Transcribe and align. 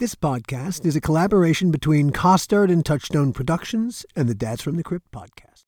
This 0.00 0.14
podcast 0.14 0.86
is 0.86 0.96
a 0.96 1.00
collaboration 1.02 1.70
between 1.70 2.08
Costard 2.08 2.70
and 2.70 2.82
Touchstone 2.82 3.34
Productions 3.34 4.06
and 4.16 4.30
the 4.30 4.34
Dads 4.34 4.62
from 4.62 4.76
the 4.76 4.82
Crypt 4.82 5.12
podcast. 5.12 5.64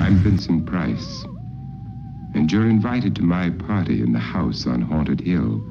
I'm 0.00 0.18
Vincent 0.24 0.66
Price, 0.66 1.24
and 2.34 2.50
you're 2.50 2.68
invited 2.68 3.14
to 3.14 3.22
my 3.22 3.50
party 3.50 4.02
in 4.02 4.12
the 4.12 4.18
house 4.18 4.66
on 4.66 4.82
Haunted 4.82 5.20
Hill, 5.20 5.62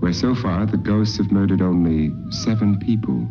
where 0.00 0.12
so 0.12 0.34
far 0.34 0.66
the 0.66 0.76
ghosts 0.76 1.16
have 1.16 1.32
murdered 1.32 1.62
only 1.62 2.12
seven 2.30 2.78
people. 2.78 3.26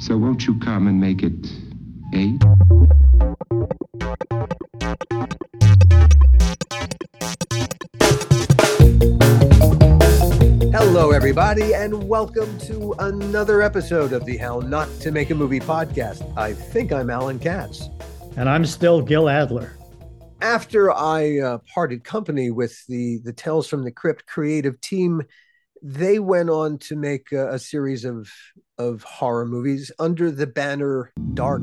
So 0.00 0.16
won't 0.16 0.46
you 0.46 0.58
come 0.58 0.86
and 0.86 1.00
make 1.00 1.22
it 1.22 1.46
eight? 2.14 2.42
Hello, 10.72 11.10
everybody, 11.10 11.74
and 11.74 12.08
welcome 12.08 12.58
to 12.60 12.94
another 12.98 13.62
episode 13.62 14.12
of 14.12 14.24
the 14.24 14.36
How 14.36 14.60
Not 14.60 14.88
to 15.00 15.10
Make 15.10 15.30
a 15.30 15.34
Movie 15.34 15.60
podcast. 15.60 16.36
I 16.36 16.52
think 16.52 16.92
I'm 16.92 17.10
Alan 17.10 17.38
Katz. 17.38 17.88
And 18.36 18.48
I'm 18.48 18.64
still 18.64 19.00
Gil 19.00 19.28
Adler. 19.28 19.76
After 20.44 20.92
I 20.92 21.38
uh, 21.38 21.58
parted 21.72 22.04
company 22.04 22.50
with 22.50 22.86
the 22.86 23.16
the 23.24 23.32
Tales 23.32 23.66
from 23.66 23.82
the 23.82 23.90
Crypt 23.90 24.26
creative 24.26 24.78
team, 24.82 25.22
they 25.80 26.18
went 26.18 26.50
on 26.50 26.76
to 26.80 26.96
make 26.96 27.32
a, 27.32 27.54
a 27.54 27.58
series 27.58 28.04
of 28.04 28.30
of 28.76 29.02
horror 29.04 29.46
movies 29.46 29.90
under 29.98 30.30
the 30.30 30.46
banner 30.46 31.14
Dark. 31.32 31.62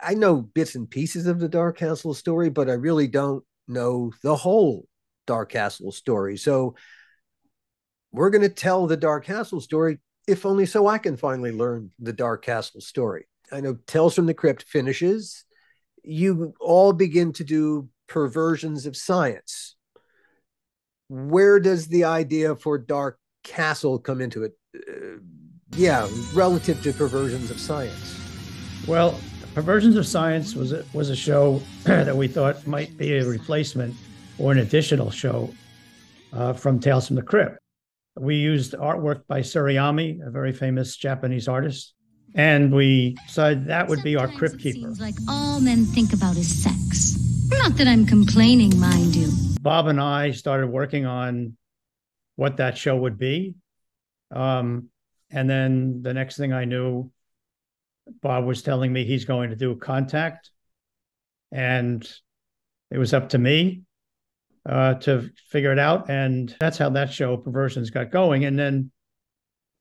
I 0.00 0.14
know 0.14 0.42
bits 0.42 0.74
and 0.74 0.90
pieces 0.90 1.28
of 1.28 1.38
the 1.38 1.48
Dark 1.48 1.78
Castle 1.78 2.12
story, 2.12 2.50
but 2.50 2.68
I 2.68 2.72
really 2.72 3.06
don't 3.06 3.44
know 3.68 4.12
the 4.24 4.34
whole 4.34 4.88
Dark 5.26 5.50
Castle 5.50 5.92
story. 5.92 6.36
So 6.36 6.74
we're 8.12 8.30
going 8.30 8.42
to 8.42 8.48
tell 8.48 8.86
the 8.86 8.96
Dark 8.96 9.24
Castle 9.24 9.60
story, 9.60 9.98
if 10.26 10.46
only 10.46 10.66
so 10.66 10.86
I 10.86 10.98
can 10.98 11.16
finally 11.16 11.52
learn 11.52 11.90
the 11.98 12.12
Dark 12.12 12.44
Castle 12.44 12.80
story. 12.80 13.26
I 13.52 13.60
know 13.60 13.78
Tales 13.86 14.14
from 14.14 14.26
the 14.26 14.34
Crypt 14.34 14.62
finishes. 14.62 15.44
You 16.02 16.54
all 16.60 16.92
begin 16.92 17.32
to 17.34 17.44
do 17.44 17.88
perversions 18.08 18.86
of 18.86 18.96
science. 18.96 19.76
Where 21.08 21.60
does 21.60 21.88
the 21.88 22.04
idea 22.04 22.56
for 22.56 22.78
Dark 22.78 23.18
Castle 23.42 23.98
come 23.98 24.20
into 24.20 24.44
it? 24.44 24.52
Uh, 24.76 25.18
yeah, 25.76 26.08
relative 26.34 26.82
to 26.82 26.92
perversions 26.92 27.50
of 27.50 27.58
science. 27.58 28.20
Well, 28.86 29.18
Perversions 29.54 29.94
of 29.94 30.04
Science 30.04 30.56
was 30.56 30.72
a, 30.72 30.84
was 30.92 31.10
a 31.10 31.16
show 31.16 31.62
that 31.84 32.16
we 32.16 32.26
thought 32.26 32.66
might 32.66 32.98
be 32.98 33.18
a 33.18 33.24
replacement 33.24 33.94
or 34.38 34.52
an 34.52 34.58
additional 34.58 35.10
show 35.10 35.52
uh, 36.32 36.52
from 36.52 36.80
Tales 36.80 37.06
from 37.06 37.16
the 37.16 37.22
Crypt. 37.22 37.58
We 38.16 38.36
used 38.36 38.74
artwork 38.74 39.26
by 39.26 39.40
Sorayama, 39.40 40.26
a 40.26 40.30
very 40.30 40.52
famous 40.52 40.96
Japanese 40.96 41.48
artist, 41.48 41.94
and 42.34 42.72
we 42.72 43.16
decided 43.26 43.66
that 43.66 43.88
would 43.88 44.02
be 44.02 44.16
our 44.16 44.28
Crypt 44.28 44.58
Keeper. 44.58 44.78
Seems 44.78 45.00
like 45.00 45.14
all 45.28 45.60
men 45.60 45.84
think 45.84 46.12
about 46.12 46.36
is 46.36 46.62
sex. 46.62 47.18
Not 47.50 47.76
that 47.76 47.86
I'm 47.86 48.06
complaining, 48.06 48.78
mind 48.78 49.14
you. 49.14 49.30
Bob 49.60 49.86
and 49.86 50.00
I 50.00 50.30
started 50.30 50.68
working 50.68 51.06
on 51.06 51.56
what 52.36 52.56
that 52.58 52.76
show 52.76 52.96
would 52.96 53.18
be. 53.18 53.54
Um, 54.30 54.88
and 55.30 55.48
then 55.48 56.02
the 56.02 56.14
next 56.14 56.36
thing 56.36 56.52
I 56.52 56.64
knew, 56.64 57.10
Bob 58.20 58.44
was 58.44 58.62
telling 58.62 58.92
me 58.92 59.04
he's 59.04 59.24
going 59.24 59.50
to 59.50 59.56
do 59.56 59.74
contact. 59.76 60.50
And 61.50 62.06
it 62.90 62.98
was 62.98 63.14
up 63.14 63.30
to 63.30 63.38
me 63.38 63.83
uh, 64.68 64.94
to 64.94 65.30
figure 65.48 65.72
it 65.72 65.78
out. 65.78 66.08
And 66.08 66.54
that's 66.58 66.78
how 66.78 66.90
that 66.90 67.12
show, 67.12 67.36
Perversions, 67.36 67.90
got 67.90 68.10
going. 68.10 68.44
And 68.44 68.58
then 68.58 68.90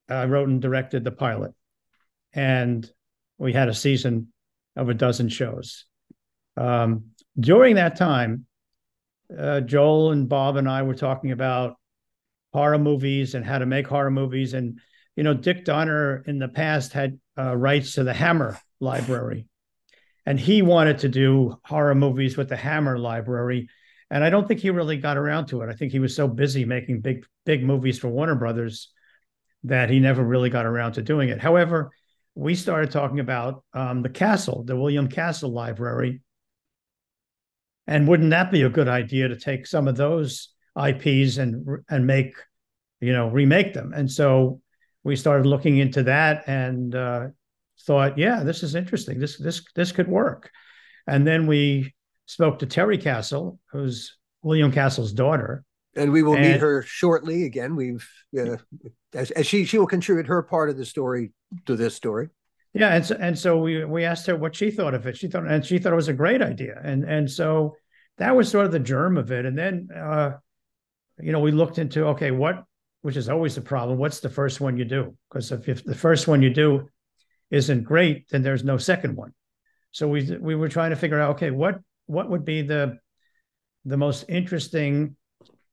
I 0.09 0.25
wrote 0.25 0.49
and 0.49 0.61
directed 0.61 1.03
the 1.03 1.11
pilot. 1.11 1.53
And 2.33 2.89
we 3.37 3.53
had 3.53 3.69
a 3.69 3.73
season 3.73 4.33
of 4.75 4.89
a 4.89 4.93
dozen 4.93 5.29
shows. 5.29 5.85
Um, 6.57 7.05
during 7.39 7.75
that 7.75 7.95
time, 7.95 8.45
uh, 9.35 9.61
Joel 9.61 10.11
and 10.11 10.29
Bob 10.29 10.57
and 10.57 10.69
I 10.69 10.83
were 10.83 10.95
talking 10.95 11.31
about 11.31 11.77
horror 12.51 12.77
movies 12.77 13.33
and 13.33 13.45
how 13.45 13.59
to 13.59 13.65
make 13.65 13.87
horror 13.87 14.11
movies. 14.11 14.53
And, 14.53 14.79
you 15.15 15.23
know, 15.23 15.33
Dick 15.33 15.65
Donner 15.65 16.23
in 16.27 16.39
the 16.39 16.47
past 16.47 16.93
had 16.93 17.19
uh, 17.37 17.55
rights 17.55 17.93
to 17.95 18.03
the 18.03 18.13
Hammer 18.13 18.59
Library. 18.79 19.47
And 20.25 20.39
he 20.39 20.61
wanted 20.61 20.99
to 20.99 21.09
do 21.09 21.57
horror 21.63 21.95
movies 21.95 22.37
with 22.37 22.49
the 22.49 22.55
Hammer 22.55 22.97
Library. 22.97 23.69
And 24.13 24.23
I 24.23 24.29
don't 24.29 24.47
think 24.47 24.59
he 24.59 24.69
really 24.69 24.97
got 24.97 25.17
around 25.17 25.47
to 25.47 25.63
it. 25.63 25.69
I 25.71 25.73
think 25.73 25.91
he 25.91 25.97
was 25.97 26.15
so 26.15 26.27
busy 26.27 26.65
making 26.65 27.01
big, 27.01 27.25
big 27.47 27.63
movies 27.63 27.97
for 27.97 28.09
Warner 28.09 28.35
Brothers 28.35 28.91
that 29.63 29.89
he 29.89 29.99
never 29.99 30.23
really 30.23 30.51
got 30.51 30.67
around 30.67 30.93
to 30.93 31.01
doing 31.01 31.29
it. 31.29 31.41
However, 31.41 31.89
we 32.35 32.53
started 32.53 32.91
talking 32.91 33.19
about 33.19 33.63
um, 33.73 34.03
the 34.03 34.09
Castle, 34.09 34.63
the 34.65 34.75
William 34.75 35.07
Castle 35.07 35.51
Library. 35.51 36.21
And 37.87 38.07
wouldn't 38.07 38.29
that 38.29 38.51
be 38.51 38.61
a 38.61 38.69
good 38.69 38.87
idea 38.87 39.29
to 39.29 39.35
take 39.35 39.65
some 39.65 39.87
of 39.87 39.97
those 39.97 40.49
IPs 40.79 41.37
and 41.37 41.79
and 41.89 42.05
make, 42.05 42.35
you 43.01 43.13
know, 43.13 43.29
remake 43.29 43.73
them? 43.73 43.93
And 43.93 44.11
so 44.11 44.61
we 45.03 45.15
started 45.15 45.47
looking 45.47 45.79
into 45.79 46.03
that 46.03 46.43
and 46.45 46.93
uh, 46.93 47.27
thought, 47.81 48.19
yeah, 48.19 48.43
this 48.43 48.61
is 48.61 48.75
interesting. 48.75 49.17
This 49.17 49.39
this 49.39 49.63
this 49.73 49.91
could 49.91 50.07
work. 50.07 50.51
And 51.07 51.25
then 51.25 51.47
we 51.47 51.95
spoke 52.25 52.59
to 52.59 52.65
Terry 52.65 52.97
Castle, 52.97 53.59
who's 53.71 54.17
William 54.41 54.71
Castle's 54.71 55.13
daughter. 55.13 55.63
and 55.95 56.11
we 56.11 56.23
will 56.23 56.37
meet 56.37 56.59
her 56.59 56.81
shortly. 56.81 57.45
Again, 57.45 57.75
we've 57.75 58.07
uh, 58.37 58.57
as, 59.13 59.31
as 59.31 59.45
she 59.45 59.65
she 59.65 59.77
will 59.77 59.87
contribute 59.87 60.27
her 60.27 60.41
part 60.43 60.69
of 60.69 60.77
the 60.77 60.85
story 60.85 61.31
to 61.65 61.75
this 61.75 61.95
story. 61.95 62.29
Yeah, 62.73 62.95
and 62.95 63.05
so, 63.05 63.15
and 63.19 63.37
so 63.37 63.57
we 63.57 63.85
we 63.85 64.03
asked 64.03 64.25
her 64.27 64.35
what 64.35 64.55
she 64.55 64.71
thought 64.71 64.95
of 64.95 65.05
it. 65.05 65.17
She 65.17 65.27
thought 65.27 65.47
and 65.47 65.63
she 65.65 65.77
thought 65.77 65.93
it 65.93 65.95
was 65.95 66.07
a 66.07 66.13
great 66.13 66.41
idea. 66.41 66.79
And 66.83 67.03
and 67.03 67.29
so 67.29 67.75
that 68.17 68.35
was 68.35 68.49
sort 68.49 68.65
of 68.65 68.71
the 68.71 68.79
germ 68.79 69.17
of 69.17 69.31
it. 69.31 69.45
And 69.45 69.57
then 69.57 69.89
uh, 69.95 70.31
you 71.19 71.31
know, 71.31 71.39
we 71.39 71.51
looked 71.51 71.77
into 71.77 72.07
okay, 72.07 72.31
what 72.31 72.63
which 73.03 73.17
is 73.17 73.29
always 73.29 73.53
the 73.53 73.61
problem, 73.61 73.99
what's 73.99 74.21
the 74.21 74.29
first 74.29 74.61
one 74.61 74.77
you 74.77 74.85
do? 74.85 75.15
Because 75.29 75.51
if, 75.51 75.67
if 75.67 75.83
the 75.83 75.93
first 75.93 76.27
one 76.27 76.41
you 76.41 76.49
do 76.49 76.89
isn't 77.51 77.83
great, 77.83 78.29
then 78.29 78.41
there's 78.41 78.63
no 78.63 78.77
second 78.77 79.15
one. 79.15 79.33
So 79.91 80.07
we 80.07 80.37
we 80.37 80.55
were 80.55 80.69
trying 80.69 80.89
to 80.89 80.95
figure 80.95 81.19
out 81.19 81.35
okay, 81.35 81.51
what 81.51 81.79
what 82.07 82.29
would 82.29 82.45
be 82.45 82.61
the 82.61 82.97
the 83.85 83.97
most 83.97 84.25
interesting 84.29 85.15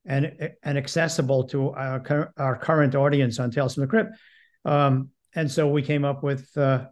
and 0.07 0.53
and 0.63 0.79
accessible 0.79 1.45
to 1.45 1.71
our, 1.71 2.33
our 2.37 2.57
current 2.57 2.95
audience 2.95 3.39
on 3.39 3.51
Tales 3.51 3.75
from 3.75 3.83
the 3.83 3.87
Crypt. 3.87 4.17
Um, 4.65 5.11
and 5.35 5.51
so 5.51 5.69
we 5.69 5.83
came 5.83 6.05
up 6.05 6.23
with 6.23 6.49
uh, 6.57 6.87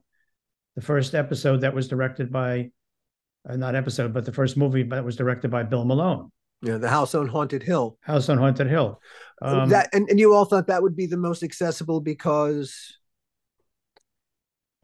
the 0.76 0.82
first 0.82 1.14
episode 1.14 1.62
that 1.62 1.74
was 1.74 1.88
directed 1.88 2.30
by, 2.30 2.70
uh, 3.48 3.56
not 3.56 3.74
episode, 3.74 4.12
but 4.12 4.24
the 4.24 4.32
first 4.32 4.56
movie 4.56 4.84
that 4.84 5.04
was 5.04 5.16
directed 5.16 5.50
by 5.50 5.64
Bill 5.64 5.84
Malone, 5.84 6.30
know, 6.62 6.78
the 6.78 6.88
house 6.88 7.14
on 7.14 7.26
Haunted 7.26 7.62
Hill. 7.62 7.98
House 8.00 8.28
on 8.28 8.38
Haunted 8.38 8.68
Hill. 8.68 9.00
Um, 9.42 9.68
that 9.70 9.88
and, 9.92 10.08
and 10.08 10.20
you 10.20 10.34
all 10.34 10.44
thought 10.44 10.68
that 10.68 10.82
would 10.82 10.96
be 10.96 11.06
the 11.06 11.16
most 11.16 11.42
accessible 11.42 12.00
because 12.00 12.96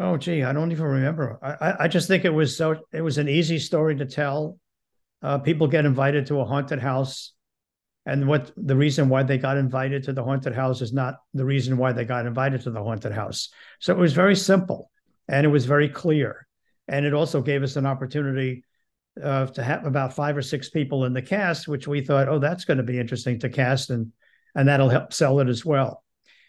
oh, 0.00 0.16
gee, 0.16 0.42
I 0.42 0.52
don't 0.52 0.72
even 0.72 0.84
remember. 0.84 1.38
I, 1.42 1.84
I, 1.84 1.88
just 1.88 2.08
think 2.08 2.24
it 2.24 2.32
was 2.32 2.56
so. 2.56 2.76
It 2.92 3.00
was 3.00 3.18
an 3.18 3.28
easy 3.28 3.58
story 3.58 3.96
to 3.96 4.06
tell. 4.06 4.58
Uh, 5.22 5.38
people 5.38 5.66
get 5.66 5.86
invited 5.86 6.26
to 6.26 6.40
a 6.40 6.44
haunted 6.44 6.80
house, 6.80 7.32
and 8.06 8.28
what 8.28 8.52
the 8.56 8.76
reason 8.76 9.08
why 9.08 9.22
they 9.22 9.38
got 9.38 9.56
invited 9.56 10.04
to 10.04 10.12
the 10.12 10.24
haunted 10.24 10.54
house 10.54 10.82
is 10.82 10.92
not 10.92 11.16
the 11.32 11.44
reason 11.44 11.76
why 11.76 11.92
they 11.92 12.04
got 12.04 12.26
invited 12.26 12.62
to 12.62 12.70
the 12.70 12.82
haunted 12.82 13.12
house. 13.12 13.50
So 13.80 13.92
it 13.92 13.98
was 13.98 14.12
very 14.12 14.36
simple, 14.36 14.90
and 15.28 15.46
it 15.46 15.50
was 15.50 15.66
very 15.66 15.88
clear, 15.88 16.46
and 16.88 17.06
it 17.06 17.14
also 17.14 17.40
gave 17.40 17.62
us 17.62 17.76
an 17.76 17.86
opportunity 17.86 18.64
uh, 19.22 19.46
to 19.46 19.62
have 19.62 19.86
about 19.86 20.14
five 20.14 20.36
or 20.36 20.42
six 20.42 20.68
people 20.68 21.04
in 21.04 21.12
the 21.12 21.22
cast, 21.22 21.68
which 21.68 21.86
we 21.86 22.00
thought, 22.00 22.28
oh, 22.28 22.38
that's 22.38 22.64
going 22.64 22.78
to 22.78 22.84
be 22.84 22.98
interesting 22.98 23.38
to 23.40 23.48
cast, 23.48 23.90
and 23.90 24.12
and 24.54 24.68
that'll 24.68 24.88
help 24.88 25.12
sell 25.12 25.40
it 25.40 25.48
as 25.48 25.64
well. 25.64 26.03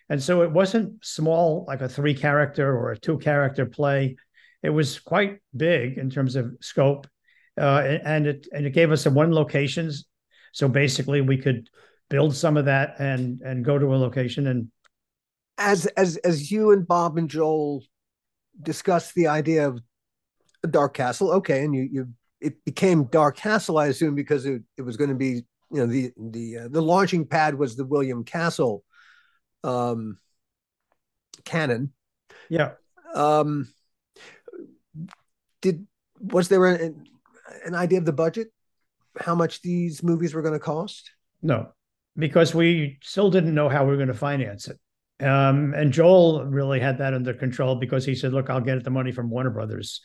And 0.09 0.21
so 0.21 0.43
it 0.43 0.51
wasn't 0.51 1.03
small, 1.03 1.65
like 1.67 1.81
a 1.81 1.89
three 1.89 2.13
character 2.13 2.77
or 2.77 2.91
a 2.91 2.97
two 2.97 3.17
character 3.17 3.65
play. 3.65 4.17
It 4.61 4.69
was 4.69 4.99
quite 4.99 5.39
big 5.55 5.97
in 5.97 6.09
terms 6.09 6.35
of 6.35 6.55
scope, 6.61 7.07
uh, 7.59 7.97
and 8.03 8.27
it 8.27 8.47
and 8.51 8.65
it 8.65 8.71
gave 8.71 8.91
us 8.91 9.03
some 9.03 9.13
one 9.15 9.33
locations. 9.33 10.05
So 10.53 10.67
basically, 10.67 11.21
we 11.21 11.37
could 11.37 11.69
build 12.09 12.35
some 12.35 12.57
of 12.57 12.65
that 12.65 12.99
and 12.99 13.41
and 13.41 13.65
go 13.65 13.79
to 13.79 13.95
a 13.95 13.97
location 13.97 14.47
and 14.47 14.69
as 15.57 15.85
as 15.97 16.17
as 16.17 16.51
you 16.51 16.71
and 16.71 16.87
Bob 16.87 17.17
and 17.17 17.29
Joel 17.29 17.83
discussed 18.61 19.13
the 19.15 19.27
idea 19.27 19.67
of 19.67 19.79
a 20.63 20.67
Dark 20.67 20.93
Castle, 20.93 21.31
okay, 21.31 21.63
and 21.63 21.73
you 21.73 21.87
you 21.91 22.07
it 22.41 22.63
became 22.65 23.05
Dark 23.05 23.37
Castle, 23.37 23.77
I 23.77 23.87
assume, 23.87 24.15
because 24.15 24.45
it, 24.45 24.61
it 24.77 24.81
was 24.81 24.97
going 24.97 25.09
to 25.09 25.15
be 25.15 25.43
you 25.71 25.79
know 25.79 25.85
the 25.85 26.11
the 26.31 26.57
uh, 26.57 26.67
the 26.69 26.81
launching 26.81 27.25
pad 27.25 27.55
was 27.55 27.75
the 27.75 27.85
William 27.85 28.23
Castle 28.23 28.83
um 29.65 30.19
canon. 31.43 31.91
Yeah. 32.49 32.73
Um 33.13 33.67
did 35.61 35.87
was 36.19 36.47
there 36.47 36.65
an, 36.65 37.07
an 37.65 37.75
idea 37.75 37.99
of 37.99 38.05
the 38.05 38.13
budget? 38.13 38.47
How 39.19 39.35
much 39.35 39.61
these 39.61 40.03
movies 40.03 40.33
were 40.33 40.41
going 40.41 40.53
to 40.53 40.59
cost? 40.59 41.11
No, 41.41 41.69
because 42.17 42.53
we 42.53 42.99
still 43.01 43.29
didn't 43.29 43.55
know 43.55 43.69
how 43.69 43.83
we 43.83 43.91
were 43.91 43.97
going 43.97 44.07
to 44.09 44.13
finance 44.13 44.67
it. 44.67 44.79
Um, 45.25 45.73
and 45.73 45.93
Joel 45.93 46.45
really 46.45 46.79
had 46.79 46.97
that 46.97 47.13
under 47.13 47.33
control 47.33 47.75
because 47.75 48.05
he 48.05 48.15
said, 48.15 48.33
"Look, 48.33 48.49
I'll 48.49 48.61
get 48.61 48.83
the 48.83 48.89
money 48.89 49.11
from 49.11 49.29
Warner 49.29 49.49
Brothers, 49.49 50.01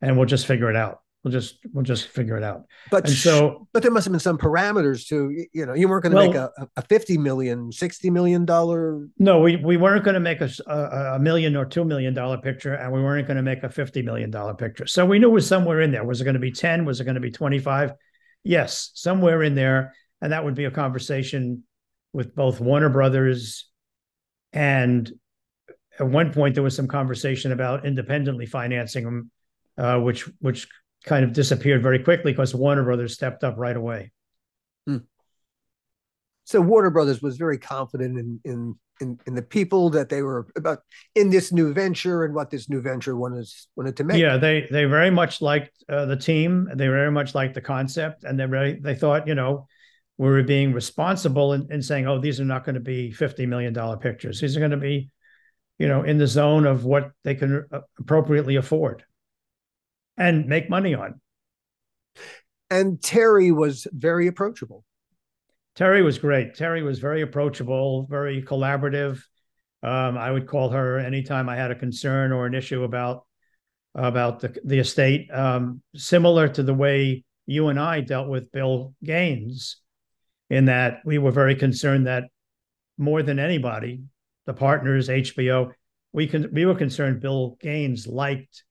and 0.00 0.16
we'll 0.16 0.26
just 0.26 0.46
figure 0.46 0.70
it 0.70 0.76
out. 0.76 1.00
We'll 1.24 1.32
just 1.32 1.58
we'll 1.72 1.84
just 1.84 2.08
figure 2.08 2.36
it 2.36 2.44
out." 2.44 2.66
But 2.90 3.06
and 3.06 3.14
so, 3.16 3.66
but 3.72 3.82
there 3.82 3.90
must 3.90 4.04
have 4.04 4.12
been 4.12 4.20
some 4.20 4.38
parameters 4.38 5.08
to 5.08 5.46
you 5.52 5.66
know 5.66 5.74
you 5.74 5.88
weren't 5.88 6.02
going 6.02 6.12
to 6.12 6.16
well, 6.16 6.26
make 6.28 6.36
a, 6.36 6.68
a 6.76 6.82
50 6.82 7.18
million 7.18 7.72
60 7.72 8.10
million 8.10 8.44
dollar 8.44 9.08
no 9.18 9.40
we, 9.40 9.56
we 9.56 9.76
weren't 9.76 10.04
going 10.04 10.14
to 10.14 10.20
make 10.20 10.40
a, 10.40 10.50
a, 10.66 11.18
million 11.18 11.56
or 11.56 11.64
two 11.64 11.84
million 11.84 12.14
dollar 12.14 12.38
picture 12.38 12.74
and 12.74 12.92
we 12.92 13.02
weren't 13.02 13.26
going 13.26 13.38
to 13.38 13.42
make 13.42 13.62
a 13.62 13.68
50 13.70 14.02
million 14.02 14.30
dollar 14.30 14.54
picture. 14.54 14.86
So 14.86 15.06
we 15.06 15.18
knew 15.18 15.30
it 15.30 15.32
was 15.32 15.48
somewhere 15.48 15.80
in 15.80 15.90
there. 15.90 16.04
Was 16.04 16.20
it 16.20 16.24
going 16.24 16.34
to 16.34 16.40
be 16.40 16.52
10 16.52 16.84
was 16.84 17.00
it 17.00 17.04
going 17.04 17.14
to 17.14 17.20
be 17.20 17.30
25 17.30 17.92
yes 18.44 18.90
somewhere 18.94 19.42
in 19.42 19.54
there. 19.54 19.94
And 20.20 20.32
that 20.32 20.44
would 20.44 20.54
be 20.54 20.66
a 20.66 20.70
conversation 20.70 21.64
with 22.12 22.34
both 22.34 22.60
warner 22.60 22.90
brothers 22.90 23.66
and 24.52 25.10
at 25.98 26.06
one 26.06 26.32
point, 26.32 26.54
there 26.54 26.62
was 26.62 26.74
some 26.74 26.88
conversation 26.88 27.52
about 27.52 27.86
independently 27.86 28.46
financing 28.46 29.04
them, 29.04 29.30
uh, 29.78 29.98
which 29.98 30.28
which 30.40 30.68
kind 31.04 31.24
of 31.24 31.32
disappeared 31.32 31.82
very 31.82 31.98
quickly 31.98 32.32
because 32.32 32.54
Warner 32.54 32.84
Brothers 32.84 33.14
stepped 33.14 33.44
up 33.44 33.54
right 33.58 33.76
away. 33.76 34.12
Hmm. 34.86 34.98
So 36.44 36.60
Warner 36.60 36.90
Brothers 36.90 37.22
was 37.22 37.36
very 37.36 37.58
confident 37.58 38.18
in 38.18 38.40
in 38.44 38.74
in, 39.00 39.18
in 39.26 39.34
the 39.34 39.42
people 39.42 39.90
that 39.90 40.08
they 40.08 40.22
were 40.22 40.46
about 40.56 40.78
in 41.14 41.28
this 41.28 41.52
new 41.52 41.72
venture 41.72 42.24
and 42.24 42.34
what 42.34 42.50
this 42.50 42.68
new 42.68 42.80
venture 42.80 43.16
wanted 43.16 43.46
wanted 43.76 43.96
to 43.96 44.04
make. 44.04 44.18
Yeah, 44.18 44.36
they 44.36 44.66
they 44.70 44.84
very 44.84 45.10
much 45.10 45.40
liked 45.40 45.72
uh, 45.88 46.06
the 46.06 46.16
team. 46.16 46.68
They 46.74 46.88
very 46.88 47.10
much 47.10 47.34
liked 47.34 47.54
the 47.54 47.60
concept, 47.60 48.24
and 48.24 48.38
they 48.38 48.46
very 48.46 48.78
they 48.80 48.94
thought 48.94 49.26
you 49.26 49.34
know 49.34 49.66
we 50.16 50.28
were 50.28 50.42
being 50.42 50.72
responsible 50.72 51.54
in, 51.54 51.70
in 51.72 51.82
saying, 51.82 52.06
oh, 52.06 52.20
these 52.20 52.40
are 52.40 52.44
not 52.44 52.64
going 52.64 52.76
to 52.76 52.80
be 52.80 53.10
$50 53.10 53.48
million 53.48 53.74
pictures. 53.98 54.40
These 54.40 54.56
are 54.56 54.60
going 54.60 54.70
to 54.70 54.76
be, 54.76 55.10
you 55.78 55.88
know, 55.88 56.02
in 56.02 56.18
the 56.18 56.26
zone 56.26 56.66
of 56.66 56.84
what 56.84 57.10
they 57.24 57.34
can 57.34 57.66
uh, 57.72 57.80
appropriately 57.98 58.54
afford 58.56 59.02
and 60.16 60.46
make 60.46 60.70
money 60.70 60.94
on. 60.94 61.20
And 62.70 63.02
Terry 63.02 63.52
was 63.52 63.86
very 63.92 64.26
approachable. 64.26 64.84
Terry 65.74 66.02
was 66.02 66.18
great. 66.18 66.54
Terry 66.54 66.82
was 66.82 66.98
very 66.98 67.22
approachable, 67.22 68.06
very 68.08 68.42
collaborative. 68.42 69.20
Um, 69.82 70.16
I 70.16 70.30
would 70.30 70.46
call 70.46 70.70
her 70.70 70.98
anytime 70.98 71.48
I 71.48 71.56
had 71.56 71.70
a 71.70 71.74
concern 71.74 72.32
or 72.32 72.46
an 72.46 72.54
issue 72.54 72.84
about 72.84 73.26
about 73.96 74.40
the, 74.40 74.56
the 74.64 74.80
estate, 74.80 75.30
um, 75.32 75.80
similar 75.94 76.48
to 76.48 76.64
the 76.64 76.74
way 76.74 77.24
you 77.46 77.68
and 77.68 77.78
I 77.78 78.00
dealt 78.00 78.28
with 78.28 78.50
Bill 78.50 78.92
Gaines 79.04 79.76
in 80.50 80.64
that 80.64 80.98
we 81.04 81.18
were 81.18 81.30
very 81.30 81.54
concerned 81.54 82.06
that 82.06 82.24
more 82.98 83.22
than 83.22 83.38
anybody, 83.38 84.02
the 84.46 84.54
partners, 84.54 85.08
HBO, 85.08 85.72
we 86.12 86.26
can 86.26 86.52
we 86.52 86.64
were 86.64 86.74
concerned 86.74 87.20
Bill 87.20 87.56
Gaines 87.60 88.06
liked 88.06 88.64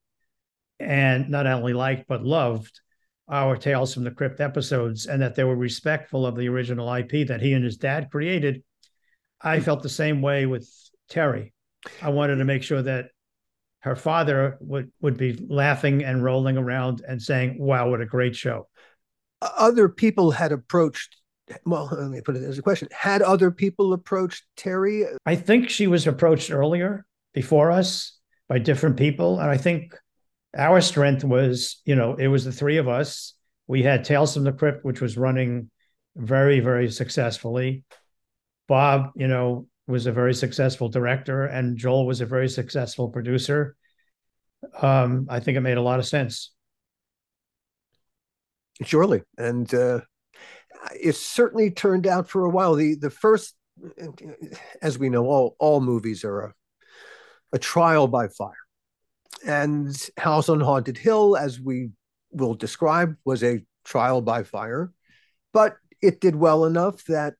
and 0.83 1.29
not 1.29 1.47
only 1.47 1.73
liked 1.73 2.07
but 2.07 2.23
loved 2.23 2.79
our 3.29 3.55
Tales 3.55 3.93
from 3.93 4.03
the 4.03 4.11
Crypt 4.11 4.41
episodes 4.41 5.05
and 5.05 5.21
that 5.21 5.35
they 5.35 5.43
were 5.43 5.55
respectful 5.55 6.25
of 6.25 6.35
the 6.35 6.49
original 6.49 6.93
IP 6.93 7.27
that 7.27 7.41
he 7.41 7.53
and 7.53 7.63
his 7.63 7.77
dad 7.77 8.09
created. 8.11 8.63
I 9.41 9.59
felt 9.59 9.81
the 9.81 9.89
same 9.89 10.21
way 10.21 10.45
with 10.45 10.69
Terry. 11.09 11.53
I 12.01 12.09
wanted 12.09 12.37
to 12.37 12.45
make 12.45 12.63
sure 12.63 12.81
that 12.81 13.07
her 13.79 13.95
father 13.95 14.57
would 14.61 14.91
would 15.01 15.17
be 15.17 15.33
laughing 15.49 16.03
and 16.03 16.23
rolling 16.23 16.57
around 16.57 17.01
and 17.07 17.21
saying, 17.21 17.57
"Wow, 17.59 17.89
what 17.89 18.01
a 18.01 18.05
great 18.05 18.35
show." 18.35 18.67
Other 19.41 19.89
people 19.89 20.31
had 20.31 20.53
approached 20.53 21.17
well, 21.65 21.89
let 21.91 22.09
me 22.09 22.21
put 22.21 22.35
it 22.35 22.43
as 22.43 22.57
a 22.57 22.61
question. 22.61 22.87
Had 22.91 23.21
other 23.21 23.51
people 23.51 23.93
approached 23.93 24.45
Terry? 24.55 25.05
I 25.25 25.35
think 25.35 25.69
she 25.69 25.87
was 25.87 26.07
approached 26.07 26.51
earlier 26.51 27.05
before 27.33 27.71
us 27.71 28.17
by 28.47 28.59
different 28.59 28.97
people. 28.97 29.39
And 29.39 29.49
I 29.49 29.57
think 29.57 29.93
our 30.55 30.81
strength 30.81 31.23
was, 31.23 31.81
you 31.85 31.95
know, 31.95 32.15
it 32.15 32.27
was 32.27 32.45
the 32.45 32.51
three 32.51 32.77
of 32.77 32.87
us. 32.87 33.33
We 33.67 33.83
had 33.83 34.03
Tales 34.03 34.33
from 34.33 34.43
the 34.43 34.51
Crypt, 34.51 34.85
which 34.85 35.01
was 35.01 35.17
running 35.17 35.69
very, 36.15 36.59
very 36.59 36.89
successfully. 36.91 37.83
Bob, 38.67 39.11
you 39.15 39.27
know, 39.27 39.67
was 39.87 40.05
a 40.05 40.11
very 40.11 40.33
successful 40.33 40.89
director, 40.89 41.45
and 41.45 41.77
Joel 41.77 42.05
was 42.05 42.21
a 42.21 42.25
very 42.25 42.47
successful 42.47 43.09
producer. 43.09 43.75
Um, 44.81 45.27
I 45.29 45.39
think 45.39 45.57
it 45.57 45.61
made 45.61 45.77
a 45.77 45.81
lot 45.81 45.99
of 45.99 46.05
sense. 46.05 46.51
Surely. 48.81 49.21
And 49.37 49.71
uh, 49.73 50.01
it 50.99 51.15
certainly 51.15 51.71
turned 51.71 52.07
out 52.07 52.29
for 52.29 52.45
a 52.45 52.49
while. 52.49 52.75
The 52.75 52.95
the 52.95 53.09
first, 53.09 53.55
as 54.81 54.97
we 54.97 55.09
know, 55.09 55.25
all 55.25 55.55
all 55.59 55.81
movies 55.81 56.23
are 56.23 56.41
a, 56.41 56.53
a 57.53 57.59
trial 57.59 58.07
by 58.07 58.27
fire, 58.27 58.53
and 59.45 60.09
House 60.17 60.49
on 60.49 60.59
Haunted 60.59 60.97
Hill, 60.97 61.37
as 61.37 61.59
we 61.59 61.89
will 62.31 62.53
describe, 62.55 63.15
was 63.25 63.43
a 63.43 63.63
trial 63.83 64.21
by 64.21 64.43
fire, 64.43 64.91
but 65.51 65.75
it 66.01 66.21
did 66.21 66.35
well 66.35 66.65
enough 66.65 67.03
that 67.05 67.35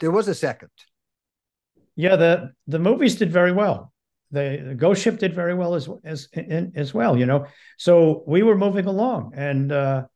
there 0.00 0.10
was 0.10 0.28
a 0.28 0.34
second. 0.34 0.70
Yeah, 1.96 2.16
the 2.16 2.52
the 2.66 2.78
movies 2.78 3.16
did 3.16 3.30
very 3.30 3.52
well. 3.52 3.92
The, 4.30 4.64
the 4.68 4.74
Ghost 4.74 5.02
Ship 5.02 5.16
did 5.16 5.34
very 5.34 5.54
well 5.54 5.74
as 5.74 5.88
as 6.04 6.28
as 6.74 6.92
well. 6.92 7.16
You 7.16 7.26
know, 7.26 7.46
so 7.78 8.24
we 8.26 8.42
were 8.42 8.56
moving 8.56 8.86
along, 8.86 9.32
and 9.36 9.70
uh, 9.70 10.06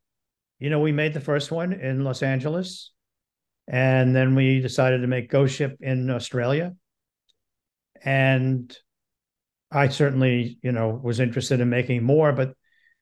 you 0.59 0.69
know, 0.69 0.81
we 0.81 0.91
made 0.91 1.13
the 1.13 1.21
first 1.21 1.51
one 1.51 1.71
in 1.71 2.03
Los 2.03 2.21
Angeles, 2.21 2.91
and 3.67 4.13
then 4.13 4.35
we 4.35 4.59
decided 4.59 5.01
to 5.01 5.07
make 5.07 5.29
Ghost 5.29 5.55
Ship 5.55 5.77
in 5.79 6.09
Australia. 6.09 6.75
And 8.03 8.75
I 9.71 9.89
certainly, 9.89 10.57
you 10.61 10.71
know, 10.71 10.99
was 11.01 11.19
interested 11.19 11.59
in 11.59 11.69
making 11.69 12.03
more, 12.03 12.31
but 12.31 12.53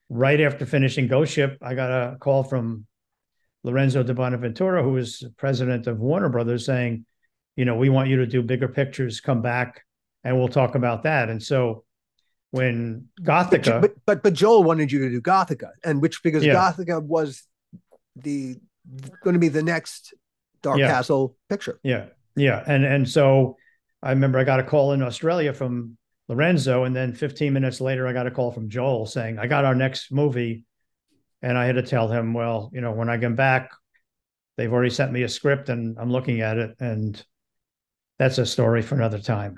right 0.10 0.40
after 0.42 0.66
finishing 0.66 1.08
Ghost 1.08 1.34
Ship, 1.34 1.58
I 1.62 1.76
got 1.76 1.92
a 1.92 2.18
call 2.18 2.44
from 2.44 2.86
Lorenzo 3.64 4.04
di 4.04 4.14
Bonaventura, 4.14 4.84
who 4.84 4.94
was 4.94 5.24
president 5.38 5.88
of 5.88 6.00
Warner 6.00 6.30
Brothers, 6.30 6.66
saying, 6.66 7.06
you 7.56 7.66
know, 7.66 7.76
we 7.76 7.90
want 7.90 8.10
you 8.10 8.18
to 8.18 8.26
do 8.26 8.42
bigger 8.42 8.68
pictures, 8.68 9.20
come 9.20 9.42
back, 9.42 9.84
and 10.24 10.38
we'll 10.38 10.48
talk 10.48 10.76
about 10.76 11.04
that. 11.04 11.30
And 11.30 11.42
so 11.42 11.84
when 12.52 13.08
Gothika, 13.22 13.82
but, 13.82 13.94
but 14.06 14.24
but, 14.24 14.34
Joel 14.34 14.64
wanted 14.64 14.92
you 14.92 15.00
to 15.00 15.10
do 15.10 15.22
Gothika, 15.22 15.72
and 15.84 16.02
which 16.02 16.24
because 16.24 16.46
yeah. 16.46 16.54
Gothika 16.54 17.02
was 17.02 17.44
the 18.16 18.56
going 19.24 19.34
to 19.34 19.40
be 19.40 19.50
the 19.50 19.64
next 19.64 20.14
Dark 20.62 20.80
yeah. 20.80 20.88
Castle 20.88 21.36
picture. 21.50 21.80
Yeah, 21.84 22.06
yeah, 22.36 22.64
and 22.66 22.86
and 22.86 23.10
so 23.10 23.58
I 24.02 24.12
remember 24.12 24.40
I 24.40 24.44
got 24.44 24.60
a 24.60 24.64
call 24.64 24.94
in 24.94 25.02
Australia 25.02 25.54
from 25.54 25.97
Lorenzo, 26.28 26.84
and 26.84 26.96
then 26.96 27.14
15 27.14 27.54
minutes 27.54 27.80
later 27.80 28.08
I 28.08 28.14
got 28.14 28.28
a 28.28 28.32
call 28.32 28.52
from 28.52 28.70
Joel 28.70 29.06
saying 29.06 29.40
I 29.40 29.48
got 29.48 29.66
our 29.66 29.76
next 29.76 30.12
movie, 30.12 30.66
and 31.42 31.58
I 31.58 31.66
had 31.66 31.76
to 31.76 31.84
tell 31.84 32.10
him, 32.10 32.34
well, 32.34 32.70
you 32.74 32.82
know, 32.82 32.92
when 32.92 33.10
I 33.10 33.18
come 33.18 33.36
back, 33.36 33.72
they've 34.58 34.72
already 34.72 34.90
sent 34.90 35.12
me 35.12 35.24
a 35.24 35.30
script, 35.30 35.70
and 35.70 35.98
I'm 36.00 36.12
looking 36.12 36.42
at 36.42 36.58
it, 36.58 36.76
and 36.80 37.24
that's 38.20 38.38
a 38.38 38.46
story 38.46 38.82
for 38.82 38.96
another 38.96 39.20
time. 39.20 39.58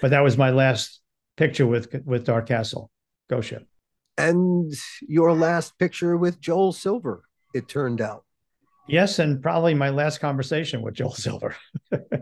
But 0.00 0.10
that 0.10 0.22
was 0.22 0.36
my 0.36 0.50
last 0.50 1.00
picture 1.36 1.66
with 1.66 1.94
with 2.04 2.26
Dark 2.26 2.48
Castle, 2.48 2.90
Ghost 3.28 3.48
Ship. 3.48 3.66
And 4.18 4.72
your 5.02 5.32
last 5.32 5.78
picture 5.78 6.16
with 6.16 6.40
Joel 6.40 6.72
Silver, 6.72 7.22
it 7.54 7.68
turned 7.68 8.00
out. 8.00 8.24
Yes, 8.88 9.18
and 9.18 9.42
probably 9.42 9.74
my 9.74 9.90
last 9.90 10.20
conversation 10.20 10.80
with 10.80 10.94
Joel 10.94 11.14
Silver. 11.14 11.56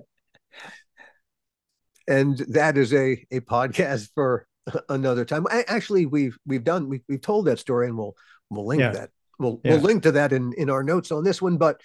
and 2.09 2.39
that 2.49 2.77
is 2.79 2.93
a 2.93 3.25
a 3.31 3.41
podcast 3.41 4.11
for 4.15 4.47
another 4.89 5.25
time. 5.25 5.47
I, 5.51 5.65
actually, 5.67 6.07
we've 6.07 6.37
we've 6.47 6.65
done 6.65 6.89
we've, 6.89 7.03
we've 7.09 7.21
told 7.21 7.47
that 7.47 7.59
story, 7.59 7.89
and 7.89 7.97
we'll 7.97 8.17
we'll 8.51 8.67
link 8.67 8.81
yeah. 8.81 8.93
that. 8.93 9.11
We'll 9.39 9.61
yeah. 9.65 9.73
we'll 9.73 9.81
link 9.81 10.03
to 10.05 10.13
that 10.13 10.33
in 10.33 10.53
in 10.55 10.71
our 10.71 10.83
notes 10.83 11.11
on 11.11 11.25
this 11.25 11.41
one. 11.43 11.57
But 11.57 11.81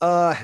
uh, 0.00 0.34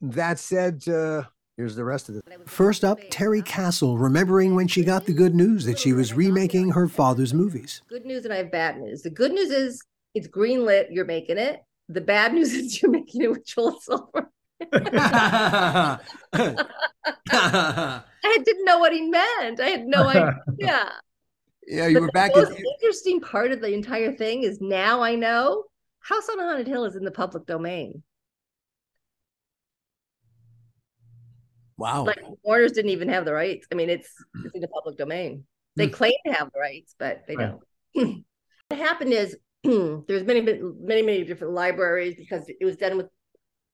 that 0.00 0.38
said, 0.38 0.86
uh, 0.88 1.24
Here's 1.56 1.74
the 1.74 1.84
rest 1.84 2.10
of 2.10 2.16
it. 2.16 2.24
First 2.44 2.84
up, 2.84 2.98
Terry 3.08 3.40
Castle 3.40 3.96
remembering 3.96 4.54
when 4.54 4.68
she 4.68 4.84
got 4.84 5.06
the 5.06 5.14
good 5.14 5.34
news 5.34 5.64
that 5.64 5.78
she 5.78 5.94
was 5.94 6.12
remaking 6.12 6.70
her 6.70 6.86
father's 6.86 7.32
movies. 7.32 7.80
Good 7.88 8.04
news 8.04 8.26
and 8.26 8.34
I 8.34 8.38
have 8.38 8.52
bad 8.52 8.78
news. 8.78 9.00
The 9.00 9.10
good 9.10 9.32
news 9.32 9.50
is 9.50 9.82
it's 10.14 10.28
greenlit, 10.28 10.88
you're 10.90 11.06
making 11.06 11.38
it. 11.38 11.62
The 11.88 12.02
bad 12.02 12.34
news 12.34 12.52
is 12.54 12.82
you're 12.82 12.90
making 12.90 13.22
it 13.22 13.30
with 13.30 13.46
Joel 13.46 13.80
Silver. 13.80 14.30
I 18.24 18.38
didn't 18.44 18.64
know 18.64 18.78
what 18.78 18.92
he 18.92 19.02
meant. 19.02 19.60
I 19.60 19.68
had 19.68 19.86
no 19.86 20.08
idea. 20.08 20.28
Yeah, 20.58 20.90
Yeah, 21.66 21.86
you 21.88 21.94
But 21.94 22.00
were 22.00 22.08
the 22.08 22.12
back 22.12 22.36
in. 22.36 22.44
most 22.44 22.52
interesting 22.80 23.20
part 23.20 23.52
of 23.52 23.60
the 23.60 23.72
entire 23.72 24.12
thing 24.12 24.42
is 24.42 24.60
now 24.60 25.02
I 25.02 25.14
know 25.16 25.64
House 26.00 26.28
on 26.28 26.40
a 26.40 26.44
Haunted 26.44 26.66
Hill 26.68 26.84
is 26.84 26.96
in 26.96 27.04
the 27.04 27.10
public 27.10 27.46
domain. 27.46 28.02
Wow. 31.78 32.04
Like 32.06 32.20
Warner's 32.42 32.72
didn't 32.72 32.90
even 32.92 33.08
have 33.08 33.24
the 33.24 33.32
rights. 33.32 33.66
I 33.72 33.74
mean, 33.74 33.90
it's 33.90 34.12
it's 34.44 34.54
in 34.54 34.60
the 34.60 34.68
public 34.68 34.96
domain. 34.96 35.44
They 35.76 35.88
Hmm. 35.88 35.92
claim 35.92 36.14
to 36.26 36.32
have 36.32 36.50
the 36.52 36.60
rights, 36.60 36.94
but 36.98 37.24
they 37.26 37.36
Right. 37.36 37.48
don't. 37.48 37.62
what 38.68 38.78
happened 38.80 39.12
is 39.12 39.36
there's 39.64 40.24
many 40.24 40.40
many 40.40 41.02
many 41.02 41.24
different 41.24 41.54
libraries 41.54 42.16
because 42.16 42.48
it 42.48 42.64
was 42.64 42.76
done 42.76 42.96
with 42.96 43.06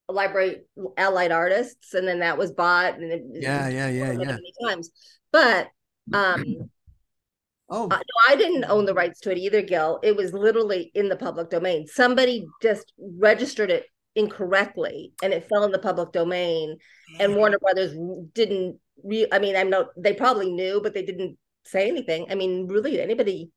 library 0.08 0.62
allied 0.96 1.32
artists, 1.32 1.94
and 1.94 2.06
then 2.06 2.20
that 2.20 2.36
was 2.38 2.52
bought 2.52 2.98
and 2.98 3.12
it, 3.12 3.22
Yeah, 3.32 3.68
yeah, 3.68 3.88
yeah, 3.88 4.12
yeah. 4.12 4.18
many 4.18 4.52
times. 4.64 4.90
But 5.30 5.68
um 6.12 6.68
Oh, 7.74 7.84
Uh, 7.84 7.96
no, 7.96 8.02
I 8.28 8.36
didn't 8.36 8.66
own 8.66 8.84
the 8.84 8.92
rights 8.92 9.18
to 9.20 9.32
it 9.32 9.38
either, 9.38 9.62
Gil. 9.62 9.98
It 10.02 10.14
was 10.14 10.34
literally 10.34 10.90
in 10.94 11.08
the 11.08 11.16
public 11.16 11.48
domain. 11.48 11.86
Somebody 11.86 12.46
just 12.60 12.92
registered 12.98 13.70
it 13.70 13.86
incorrectly 14.14 15.14
and 15.22 15.32
it 15.32 15.48
fell 15.48 15.64
in 15.64 15.72
the 15.72 15.78
public 15.78 16.12
domain. 16.12 16.76
And 17.18 17.34
Warner 17.34 17.58
Brothers 17.58 17.96
didn't 18.34 18.78
re 19.02 19.26
I 19.32 19.38
mean, 19.38 19.56
I'm 19.56 19.70
not 19.70 19.86
they 19.96 20.12
probably 20.12 20.52
knew, 20.52 20.80
but 20.82 20.92
they 20.92 21.02
didn't 21.02 21.38
say 21.64 21.88
anything. 21.88 22.26
I 22.28 22.34
mean, 22.34 22.66
really, 22.68 23.00
anybody 23.00 23.50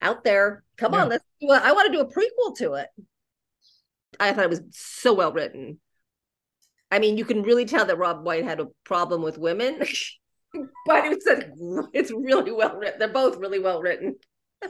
out 0.00 0.24
there, 0.24 0.64
come 0.76 0.94
Yeah. 0.94 1.02
on, 1.02 1.08
let's 1.10 1.24
do 1.40 1.48
a, 1.50 1.58
I 1.58 1.72
want 1.72 1.86
to 1.86 1.92
do 1.92 2.00
a 2.00 2.12
prequel 2.12 2.56
to 2.56 2.74
it. 2.74 2.88
I 4.20 4.32
thought 4.32 4.44
it 4.44 4.50
was 4.50 4.62
so 4.72 5.14
well 5.14 5.32
written. 5.32 5.80
I 6.90 6.98
mean, 6.98 7.16
you 7.16 7.24
can 7.24 7.42
really 7.42 7.64
tell 7.64 7.86
that 7.86 7.98
Robb 7.98 8.24
White 8.24 8.44
had 8.44 8.60
a 8.60 8.68
problem 8.84 9.22
with 9.22 9.38
women. 9.38 9.78
but 10.86 11.06
it's 11.06 11.26
a, 11.26 11.50
it's 11.92 12.10
really 12.10 12.52
well 12.52 12.76
written. 12.76 12.98
They're 12.98 13.08
both 13.08 13.38
really 13.38 13.58
well 13.58 13.80
written. 13.80 14.16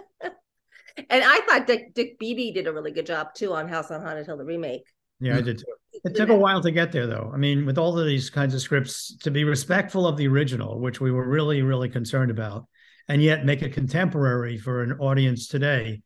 and 0.97 1.25
I 1.25 1.41
thought 1.41 1.67
Dick 1.67 1.95
Dick 1.95 2.19
Beebe 2.19 2.53
did 2.53 2.67
a 2.67 2.73
really 2.73 2.93
good 2.93 3.07
job 3.07 3.35
too 3.35 3.53
on 3.53 3.69
House 3.69 3.91
on 3.91 4.03
Haunted 4.03 4.27
Hill, 4.27 4.37
the 4.37 4.45
remake. 4.45 4.85
Yeah, 5.21 5.37
I 5.37 5.41
did 5.41 5.59
too. 5.59 5.65
It 6.05 6.17
took 6.17 6.31
a 6.31 6.37
while 6.37 6.61
to 6.63 6.71
get 6.71 6.91
there, 6.91 7.07
though. 7.07 7.31
I 7.33 7.37
mean, 7.37 7.65
with 7.65 7.79
all 7.79 7.97
of 7.97 8.07
these 8.07 8.29
kinds 8.29 8.55
of 8.55 8.61
scripts, 8.61 9.17
to 9.19 9.31
be 9.31 9.45
respectful 9.45 10.07
of 10.07 10.17
the 10.17 10.27
original, 10.27 10.81
which 10.81 11.01
we 11.01 11.13
were 11.13 11.29
really, 11.29 11.63
really 11.63 11.89
concerned 11.89 12.31
about, 12.31 12.67
and 13.09 13.23
yet 13.23 13.45
make 13.45 13.63
it 13.63 13.73
contemporary 13.73 14.59
for 14.59 14.83
an 14.83 14.99
audience 14.99 15.47
today, 15.47 16.03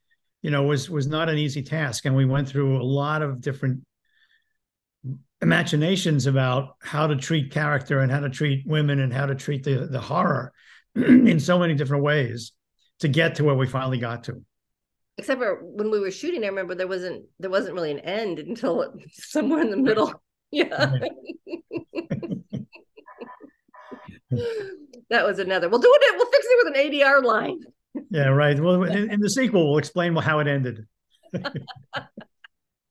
you 0.47 0.53
know, 0.53 0.63
was 0.63 0.89
was 0.89 1.09
not 1.09 1.29
an 1.29 1.39
easy 1.39 1.61
task. 1.61 2.05
And 2.05 2.15
we 2.15 2.25
went 2.25 2.49
through 2.49 2.81
a 2.81 2.87
lot 2.87 3.21
of 3.21 3.41
different 3.41 3.81
imaginations 5.43 6.27
about 6.27 6.77
how 6.81 7.09
to 7.09 7.17
treat 7.17 7.51
character 7.51 7.99
and 7.99 8.13
how 8.13 8.21
to 8.21 8.31
treat 8.31 8.65
women 8.65 9.01
and 9.01 9.13
how 9.13 9.27
to 9.27 9.35
treat 9.35 9.65
the 9.65 9.89
the 9.91 10.01
horror 10.01 10.53
in 10.95 11.41
so 11.41 11.59
many 11.59 11.75
different 11.75 12.05
ways 12.05 12.53
to 13.01 13.09
get 13.09 13.35
to 13.35 13.43
where 13.43 13.57
we 13.57 13.67
finally 13.67 13.99
got 13.99 14.23
to. 14.23 14.41
Except 15.19 15.41
for 15.41 15.59
when 15.65 15.91
we 15.91 15.99
were 15.99 16.13
shooting, 16.13 16.45
I 16.45 16.47
remember 16.47 16.77
there 16.77 16.87
wasn't 16.87 17.25
there 17.41 17.51
wasn't 17.51 17.75
really 17.75 17.91
an 17.91 17.99
end 17.99 18.39
until 18.39 18.95
somewhere 19.11 19.63
in 19.63 19.71
the 19.71 19.77
middle. 19.77 20.13
Yeah. 20.53 20.69
that 25.11 25.27
was 25.27 25.41
another. 25.41 25.69
We'll 25.69 25.81
do 25.81 25.93
it. 25.93 26.15
We'll 26.17 26.31
fix 26.31 26.47
it 26.49 26.65
with 26.65 26.77
an 26.77 26.81
ADR 26.93 27.25
line. 27.25 27.59
Yeah, 28.11 28.29
right. 28.29 28.59
Well, 28.59 28.85
in, 28.85 29.11
in 29.11 29.21
the 29.21 29.31
sequel, 29.31 29.71
we'll 29.71 29.79
explain 29.79 30.15
how 30.17 30.39
it 30.39 30.47
ended. 30.47 30.87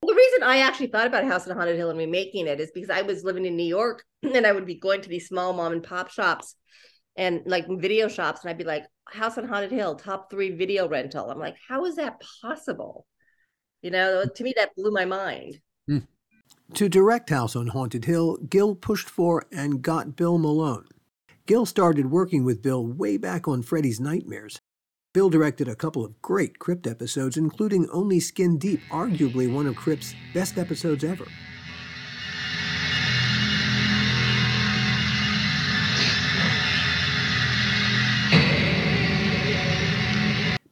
The 0.06 0.14
reason 0.14 0.44
I 0.44 0.58
actually 0.58 0.86
thought 0.86 1.08
about 1.08 1.24
House 1.24 1.48
on 1.48 1.56
Haunted 1.56 1.76
Hill 1.76 1.90
and 1.90 1.98
remaking 1.98 2.46
it 2.46 2.60
is 2.60 2.70
because 2.72 2.90
I 2.90 3.02
was 3.02 3.24
living 3.24 3.44
in 3.44 3.56
New 3.56 3.64
York 3.64 4.04
and 4.22 4.46
I 4.46 4.52
would 4.52 4.66
be 4.66 4.76
going 4.76 5.00
to 5.00 5.08
these 5.08 5.26
small 5.26 5.52
mom 5.52 5.72
and 5.72 5.82
pop 5.82 6.10
shops 6.10 6.54
and 7.16 7.42
like 7.46 7.66
video 7.68 8.06
shops, 8.08 8.42
and 8.42 8.50
I'd 8.50 8.58
be 8.58 8.64
like, 8.64 8.84
House 9.08 9.38
on 9.38 9.48
Haunted 9.48 9.72
Hill, 9.72 9.96
top 9.96 10.30
three 10.30 10.50
video 10.50 10.88
rental. 10.88 11.30
I'm 11.30 11.38
like, 11.38 11.56
how 11.66 11.86
is 11.86 11.96
that 11.96 12.22
possible? 12.42 13.06
You 13.82 13.90
know, 13.90 14.26
to 14.26 14.44
me, 14.44 14.52
that 14.56 14.74
blew 14.76 14.92
my 14.92 15.06
mind. 15.06 15.60
Hmm. 15.88 15.98
To 16.74 16.88
direct 16.88 17.30
House 17.30 17.56
on 17.56 17.68
Haunted 17.68 18.04
Hill, 18.04 18.36
Gil 18.48 18.74
pushed 18.74 19.08
for 19.08 19.44
and 19.50 19.82
got 19.82 20.14
Bill 20.14 20.38
Malone. 20.38 20.86
Gil 21.46 21.64
started 21.64 22.10
working 22.10 22.44
with 22.44 22.62
Bill 22.62 22.86
way 22.86 23.16
back 23.16 23.48
on 23.48 23.62
Freddy's 23.62 24.00
Nightmares. 24.00 24.60
Bill 25.16 25.30
directed 25.30 25.66
a 25.66 25.74
couple 25.74 26.04
of 26.04 26.20
great 26.20 26.58
Crypt 26.58 26.86
episodes, 26.86 27.38
including 27.38 27.88
Only 27.90 28.20
Skin 28.20 28.58
Deep, 28.58 28.82
arguably 28.90 29.50
one 29.50 29.66
of 29.66 29.74
Crypt's 29.74 30.14
best 30.34 30.58
episodes 30.58 31.02
ever. 31.04 31.24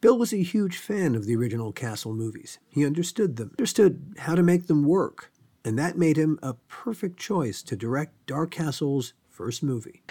Bill 0.03 0.19
was 0.19 0.35
a 0.35 0.43
huge 0.43 0.77
fan 0.77 1.15
of 1.15 1.25
the 1.25 1.35
original 1.35 1.73
Castle 1.73 2.13
movies. 2.13 2.59
He 2.69 2.85
understood 2.85 3.37
them, 3.37 3.53
understood 3.59 4.13
how 4.19 4.35
to 4.35 4.43
make 4.43 4.67
them 4.67 4.85
work, 4.85 5.33
and 5.65 5.79
that 5.79 5.97
made 5.97 6.19
him 6.19 6.39
a 6.43 6.53
perfect 6.69 7.19
choice 7.19 7.63
to 7.63 7.77
direct 7.77 8.27
Dark 8.27 8.51
Castle's 8.51 9.15
first 9.31 9.63
movie. 9.63 10.03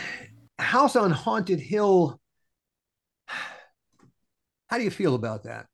House 0.57 0.95
on 0.95 1.11
Haunted 1.11 1.59
Hill. 1.59 2.19
How 4.73 4.79
do 4.79 4.85
you 4.85 4.89
feel 4.89 5.13
about 5.13 5.43
that 5.43 5.67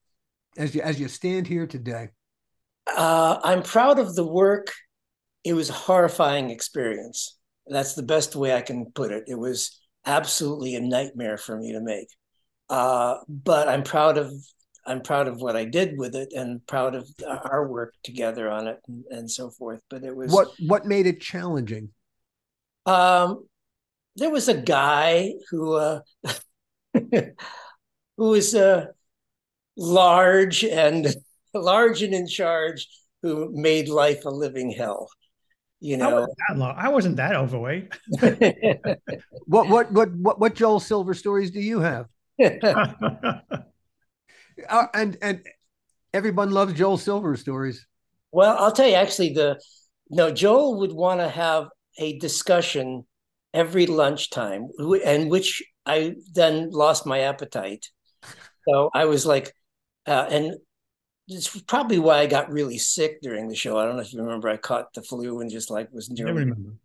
as 0.57 0.75
you 0.75 0.81
as 0.81 0.99
you 0.99 1.07
stand 1.07 1.47
here 1.47 1.65
today? 1.65 2.09
Uh, 2.85 3.39
I'm 3.41 3.63
proud 3.63 3.97
of 3.97 4.13
the 4.13 4.27
work. 4.27 4.73
It 5.45 5.53
was 5.53 5.69
a 5.69 5.73
horrifying 5.87 6.49
experience. 6.49 7.37
That's 7.65 7.93
the 7.93 8.03
best 8.03 8.35
way 8.35 8.53
I 8.53 8.59
can 8.59 8.91
put 8.93 9.13
it. 9.13 9.23
It 9.27 9.39
was 9.39 9.79
absolutely 10.05 10.75
a 10.75 10.81
nightmare 10.81 11.37
for 11.37 11.57
me 11.57 11.71
to 11.71 11.79
make. 11.79 12.09
Uh, 12.69 13.19
but 13.29 13.69
I'm 13.69 13.83
proud 13.83 14.17
of 14.17 14.33
I'm 14.85 14.99
proud 14.99 15.29
of 15.29 15.39
what 15.39 15.55
I 15.55 15.63
did 15.63 15.97
with 15.97 16.13
it, 16.13 16.33
and 16.33 16.59
proud 16.67 16.93
of 16.93 17.07
our 17.25 17.69
work 17.69 17.93
together 18.03 18.51
on 18.51 18.67
it, 18.67 18.81
and, 18.89 19.05
and 19.11 19.31
so 19.31 19.49
forth. 19.49 19.79
But 19.89 20.03
it 20.03 20.13
was 20.13 20.29
What 20.29 20.49
what 20.67 20.85
made 20.85 21.07
it 21.07 21.21
challenging? 21.21 21.91
Um, 22.85 23.47
there 24.17 24.29
was 24.29 24.49
a 24.49 24.57
guy 24.57 25.35
who 25.51 25.75
uh, 25.75 26.01
who 28.19 28.31
was 28.31 28.53
uh, 28.53 28.87
large 29.77 30.65
and 30.65 31.07
large 31.53 32.03
and 32.03 32.13
in 32.13 32.27
charge, 32.27 32.87
who 33.23 33.49
made 33.53 33.87
life 33.87 34.25
a 34.25 34.29
living 34.29 34.69
hell. 34.69 35.09
You 35.79 35.95
I 35.95 35.99
know, 35.99 36.15
wasn't 36.15 36.37
that, 36.49 36.57
long. 36.57 36.75
I 36.77 36.89
wasn't 36.89 37.15
that 37.15 37.35
overweight. 37.35 37.93
What 39.45 39.67
what 39.69 39.91
what 39.91 40.11
what 40.11 40.39
what 40.39 40.53
Joel 40.53 40.79
Silver 40.79 41.13
stories 41.15 41.49
do 41.49 41.59
you 41.59 41.79
have? 41.79 42.05
Uh, 44.67 44.87
and 44.93 45.17
and 45.21 45.41
everyone 46.13 46.51
loves 46.51 46.73
Joel 46.73 46.97
Silver 46.97 47.37
stories. 47.37 47.87
Well, 48.33 48.57
I'll 48.59 48.73
tell 48.73 48.89
you, 48.89 48.95
actually, 48.95 49.31
the 49.31 49.57
no, 50.09 50.31
Joel 50.31 50.79
would 50.79 50.91
want 50.91 51.21
to 51.21 51.29
have 51.29 51.69
a 51.97 52.19
discussion 52.19 53.05
every 53.53 53.85
lunchtime, 53.85 54.67
and 55.05 55.31
which 55.31 55.63
I 55.85 56.15
then 56.33 56.71
lost 56.71 57.05
my 57.05 57.21
appetite. 57.21 57.87
So 58.67 58.89
I 58.93 59.05
was 59.05 59.25
like, 59.25 59.53
uh, 60.05 60.27
and 60.29 60.55
it's 61.27 61.61
probably 61.61 61.99
why 61.99 62.19
I 62.19 62.25
got 62.25 62.51
really 62.51 62.77
sick 62.77 63.21
during 63.21 63.47
the 63.47 63.55
show. 63.55 63.77
I 63.77 63.85
don't 63.85 63.95
know 63.95 64.01
if 64.01 64.11
you 64.11 64.21
remember, 64.21 64.49
I 64.49 64.57
caught 64.57 64.93
the 64.93 65.03
flu 65.03 65.41
and 65.41 65.51
just 65.51 65.69
like 65.69 65.91
was 65.91 66.11
I 66.19 66.23
remember. 66.23 66.75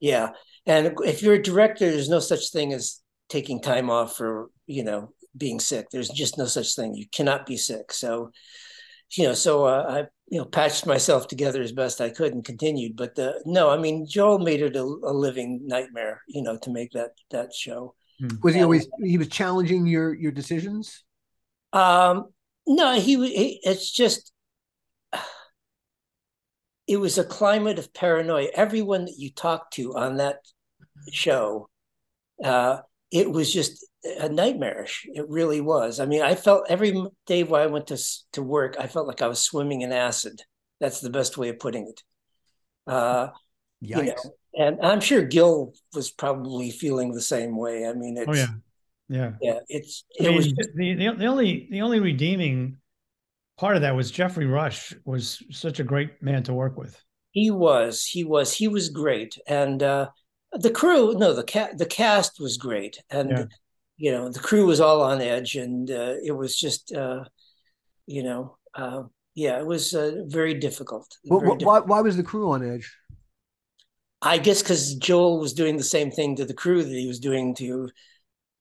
yeah. 0.00 0.30
And 0.66 0.94
if 1.04 1.22
you're 1.22 1.34
a 1.34 1.42
director, 1.42 1.90
there's 1.90 2.08
no 2.08 2.20
such 2.20 2.50
thing 2.50 2.72
as 2.72 3.00
taking 3.28 3.60
time 3.60 3.90
off 3.90 4.16
for, 4.16 4.50
you 4.66 4.84
know, 4.84 5.12
being 5.36 5.58
sick. 5.58 5.90
There's 5.90 6.08
just 6.08 6.38
no 6.38 6.46
such 6.46 6.76
thing. 6.76 6.94
You 6.94 7.06
cannot 7.10 7.46
be 7.46 7.56
sick. 7.56 7.92
So, 7.92 8.30
you 9.16 9.24
know, 9.24 9.34
so 9.34 9.64
uh, 9.64 9.84
I, 9.88 9.98
you 10.28 10.38
know, 10.38 10.44
patched 10.44 10.86
myself 10.86 11.26
together 11.26 11.60
as 11.60 11.72
best 11.72 12.00
I 12.00 12.10
could 12.10 12.32
and 12.32 12.44
continued. 12.44 12.96
But 12.96 13.16
the, 13.16 13.42
no, 13.44 13.70
I 13.70 13.76
mean, 13.76 14.06
Joel 14.08 14.38
made 14.38 14.62
it 14.62 14.76
a, 14.76 14.82
a 14.82 15.12
living 15.12 15.62
nightmare, 15.66 16.22
you 16.28 16.42
know, 16.42 16.56
to 16.58 16.70
make 16.70 16.92
that 16.92 17.10
that 17.30 17.52
show. 17.52 17.94
Was 18.42 18.54
he 18.54 18.62
always 18.62 18.86
he 19.02 19.18
was 19.18 19.28
challenging 19.28 19.86
your 19.86 20.14
your 20.14 20.32
decisions? 20.32 21.04
Um, 21.72 22.26
no, 22.66 22.94
he, 22.98 23.16
he 23.16 23.60
it's 23.62 23.90
just 23.90 24.32
it 26.86 26.96
was 26.98 27.18
a 27.18 27.24
climate 27.24 27.78
of 27.78 27.92
paranoia. 27.92 28.48
Everyone 28.54 29.06
that 29.06 29.18
you 29.18 29.30
talked 29.30 29.74
to 29.74 29.96
on 29.96 30.18
that 30.18 30.40
show, 31.10 31.68
uh, 32.42 32.78
it 33.10 33.30
was 33.30 33.52
just 33.52 33.86
a 34.20 34.28
nightmarish. 34.28 35.06
It 35.12 35.28
really 35.28 35.60
was. 35.60 35.98
I 35.98 36.06
mean, 36.06 36.22
I 36.22 36.34
felt 36.34 36.66
every 36.68 36.94
day 37.26 37.42
when 37.42 37.60
I 37.60 37.66
went 37.66 37.88
to 37.88 37.98
to 38.32 38.42
work, 38.42 38.76
I 38.78 38.86
felt 38.86 39.06
like 39.06 39.22
I 39.22 39.28
was 39.28 39.40
swimming 39.40 39.82
in 39.82 39.92
acid. 39.92 40.42
That's 40.80 41.00
the 41.00 41.10
best 41.10 41.38
way 41.38 41.48
of 41.48 41.58
putting 41.58 41.88
it. 41.88 42.02
Uh, 42.86 43.28
you 43.80 43.96
know, 43.96 44.02
Yikes. 44.02 44.26
And 44.58 44.78
I'm 44.82 45.00
sure 45.00 45.22
Gil 45.22 45.74
was 45.94 46.10
probably 46.10 46.70
feeling 46.70 47.12
the 47.12 47.20
same 47.20 47.56
way. 47.56 47.86
I 47.86 47.92
mean, 47.92 48.16
it's 48.16 48.28
Oh 48.28 48.32
yeah, 48.34 48.54
yeah. 49.08 49.32
yeah, 49.40 49.60
it's 49.68 50.04
I 50.20 50.24
it 50.24 50.30
mean, 50.30 50.36
was 50.36 50.52
just 50.52 50.70
the, 50.74 50.94
the 50.94 51.12
the 51.14 51.26
only 51.26 51.68
the 51.70 51.82
only 51.82 52.00
redeeming 52.00 52.78
part 53.58 53.76
of 53.76 53.82
that 53.82 53.96
was 53.96 54.10
Geoffrey 54.10 54.46
Rush 54.46 54.94
was 55.04 55.42
such 55.50 55.80
a 55.80 55.84
great 55.84 56.22
man 56.22 56.42
to 56.44 56.54
work 56.54 56.78
with. 56.78 57.00
He 57.32 57.50
was, 57.50 58.04
he 58.06 58.24
was, 58.24 58.54
he 58.54 58.68
was 58.68 58.88
great, 58.88 59.36
and 59.46 59.82
uh, 59.82 60.10
the 60.52 60.70
crew, 60.70 61.14
no, 61.14 61.32
the 61.34 61.42
cat, 61.42 61.78
the 61.78 61.86
cast 61.86 62.38
was 62.40 62.56
great, 62.56 63.02
and 63.10 63.36
Yeah. 63.36 63.44
you 63.96 64.12
know 64.12 64.28
the 64.30 64.38
crew 64.40 64.66
was 64.66 64.80
all 64.80 65.02
on 65.02 65.20
edge, 65.20 65.56
and 65.56 65.90
uh, 65.90 66.14
it 66.24 66.32
was 66.32 66.56
just, 66.56 66.92
uh, 66.92 67.24
you 68.06 68.22
know, 68.22 68.58
uh, 68.74 69.04
yeah, 69.34 69.58
it 69.60 69.66
was 69.66 69.94
uh, 69.94 70.22
very 70.26 70.54
difficult. 70.54 71.16
Wh- 71.28 71.40
very 71.40 71.58
wh- 71.58 71.62
why, 71.62 71.80
why 71.80 72.00
was 72.00 72.16
the 72.16 72.22
crew 72.22 72.50
on 72.50 72.62
edge? 72.64 72.90
I 74.24 74.38
guess 74.38 74.62
because 74.62 74.94
Joel 74.96 75.38
was 75.40 75.52
doing 75.52 75.76
the 75.76 75.84
same 75.84 76.10
thing 76.10 76.36
to 76.36 76.44
the 76.44 76.54
crew 76.54 76.82
that 76.82 76.90
he 76.90 77.06
was 77.06 77.20
doing 77.20 77.54
to, 77.56 77.90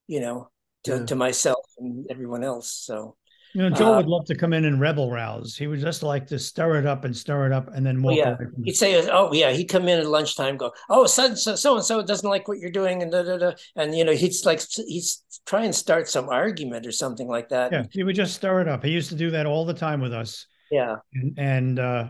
you 0.08 0.20
know, 0.20 0.50
to, 0.86 1.00
Yeah. 1.00 1.05
to 1.05 1.15
myself 1.15 1.65
and 1.79 2.05
everyone 2.10 2.43
else. 2.43 2.70
So 2.72 3.15
You 3.55 3.62
know, 3.62 3.70
Joe 3.70 3.93
Uh, 3.93 3.98
would 3.98 4.08
love 4.08 4.25
to 4.25 4.36
come 4.36 4.51
in 4.53 4.65
and 4.65 4.82
rebel 4.82 5.12
rouse. 5.12 5.55
He 5.55 5.67
would 5.67 5.79
just 5.79 6.01
like 6.01 6.25
to 6.27 6.39
stir 6.39 6.79
it 6.79 6.88
up 6.88 7.05
and 7.05 7.15
stir 7.15 7.46
it 7.46 7.51
up 7.51 7.70
and 7.74 7.86
then 7.86 8.01
walk 8.01 8.17
yeah, 8.17 8.36
he'd 8.63 8.75
say, 8.75 9.08
"Oh 9.12 9.32
yeah," 9.32 9.51
he'd 9.51 9.65
come 9.70 9.88
in 9.88 10.00
at 10.00 10.08
lunchtime, 10.08 10.58
go, 10.58 10.74
"Oh, 10.89 11.05
so 11.05 11.36
so 11.36 11.75
and 11.75 11.86
so 11.86 12.01
doesn't 12.01 12.27
like 12.27 12.48
what 12.48 12.58
you're 12.58 12.72
doing," 12.72 13.03
and 13.03 13.12
da, 13.12 13.22
da, 13.22 13.38
da. 13.38 13.51
and 13.75 13.96
you 13.96 14.03
know 14.03 14.12
he'd 14.13 14.34
like 14.43 14.60
he'd 14.88 15.03
try 15.46 15.63
and 15.65 15.75
start 15.75 16.10
some 16.10 16.29
argument 16.29 16.88
or 16.88 16.91
something 16.91 17.27
like 17.27 17.50
that. 17.50 17.72
Yeah, 17.72 17.84
he 17.91 18.03
would 18.03 18.15
just 18.15 18.34
stir 18.36 18.62
it 18.62 18.67
up. 18.67 18.84
He 18.84 18.89
used 18.91 19.10
to 19.10 19.15
do 19.15 19.29
that 19.32 19.46
all 19.46 19.65
the 19.65 19.74
time 19.75 20.01
with 20.01 20.13
us. 20.13 20.48
yeah, 20.72 20.96
And 21.13 21.38
and 21.38 21.79
uh 21.79 22.08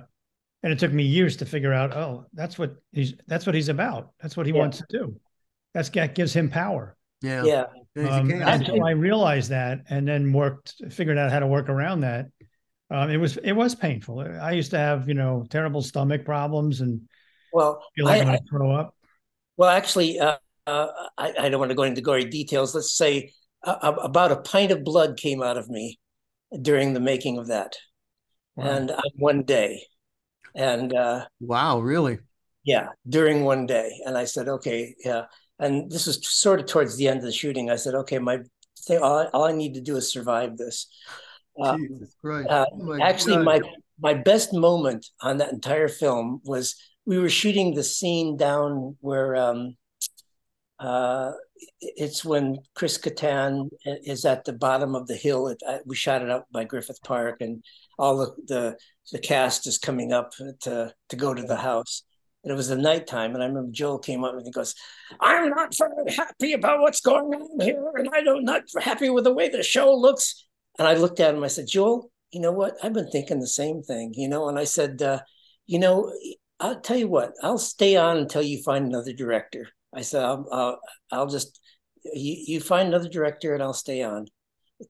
and 0.64 0.72
it 0.74 0.80
took 0.80 0.92
me 0.94 1.04
years 1.04 1.38
to 1.38 1.46
figure 1.46 1.74
out, 1.74 1.94
oh, 1.96 2.26
that's 2.34 2.58
what 2.58 2.76
he's 2.92 3.14
that's 3.28 3.46
what 3.46 3.54
he's 3.56 3.70
about. 3.70 4.12
That's 4.22 4.36
what 4.38 4.46
he 4.46 4.54
Yeah. 4.54 4.60
wants 4.60 4.78
to 4.80 4.86
do. 4.90 5.16
That's 5.74 5.90
that 5.90 6.16
gives 6.16 6.34
him 6.34 6.50
power. 6.50 6.96
Yeah. 7.22 7.44
yeah. 7.44 7.66
Um, 8.10 8.32
until 8.32 8.84
I 8.86 8.92
realized 8.92 9.50
that 9.52 9.82
and 9.90 10.08
then 10.08 10.34
worked 10.34 10.74
figured 10.92 11.18
out 11.18 11.32
how 11.32 11.40
to 11.40 11.48
work 11.48 11.70
around 11.70 12.02
that. 12.02 12.28
Um, 12.90 13.10
it 13.10 13.18
was 13.18 13.38
it 13.38 13.54
was 13.54 13.76
painful. 13.76 14.20
I 14.20 14.52
used 14.52 14.72
to 14.72 14.78
have, 14.78 15.08
you 15.08 15.14
know, 15.14 15.46
terrible 15.50 15.82
stomach 15.82 16.26
problems 16.26 16.82
and 16.82 17.02
Well, 17.52 17.82
feel 17.96 18.06
like 18.06 18.18
I- 18.18 18.20
I'm 18.22 18.26
gonna 18.26 18.40
throw 18.50 18.72
up. 18.72 18.96
Well, 19.58 19.70
actually, 19.70 20.20
uh, 20.20 20.38
uh, 20.66 20.88
I, 21.18 21.34
I 21.40 21.50
don't 21.50 21.60
want 21.60 21.70
to 21.70 21.76
go 21.76 21.84
into 21.84 22.02
gory 22.02 22.26
details. 22.26 22.74
Let's 22.74 22.96
say 22.98 23.32
uh, 23.64 23.94
about 24.02 24.32
a 24.32 24.38
pint 24.38 24.72
of 24.72 24.84
blood 24.84 25.18
came 25.18 25.42
out 25.44 25.58
of 25.58 25.70
me 25.70 26.00
during 26.62 26.94
the 26.94 27.00
making 27.00 27.38
of 27.38 27.48
that, 27.48 27.76
Wow. 28.56 28.66
and 28.66 28.92
on 28.92 29.04
one 29.18 29.44
day, 29.44 29.84
and 30.56 30.94
uh, 30.94 31.26
Wow, 31.40 31.80
really? 31.80 32.20
yeah, 32.64 32.88
during 33.08 33.44
one 33.44 33.66
day, 33.66 33.92
and 34.06 34.18
I 34.18 34.26
said, 34.26 34.48
okay, 34.48 34.96
yeah, 35.04 35.24
and 35.60 35.92
this 35.92 36.08
was 36.08 36.26
sort 36.28 36.60
of 36.60 36.66
towards 36.66 36.98
the 36.98 37.08
end 37.08 37.20
of 37.20 37.26
the 37.26 37.32
shooting. 37.32 37.70
I 37.70 37.76
said, 37.76 37.96
okay, 37.96 38.20
my 38.20 38.40
thing, 38.88 39.00
all, 39.02 39.20
I- 39.20 39.30
all 39.34 39.44
I 39.46 39.52
need 39.52 39.74
to 39.76 39.82
do 39.82 39.96
is 39.98 40.12
survive 40.12 40.58
this. 40.58 40.88
Uh, 41.62 41.76
Jesus 41.78 42.16
uh, 42.50 42.66
Oh 42.72 42.84
my 42.84 43.00
actually 43.00 43.38
God. 43.38 43.46
my 43.46 43.62
my 44.00 44.14
best 44.14 44.54
moment 44.54 45.06
on 45.22 45.38
that 45.38 45.54
entire 45.54 45.88
film 45.88 46.42
was 46.44 46.76
we 47.06 47.20
were 47.20 47.30
shooting 47.30 47.74
the 47.76 47.84
scene 47.84 48.38
down 48.38 48.98
where 49.02 49.36
um 49.36 49.76
uh 50.80 51.32
it's 51.80 52.26
when 52.26 52.58
Chris 52.76 52.98
Kattan 52.98 53.70
is 53.86 54.26
at 54.26 54.46
the 54.46 54.54
bottom 54.54 54.96
of 54.96 55.08
the 55.08 55.16
hill. 55.16 55.48
It, 55.48 55.62
uh, 55.66 55.78
we 55.86 55.96
shot 55.96 56.22
it 56.22 56.30
up 56.30 56.48
by 56.52 56.64
Griffith 56.64 57.02
Park, 57.04 57.38
and 57.42 57.64
all 57.98 58.18
the, 58.18 58.32
the 58.48 58.78
the 59.12 59.20
cast 59.20 59.68
is 59.68 59.78
coming 59.78 60.12
up 60.14 60.32
to 60.62 60.94
to 61.10 61.16
go 61.16 61.34
to 61.34 61.44
the 61.44 61.58
house. 61.58 62.04
And 62.44 62.52
it 62.52 62.56
was 62.56 62.68
the 62.68 62.76
nighttime, 62.76 63.34
and 63.34 63.42
I 63.42 63.48
remember 63.48 63.72
Joel 63.72 64.00
came 64.00 64.26
up 64.26 64.36
and 64.36 64.46
he 64.46 64.52
goes, 64.52 64.76
"I'm 65.22 65.50
not 65.50 65.74
very 65.78 66.12
happy 66.12 66.52
about 66.52 66.82
what's 66.82 67.00
going 67.00 67.34
on 67.34 67.60
here, 67.62 67.90
and 67.96 68.10
I 68.14 68.22
don't 68.22 68.44
not 68.44 68.64
happy 68.82 69.10
with 69.10 69.24
the 69.24 69.34
way 69.34 69.48
the 69.48 69.64
show 69.64 69.94
looks." 69.94 70.46
And 70.78 70.86
I 70.86 70.96
looked 70.96 71.22
at 71.22 71.34
him. 71.34 71.44
I 71.44 71.48
said, 71.48 71.68
"Joel, 71.68 72.12
you 72.32 72.42
know 72.42 72.52
what? 72.52 72.76
I've 72.84 72.92
been 72.92 73.10
thinking 73.10 73.40
the 73.40 73.48
same 73.48 73.82
thing, 73.82 74.14
you 74.16 74.28
know." 74.28 74.50
And 74.50 74.60
I 74.60 74.66
said, 74.66 75.02
uh, 75.02 75.22
"You 75.68 75.80
know, 75.80 76.12
I'll 76.60 76.82
tell 76.82 76.98
you 76.98 77.08
what. 77.08 77.32
I'll 77.42 77.58
stay 77.58 77.96
on 77.96 78.18
until 78.18 78.42
you 78.42 78.62
find 78.62 78.88
another 78.88 79.14
director." 79.14 79.70
I 79.96 80.02
said, 80.02 80.24
"I'll, 80.24 80.46
I'll, 80.52 80.80
I'll 81.12 81.28
just 81.28 81.62
you, 82.04 82.36
you 82.46 82.60
find 82.60 82.90
another 82.90 83.08
director, 83.10 83.54
and 83.54 83.64
I'll 83.64 83.74
stay 83.74 84.04
on 84.04 84.28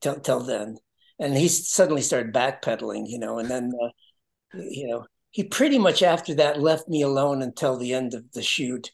till 0.01 0.19
till 0.22 0.39
then." 0.39 0.77
And 1.23 1.37
he 1.37 1.47
suddenly 1.47 2.01
started 2.01 2.33
backpedaling, 2.33 3.05
you 3.07 3.17
know, 3.17 3.39
and 3.39 3.49
then 3.49 3.71
uh, 3.81 3.89
you 4.53 4.88
know 4.88 5.05
he 5.31 5.43
pretty 5.43 5.79
much 5.79 6.03
after 6.03 6.36
that 6.36 6.62
left 6.62 6.88
me 6.88 7.01
alone 7.01 7.41
until 7.41 7.75
the 7.75 7.93
end 7.93 8.13
of 8.13 8.31
the 8.33 8.43
shoot. 8.43 8.91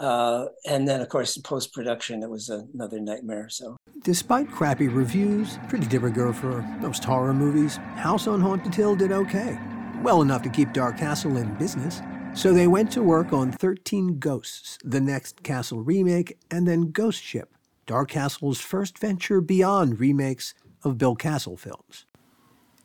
Uh, 0.00 0.46
and 0.66 0.88
then, 0.88 1.00
of 1.00 1.08
course, 1.08 1.36
post 1.38 1.72
production, 1.72 2.22
it 2.22 2.30
was 2.30 2.48
another 2.48 2.98
nightmare. 2.98 3.48
So 3.48 3.76
Despite 4.02 4.50
crappy 4.50 4.88
reviews, 4.88 5.58
pretty 5.68 5.86
rigueur 5.98 6.32
for 6.32 6.62
most 6.80 7.04
horror 7.04 7.34
movies, 7.34 7.76
House 7.96 8.26
on 8.26 8.40
Haunted 8.40 8.74
Hill 8.74 8.96
did 8.96 9.12
okay. 9.12 9.58
Well 10.02 10.22
enough 10.22 10.42
to 10.42 10.48
keep 10.48 10.72
Dark 10.72 10.98
Castle 10.98 11.36
in 11.36 11.54
business. 11.54 12.00
So 12.34 12.52
they 12.52 12.66
went 12.66 12.90
to 12.92 13.02
work 13.02 13.32
on 13.32 13.52
13 13.52 14.18
Ghosts, 14.18 14.78
the 14.82 15.00
next 15.00 15.42
Castle 15.42 15.82
remake, 15.82 16.38
and 16.50 16.66
then 16.66 16.90
Ghost 16.90 17.22
Ship, 17.22 17.48
Dark 17.86 18.10
Castle's 18.10 18.60
first 18.60 18.98
venture 18.98 19.40
beyond 19.40 20.00
remakes 20.00 20.54
of 20.84 20.98
Bill 20.98 21.16
Castle 21.16 21.56
films. 21.56 22.06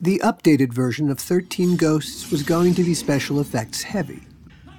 The 0.02 0.20
updated 0.24 0.74
version 0.74 1.10
of 1.10 1.20
13 1.20 1.76
Ghosts 1.76 2.32
was 2.32 2.42
going 2.42 2.74
to 2.76 2.84
be 2.84 2.94
special 2.94 3.40
effects 3.40 3.84
heavy. 3.84 4.22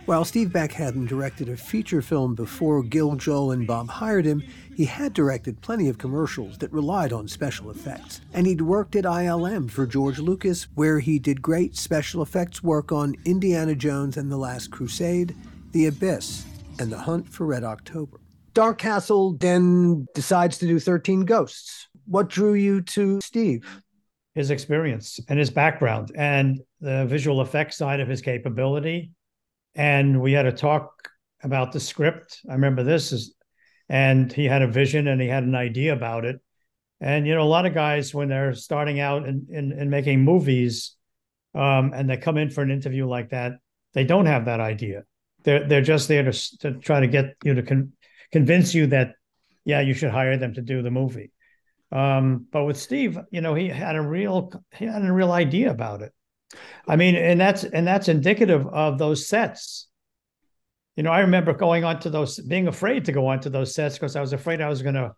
While 0.06 0.24
Steve 0.24 0.52
Beck 0.52 0.72
hadn't 0.72 1.06
directed 1.06 1.48
a 1.48 1.56
feature 1.56 2.02
film 2.02 2.34
before 2.34 2.82
Gil, 2.82 3.14
Joel, 3.16 3.52
and 3.52 3.66
Bob 3.66 3.90
hired 3.90 4.24
him, 4.24 4.42
he 4.74 4.86
had 4.86 5.12
directed 5.12 5.60
plenty 5.60 5.88
of 5.88 5.98
commercials 5.98 6.58
that 6.58 6.72
relied 6.72 7.12
on 7.12 7.28
special 7.28 7.70
effects. 7.70 8.22
And 8.32 8.46
he'd 8.46 8.62
worked 8.62 8.96
at 8.96 9.04
ILM 9.04 9.70
for 9.70 9.86
George 9.86 10.18
Lucas, 10.18 10.66
where 10.74 10.98
he 11.00 11.18
did 11.18 11.42
great 11.42 11.76
special 11.76 12.22
effects 12.22 12.62
work 12.62 12.90
on 12.90 13.14
Indiana 13.24 13.74
Jones 13.74 14.16
and 14.16 14.32
the 14.32 14.38
Last 14.38 14.70
Crusade, 14.70 15.36
The 15.72 15.86
Abyss, 15.86 16.44
and 16.78 16.90
The 16.90 16.98
Hunt 16.98 17.28
for 17.28 17.46
Red 17.46 17.62
October. 17.62 18.18
Dark 18.54 18.78
Castle 18.78 19.34
then 19.34 20.08
decides 20.14 20.58
to 20.58 20.66
do 20.66 20.80
13 20.80 21.20
Ghosts. 21.20 21.88
What 22.10 22.28
drew 22.28 22.54
you 22.54 22.82
to 22.82 23.20
Steve? 23.22 23.64
his 24.34 24.50
experience 24.50 25.18
and 25.28 25.38
his 25.38 25.50
background 25.50 26.12
and 26.14 26.60
the 26.80 27.04
visual 27.06 27.42
effects 27.42 27.76
side 27.76 28.00
of 28.00 28.08
his 28.08 28.22
capability. 28.22 29.10
And 29.74 30.20
we 30.20 30.32
had 30.32 30.46
a 30.46 30.52
talk 30.52 31.08
about 31.42 31.72
the 31.72 31.80
script. 31.80 32.40
I 32.48 32.54
remember 32.54 32.82
this 32.82 33.12
is, 33.12 33.34
and 33.88 34.32
he 34.32 34.44
had 34.44 34.62
a 34.62 34.68
vision 34.68 35.08
and 35.08 35.20
he 35.20 35.28
had 35.28 35.42
an 35.42 35.54
idea 35.54 35.92
about 35.92 36.24
it. 36.24 36.40
And 37.00 37.26
you 37.26 37.34
know, 37.34 37.42
a 37.42 37.44
lot 37.44 37.66
of 37.66 37.74
guys 37.74 38.14
when 38.14 38.28
they're 38.28 38.54
starting 38.54 39.00
out 39.00 39.26
in 39.26 39.46
in, 39.50 39.72
in 39.72 39.90
making 39.90 40.22
movies, 40.22 40.96
um, 41.54 41.92
and 41.94 42.08
they 42.08 42.16
come 42.16 42.36
in 42.36 42.50
for 42.50 42.62
an 42.62 42.70
interview 42.70 43.06
like 43.06 43.30
that, 43.30 43.52
they 43.94 44.04
don't 44.04 44.26
have 44.26 44.44
that 44.44 44.60
idea. 44.60 45.04
They're 45.44 45.66
they're 45.66 45.82
just 45.82 46.08
there 46.08 46.30
to 46.30 46.58
to 46.58 46.74
try 46.74 47.00
to 47.00 47.06
get 47.06 47.36
you 47.42 47.54
to 47.54 47.62
con- 47.62 47.92
convince 48.32 48.74
you 48.74 48.86
that, 48.88 49.14
yeah, 49.64 49.80
you 49.80 49.94
should 49.94 50.10
hire 50.10 50.36
them 50.36 50.52
to 50.54 50.60
do 50.62 50.82
the 50.82 50.90
movie. 50.90 51.32
Um, 51.92 52.46
but 52.50 52.64
with 52.64 52.78
Steve, 52.78 53.18
you 53.30 53.40
know, 53.40 53.54
he 53.54 53.68
had 53.68 53.96
a 53.96 54.00
real 54.00 54.52
he 54.74 54.86
had 54.86 55.04
a 55.04 55.12
real 55.12 55.32
idea 55.32 55.70
about 55.70 56.02
it. 56.02 56.12
I 56.86 56.96
mean, 56.96 57.16
and 57.16 57.40
that's 57.40 57.64
and 57.64 57.86
that's 57.86 58.08
indicative 58.08 58.66
of 58.66 58.98
those 58.98 59.28
sets. 59.28 59.88
You 60.96 61.02
know, 61.02 61.10
I 61.10 61.20
remember 61.20 61.52
going 61.52 61.84
onto 61.84 62.10
those, 62.10 62.38
being 62.40 62.68
afraid 62.68 63.04
to 63.06 63.12
go 63.12 63.28
onto 63.28 63.48
those 63.48 63.74
sets 63.74 63.96
because 63.96 64.16
I 64.16 64.20
was 64.20 64.32
afraid 64.32 64.60
I 64.60 64.68
was 64.68 64.82
going 64.82 64.96
to 64.96 65.12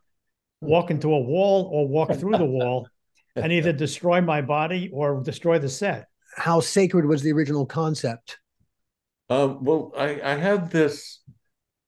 walk 0.60 0.90
into 0.90 1.12
a 1.12 1.18
wall 1.18 1.68
or 1.72 1.88
walk 1.88 2.14
through 2.14 2.38
the 2.38 2.44
wall 2.44 2.88
and 3.36 3.52
either 3.52 3.72
destroy 3.72 4.20
my 4.20 4.42
body 4.42 4.90
or 4.92 5.22
destroy 5.22 5.58
the 5.58 5.68
set. 5.68 6.06
How 6.36 6.60
sacred 6.60 7.06
was 7.06 7.22
the 7.22 7.32
original 7.32 7.66
concept? 7.66 8.38
Um, 9.28 9.64
well, 9.64 9.92
I, 9.96 10.20
I 10.22 10.34
have 10.34 10.70
this 10.70 11.20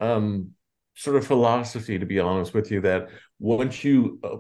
um, 0.01 0.51
sort 0.97 1.17
of 1.17 1.27
philosophy, 1.27 1.99
to 1.99 2.07
be 2.07 2.19
honest 2.19 2.55
with 2.55 2.71
you, 2.71 2.81
that 2.81 3.09
once 3.39 3.85
you 3.85 4.19
uh, 4.25 4.37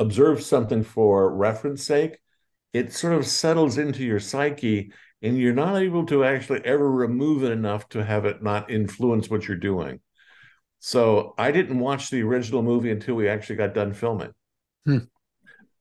observe 0.00 0.42
something 0.42 0.82
for 0.82 1.32
reference 1.32 1.84
sake, 1.84 2.18
it 2.72 2.92
sort 2.92 3.12
of 3.12 3.26
settles 3.26 3.78
into 3.78 4.02
your 4.02 4.18
psyche, 4.18 4.92
and 5.22 5.38
you're 5.38 5.52
not 5.52 5.76
able 5.76 6.06
to 6.06 6.24
actually 6.24 6.64
ever 6.64 6.90
remove 6.90 7.44
it 7.44 7.52
enough 7.52 7.88
to 7.90 8.02
have 8.04 8.24
it 8.24 8.42
not 8.42 8.70
influence 8.70 9.28
what 9.28 9.46
you're 9.46 9.56
doing. 9.56 10.00
So 10.78 11.34
I 11.36 11.52
didn't 11.52 11.78
watch 11.78 12.10
the 12.10 12.22
original 12.22 12.62
movie 12.62 12.90
until 12.90 13.14
we 13.14 13.28
actually 13.28 13.56
got 13.56 13.74
done 13.74 13.92
filming. 13.92 14.32
Hmm. 14.86 14.98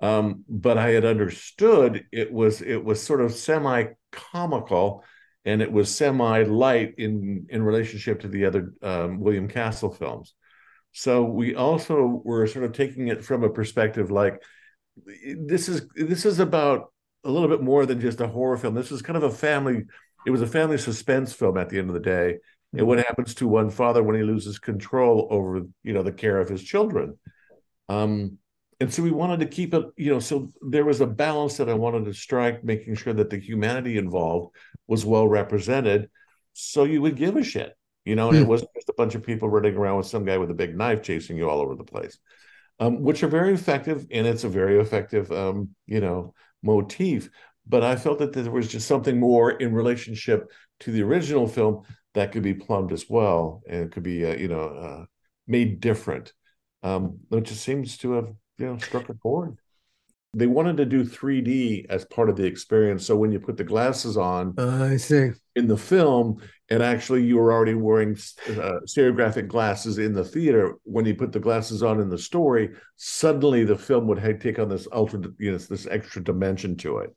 Um, 0.02 0.44
but 0.48 0.78
I 0.78 0.90
had 0.90 1.06
understood 1.06 2.06
it 2.12 2.32
was 2.32 2.62
it 2.62 2.84
was 2.84 3.02
sort 3.02 3.22
of 3.22 3.34
semi 3.34 3.88
comical 4.12 5.04
and 5.46 5.62
it 5.62 5.72
was 5.72 5.94
semi 5.94 6.44
light 6.44 6.96
in 6.98 7.48
in 7.50 7.64
relationship 7.64 8.22
to 8.22 8.28
the 8.28 8.46
other 8.46 8.74
um, 8.82 9.20
William 9.20 9.48
Castle 9.48 9.92
films. 9.92 10.34
So 10.92 11.24
we 11.24 11.56
also 11.56 12.22
were 12.24 12.48
sort 12.48 12.66
of 12.66 12.74
taking 12.74 13.08
it 13.08 13.24
from 13.24 13.44
a 13.44 13.50
perspective 13.50 14.12
like 14.12 14.42
this 15.24 15.70
is 15.70 15.88
this 15.96 16.26
is 16.26 16.40
about 16.40 16.92
a 17.24 17.32
little 17.32 17.48
bit 17.48 17.62
more 17.62 17.86
than 17.86 18.02
just 18.02 18.22
a 18.22 18.28
horror 18.28 18.58
film. 18.58 18.76
This 18.76 18.92
is 18.92 19.02
kind 19.02 19.18
of 19.18 19.24
a 19.24 19.32
family. 19.32 19.86
It 20.26 20.32
was 20.32 20.42
a 20.42 20.48
family 20.48 20.78
suspense 20.78 21.34
film 21.34 21.58
at 21.58 21.70
the 21.70 21.80
end 21.80 21.90
of 21.90 21.94
the 21.94 22.00
day. 22.00 22.38
And 22.78 22.86
what 22.86 23.00
happens 23.00 23.34
to 23.36 23.48
one 23.48 23.70
father 23.70 24.04
when 24.04 24.16
he 24.16 24.24
loses 24.24 24.60
control 24.60 25.28
over 25.32 25.62
you 25.84 25.94
know 25.94 26.04
the 26.04 26.12
care 26.12 26.40
of 26.40 26.50
his 26.50 26.64
children. 26.64 27.18
Um, 27.88 28.38
and 28.80 28.94
so 28.94 29.04
we 29.04 29.12
wanted 29.12 29.42
to 29.42 29.46
keep 29.46 29.74
it, 29.74 29.86
you 29.98 30.12
know, 30.12 30.20
so 30.20 30.50
there 30.62 30.86
was 30.86 31.02
a 31.02 31.08
balance 31.08 31.58
that 31.58 31.68
I 31.70 31.74
wanted 31.74 32.06
to 32.06 32.14
strike, 32.14 32.64
making 32.64 32.96
sure 32.96 33.14
that 33.14 33.30
the 33.30 33.38
humanity 33.38 33.98
involved 33.98 34.56
was 34.88 35.06
well 35.06 35.28
represented. 35.28 36.10
so 36.54 36.84
you 36.84 37.02
would 37.02 37.16
give 37.16 37.36
a 37.38 37.44
shit. 37.44 37.74
You 38.10 38.16
know, 38.16 38.30
and 38.30 38.40
it 38.40 38.48
wasn't 38.54 38.74
just 38.74 38.90
a 38.90 38.98
bunch 38.98 39.14
of 39.16 39.24
people 39.24 39.50
running 39.50 39.76
around 39.76 39.98
with 39.98 40.08
some 40.08 40.26
guy 40.26 40.38
with 40.40 40.50
a 40.50 40.62
big 40.64 40.76
knife 40.76 41.02
chasing 41.04 41.38
you 41.38 41.48
all 41.48 41.62
over 41.62 41.76
the 41.76 41.92
place, 41.94 42.18
um, 42.80 43.04
which 43.04 43.22
are 43.24 43.28
very 43.40 43.54
effective, 43.54 44.08
and 44.12 44.26
it's 44.26 44.44
a 44.44 44.50
very 44.50 44.80
effective, 44.80 45.32
um, 45.32 45.70
you 45.86 46.02
know, 46.02 46.34
motif. 46.62 47.30
But 47.68 47.84
I 47.84 47.96
felt 47.96 48.18
that 48.20 48.34
there 48.34 48.50
was 48.52 48.68
just 48.68 48.88
something 48.88 49.20
more 49.20 49.52
in 49.52 49.74
relationship 49.74 50.52
to 50.82 50.92
the 50.92 51.04
original 51.04 51.48
film 51.48 51.84
that 52.16 52.32
could 52.32 52.44
be 52.44 52.56
plumbed 52.56 52.92
as 52.92 53.06
well, 53.08 53.62
and 53.70 53.84
it 53.84 53.92
could 53.92 54.04
be, 54.04 54.26
uh, 54.26 54.36
you 54.36 54.48
know, 54.48 54.68
uh, 54.86 55.06
made 55.46 55.80
different. 55.80 56.34
Um, 56.82 57.20
it 57.32 57.44
just 57.44 57.64
seems 57.64 57.98
to 58.00 58.14
have, 58.14 58.30
you 58.58 58.66
know, 58.66 58.78
struck 58.78 59.10
a 59.10 59.14
chord. 59.14 59.58
They 60.34 60.46
wanted 60.48 60.78
to 60.78 60.86
do 60.86 61.04
3D 61.04 61.88
as 61.90 62.06
part 62.06 62.30
of 62.30 62.36
the 62.36 62.46
experience. 62.46 63.06
So 63.06 63.16
when 63.16 63.32
you 63.32 63.40
put 63.40 63.58
the 63.58 63.64
glasses 63.64 64.16
on, 64.16 64.54
Uh, 64.58 64.84
I 64.84 64.98
see. 64.98 65.32
in 65.56 65.68
the 65.68 65.78
film, 65.78 66.38
and 66.70 66.84
actually 66.84 67.24
you 67.24 67.38
were 67.38 67.52
already 67.52 67.74
wearing 67.74 68.12
uh, 68.12 68.80
stereographic 68.86 69.48
glasses 69.48 69.98
in 69.98 70.14
the 70.14 70.24
theater. 70.24 70.76
When 70.84 71.06
you 71.06 71.16
put 71.16 71.32
the 71.32 71.40
glasses 71.40 71.82
on 71.82 72.00
in 72.00 72.10
the 72.10 72.18
story, 72.18 72.70
suddenly 72.96 73.64
the 73.66 73.78
film 73.78 74.08
would 74.08 74.20
have, 74.20 74.40
take 74.40 74.60
on 74.60 74.70
this 74.70 74.88
ultra, 74.92 75.20
you 75.40 75.52
know, 75.52 75.58
this 75.58 75.88
extra 75.88 76.24
dimension 76.24 76.78
to 76.78 77.00
it. 77.00 77.16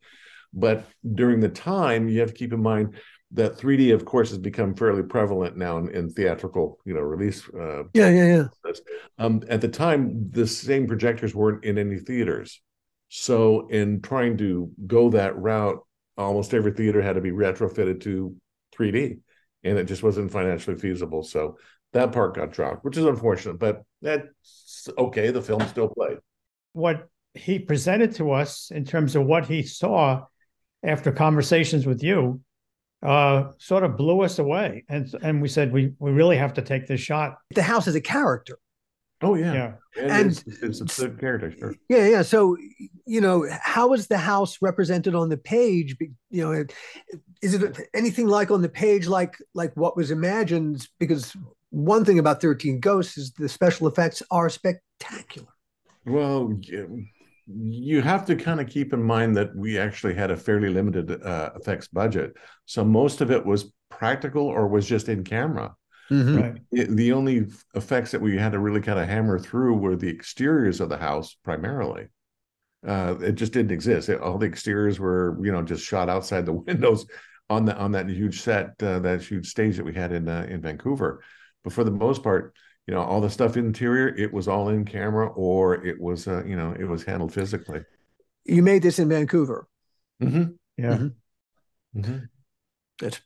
But 0.55 0.87
during 1.15 1.41
the 1.41 1.51
time, 1.51 2.09
you 2.09 2.21
have 2.21 2.31
to 2.31 2.35
keep 2.35 2.53
in 2.55 2.63
mind 2.63 2.95
that 3.33 3.57
3D, 3.59 3.93
of 3.93 4.05
course, 4.07 4.31
has 4.31 4.39
become 4.39 4.75
fairly 4.75 5.03
prevalent 5.03 5.57
now 5.57 5.77
in, 5.79 5.91
in 5.91 6.11
theatrical, 6.11 6.79
you 6.87 6.95
know, 6.95 7.01
release. 7.01 7.47
Uh, 7.49 7.85
Yeah, 7.93 8.09
yeah, 8.09 8.49
yeah. 8.65 8.73
um, 9.19 9.43
at 9.49 9.61
the 9.61 9.69
time, 9.69 10.31
the 10.31 10.47
same 10.47 10.87
projectors 10.87 11.35
weren't 11.35 11.65
in 11.65 11.77
any 11.77 11.99
theaters. 11.99 12.61
So, 13.15 13.67
in 13.69 14.01
trying 14.01 14.39
to 14.39 14.71
go 14.87 15.11
that 15.11 15.37
route, 15.37 15.85
almost 16.17 16.55
every 16.55 16.73
theater 16.73 17.03
had 17.03 17.17
to 17.17 17.21
be 17.21 17.31
retrofitted 17.31 18.01
to 18.05 18.35
3D, 18.75 19.19
and 19.65 19.77
it 19.77 19.85
just 19.85 20.03
wasn't 20.03 20.33
financially 20.33 20.79
feasible. 20.79 21.23
So 21.23 21.59
that 21.93 22.13
part 22.13 22.35
got 22.35 22.53
dropped, 22.53 22.87
which 22.87 22.97
is 22.97 23.05
unfortunate, 23.05 23.59
but 23.59 23.83
that's 24.01 24.89
okay. 24.97 25.31
The 25.31 25.43
film 25.43 25.61
still 25.69 25.89
played. 25.89 26.19
What 26.73 27.07
he 27.35 27.59
presented 27.59 28.15
to 28.15 28.33
us 28.33 28.71
in 28.71 28.87
terms 28.87 29.15
of 29.15 29.27
what 29.27 29.47
he 29.47 29.63
saw 29.63 30.25
after 30.83 31.13
conversations 31.13 31.85
with 31.85 32.03
you 32.03 32.41
uh, 33.03 33.51
sort 33.59 33.85
of 33.85 33.99
blew 33.99 34.23
us 34.23 34.39
away. 34.39 34.85
And 34.89 35.15
and 35.23 35.43
we 35.43 35.49
said 35.49 35.71
we 35.71 35.93
we 35.99 36.13
really 36.13 36.39
have 36.39 36.55
to 36.55 36.63
take 36.63 36.87
this 36.87 37.03
shot. 37.03 37.37
The 37.55 37.63
house 37.63 37.89
is 37.89 37.95
a 37.95 38.01
character. 38.01 38.59
Oh 39.23 39.35
yeah, 39.35 39.53
Yeah. 39.53 39.73
and, 40.01 40.11
And- 40.11 40.31
it's, 40.63 40.81
it's 40.81 40.99
a 40.99 41.11
character. 41.11 41.53
Sure. 41.57 41.75
Yeah, 41.89 42.07
yeah. 42.07 42.23
So, 42.23 42.57
you 43.07 43.21
know, 43.21 43.47
how 43.63 43.93
is 43.93 44.07
the 44.09 44.19
house 44.19 44.59
represented 44.61 45.15
on 45.15 45.29
the 45.29 45.37
page? 45.37 45.97
You 46.31 46.45
know, 46.45 46.65
is 47.43 47.55
it 47.55 47.79
anything 47.95 48.27
like 48.27 48.51
on 48.51 48.63
the 48.63 48.69
page, 48.69 49.07
like 49.07 49.37
like 49.55 49.73
what 49.77 49.97
was 49.97 50.11
imagined? 50.11 50.87
Because 50.99 51.37
one 51.71 52.05
thing 52.05 52.19
about 52.19 52.41
Thirteen 52.41 52.81
Ghosts 52.81 53.17
is 53.19 53.33
the 53.33 53.49
special 53.49 53.87
effects 53.89 54.23
are 54.31 54.49
spectacular. 54.51 55.49
Well, 56.07 56.53
you- 56.63 57.07
you 57.49 58.01
have 58.03 58.25
to 58.27 58.37
kind 58.37 58.61
of 58.61 58.69
keep 58.69 58.93
in 58.93 59.03
mind 59.03 59.37
that 59.37 59.55
we 59.57 59.77
actually 59.77 60.15
had 60.15 60.31
a 60.31 60.37
fairly 60.37 60.69
limited 60.69 61.11
uh, 61.23 61.51
effects 61.57 61.89
budget, 61.89 62.35
so 62.67 62.85
most 62.85 63.21
of 63.21 63.31
it 63.33 63.45
was 63.45 63.73
practical 63.91 64.45
or 64.47 64.69
was 64.69 64.87
just 64.87 65.09
in 65.09 65.25
camera. 65.25 65.75
Mhm. 66.11 66.41
Right. 66.41 66.63
It- 66.73 66.97
the 66.97 67.13
only 67.13 67.47
effects 67.75 68.11
that 68.11 68.21
we 68.21 68.37
had 68.37 68.53
to 68.53 68.59
really 68.59 68.81
kind 68.81 68.99
of 68.99 69.09
hammer 69.09 69.39
through 69.39 69.77
were 69.79 69.97
the 69.97 70.09
exteriors 70.11 70.81
of 70.81 70.89
the 70.89 70.97
house 70.99 71.35
primarily. 71.45 72.09
Uh, 72.87 73.17
it 73.21 73.33
just 73.33 73.53
didn't 73.53 73.71
exist. 73.71 74.09
It- 74.09 74.21
all 74.21 74.39
the 74.39 74.47
exteriors 74.47 74.99
were, 74.99 75.39
you 75.45 75.53
know, 75.53 75.63
just 75.63 75.85
shot 75.85 76.09
outside 76.09 76.47
the 76.47 76.53
windows 76.67 77.07
on 77.49 77.65
the 77.65 77.77
on 77.77 77.93
that 77.93 78.09
huge 78.09 78.41
set, 78.41 78.83
uh, 78.83 78.99
that 79.01 79.23
huge 79.23 79.49
stage 79.49 79.77
that 79.77 79.85
we 79.85 79.95
had 79.95 80.13
in 80.13 80.29
uh, 80.29 80.47
in 80.49 80.61
Vancouver. 80.61 81.23
But 81.65 81.73
for 81.73 81.85
the 81.85 81.91
most 81.91 82.23
part, 82.23 82.55
you 82.87 82.95
know, 82.95 83.01
all 83.03 83.21
the 83.21 83.31
stuff 83.31 83.57
interior, 83.57 84.09
it 84.09 84.33
was 84.33 84.49
all 84.49 84.69
in 84.71 84.85
camera 84.85 85.29
or 85.29 85.85
it 85.87 86.01
was, 86.01 86.27
uh, 86.27 86.43
you 86.45 86.57
know, 86.57 86.73
it 86.79 86.85
was 86.85 87.05
handled 87.05 87.33
physically. 87.33 87.85
You 88.45 88.63
made 88.63 88.83
this 88.83 88.99
in 88.99 89.09
Vancouver. 89.09 89.69
Mm-hmm. 90.21 90.53
Yeah. 90.77 90.97
Mhm. 90.99 91.15
Mm-hmm. 91.97 92.19
That's 92.99 93.21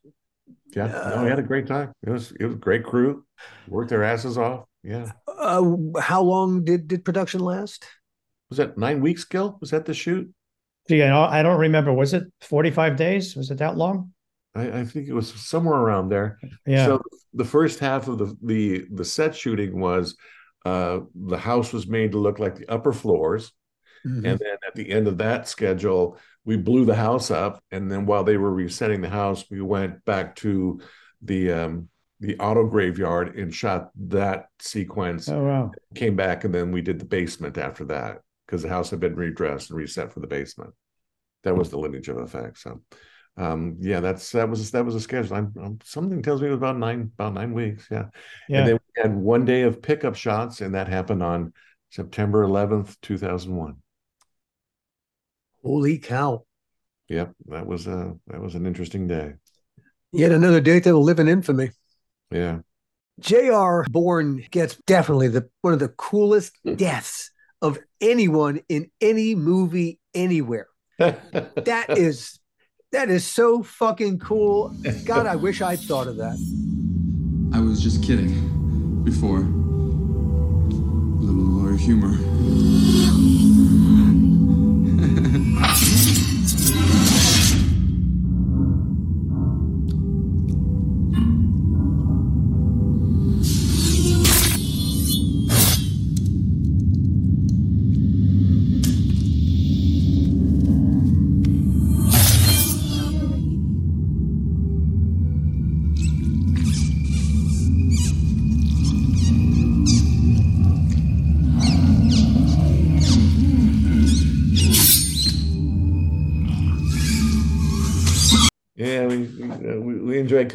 Yeah, 0.77 0.89
no, 1.15 1.23
we 1.25 1.31
had 1.31 1.39
a 1.39 1.43
great 1.43 1.67
time. 1.67 1.93
It 2.07 2.11
was 2.11 2.33
it 2.39 2.45
was 2.45 2.55
a 2.55 2.59
great 2.59 2.85
crew, 2.85 3.25
worked 3.67 3.91
their 3.91 4.05
asses 4.05 4.37
off. 4.37 4.67
Yeah, 4.85 5.11
uh, 5.27 5.65
how 6.01 6.23
long 6.23 6.65
did 6.65 6.87
did 6.87 7.05
production 7.05 7.41
last? 7.41 7.85
was 8.51 8.59
that 8.59 8.79
nine 8.79 9.01
weeks, 9.01 9.25
Gil? 9.25 9.59
Was 9.61 9.71
that 9.71 9.87
the 9.87 9.95
shoot? 9.95 10.33
Gee, 10.89 11.03
I 11.03 11.09
don't- 11.09 11.33
I 11.33 11.43
don't 11.43 11.59
remember. 11.59 11.93
Was 11.93 12.15
it 12.15 12.25
45 12.43 12.95
days? 12.97 13.35
Was 13.35 13.51
it 13.51 13.59
that 13.59 13.77
long? 13.77 14.13
I, 14.55 14.81
I 14.81 14.85
think 14.85 15.09
it 15.09 15.15
was 15.15 15.33
somewhere 15.35 15.79
around 15.81 16.11
there. 16.11 16.39
Yeah. 16.65 16.87
So 16.87 17.03
the 17.35 17.45
first 17.45 17.79
half 17.81 18.07
of 18.09 18.19
the 18.19 18.37
the 18.43 18.85
the 18.93 19.05
set 19.05 19.35
shooting 19.35 19.81
was 19.81 20.15
uh 20.65 21.01
the 21.15 21.39
house 21.39 21.73
was 21.73 21.87
made 21.89 22.13
to 22.13 22.19
look 22.19 22.39
like 22.39 22.55
the 22.57 22.69
upper 22.71 22.93
floors. 22.93 23.51
Mhm. 24.07 24.25
And 24.25 24.39
then 24.39 24.57
at 24.67 24.75
the 24.77 24.89
end 24.91 25.09
of 25.09 25.19
that 25.19 25.49
schedule, 25.49 26.19
we 26.47 26.57
blew 26.57 26.87
the 26.87 26.95
house 26.95 27.31
up. 27.31 27.63
And 27.71 27.91
then 27.91 28.07
while 28.07 28.25
they 28.25 28.39
were 28.39 28.53
resetting 28.53 29.03
the 29.03 29.11
house, 29.11 29.45
we 29.51 29.61
went 29.61 30.03
back 30.07 30.37
to 30.37 30.81
the 31.21 31.53
um 31.53 31.89
the 32.21 32.39
auto 32.39 32.65
graveyard 32.67 33.37
and 33.37 33.55
shot 33.55 33.91
that 34.09 34.47
sequence, 34.59 35.29
oh 35.29 35.45
wow. 35.45 35.71
came 35.95 36.17
back, 36.17 36.45
and 36.45 36.55
then 36.55 36.73
we 36.73 36.81
did 36.81 36.99
the 36.99 37.05
basement 37.05 37.59
after 37.59 37.85
that 37.87 38.23
because 38.47 38.63
the 38.63 38.71
house 38.71 38.89
had 38.89 39.01
been 39.01 39.17
redressed 39.17 39.69
and 39.69 39.77
reset 39.77 40.13
for 40.13 40.21
the 40.21 40.27
basement. 40.27 40.73
That 41.43 41.57
was 41.57 41.69
the 41.69 41.79
lineage 41.79 42.09
of 42.09 42.19
effects. 42.19 42.63
So 42.63 42.81
um 43.37 43.77
yeah, 43.81 44.01
that's 44.01 44.31
that 44.33 44.49
was 44.49 44.71
that 44.71 44.87
was 44.87 44.95
a 44.95 45.01
schedule. 45.01 45.37
I'm, 45.37 45.53
I'm 45.61 45.79
something 45.85 46.23
tells 46.23 46.41
me 46.41 46.47
it 46.47 46.53
was 46.53 46.59
about 46.59 46.79
nine 46.79 47.11
about 47.19 47.35
nine 47.35 47.53
weeks. 47.53 47.89
Yeah. 47.91 48.07
Yeah. 48.49 48.61
And 48.61 48.69
then 48.69 48.75
we 48.75 49.03
had 49.03 49.15
one 49.15 49.45
day 49.45 49.63
of 49.63 49.83
pickup 49.83 50.15
shots, 50.15 50.61
and 50.61 50.75
that 50.75 50.89
happened 50.89 51.23
on 51.23 51.53
September 51.91 52.47
11th, 52.47 52.97
2001. 53.03 53.77
Holy 55.67 55.99
cow! 55.99 56.45
Yep, 57.09 57.33
that 57.47 57.67
was 57.67 57.89
a 57.89 58.15
that 58.29 58.41
was 58.41 58.55
an 58.55 58.67
interesting 58.67 59.09
day. 59.09 59.35
Yet 60.13 60.31
another 60.31 60.61
date 60.61 60.85
that'll 60.85 61.03
live 61.03 61.19
in 61.19 61.27
infamy. 61.27 61.71
Yeah. 62.31 62.59
J.R. 63.19 63.85
Bourne 63.91 64.45
gets 64.53 64.77
definitely 64.87 65.27
the 65.27 65.49
one 65.63 65.73
of 65.73 65.81
the 65.81 65.89
coolest 65.89 66.53
hmm. 66.65 66.77
deaths 66.77 67.33
of 67.61 67.79
anyone 68.01 68.61
in 68.69 68.91
any 69.01 69.35
movie 69.35 69.99
anywhere. 70.15 70.69
That 70.99 71.87
is 71.99 72.39
that 72.93 73.11
is 73.11 73.27
so 73.27 73.65
fucking 73.65 74.21
cool. 74.21 74.73
God, 75.05 75.27
I 75.27 75.35
wish 75.35 75.61
I'd 75.61 75.81
thought 75.81 76.07
of 76.07 76.17
that. 76.19 76.39
I 77.53 77.61
was 77.61 77.83
just 77.83 78.05
kidding 78.05 79.03
before. 79.03 79.39
A 79.39 81.23
little 81.23 81.35
more 81.35 81.77
humor. 81.77 83.36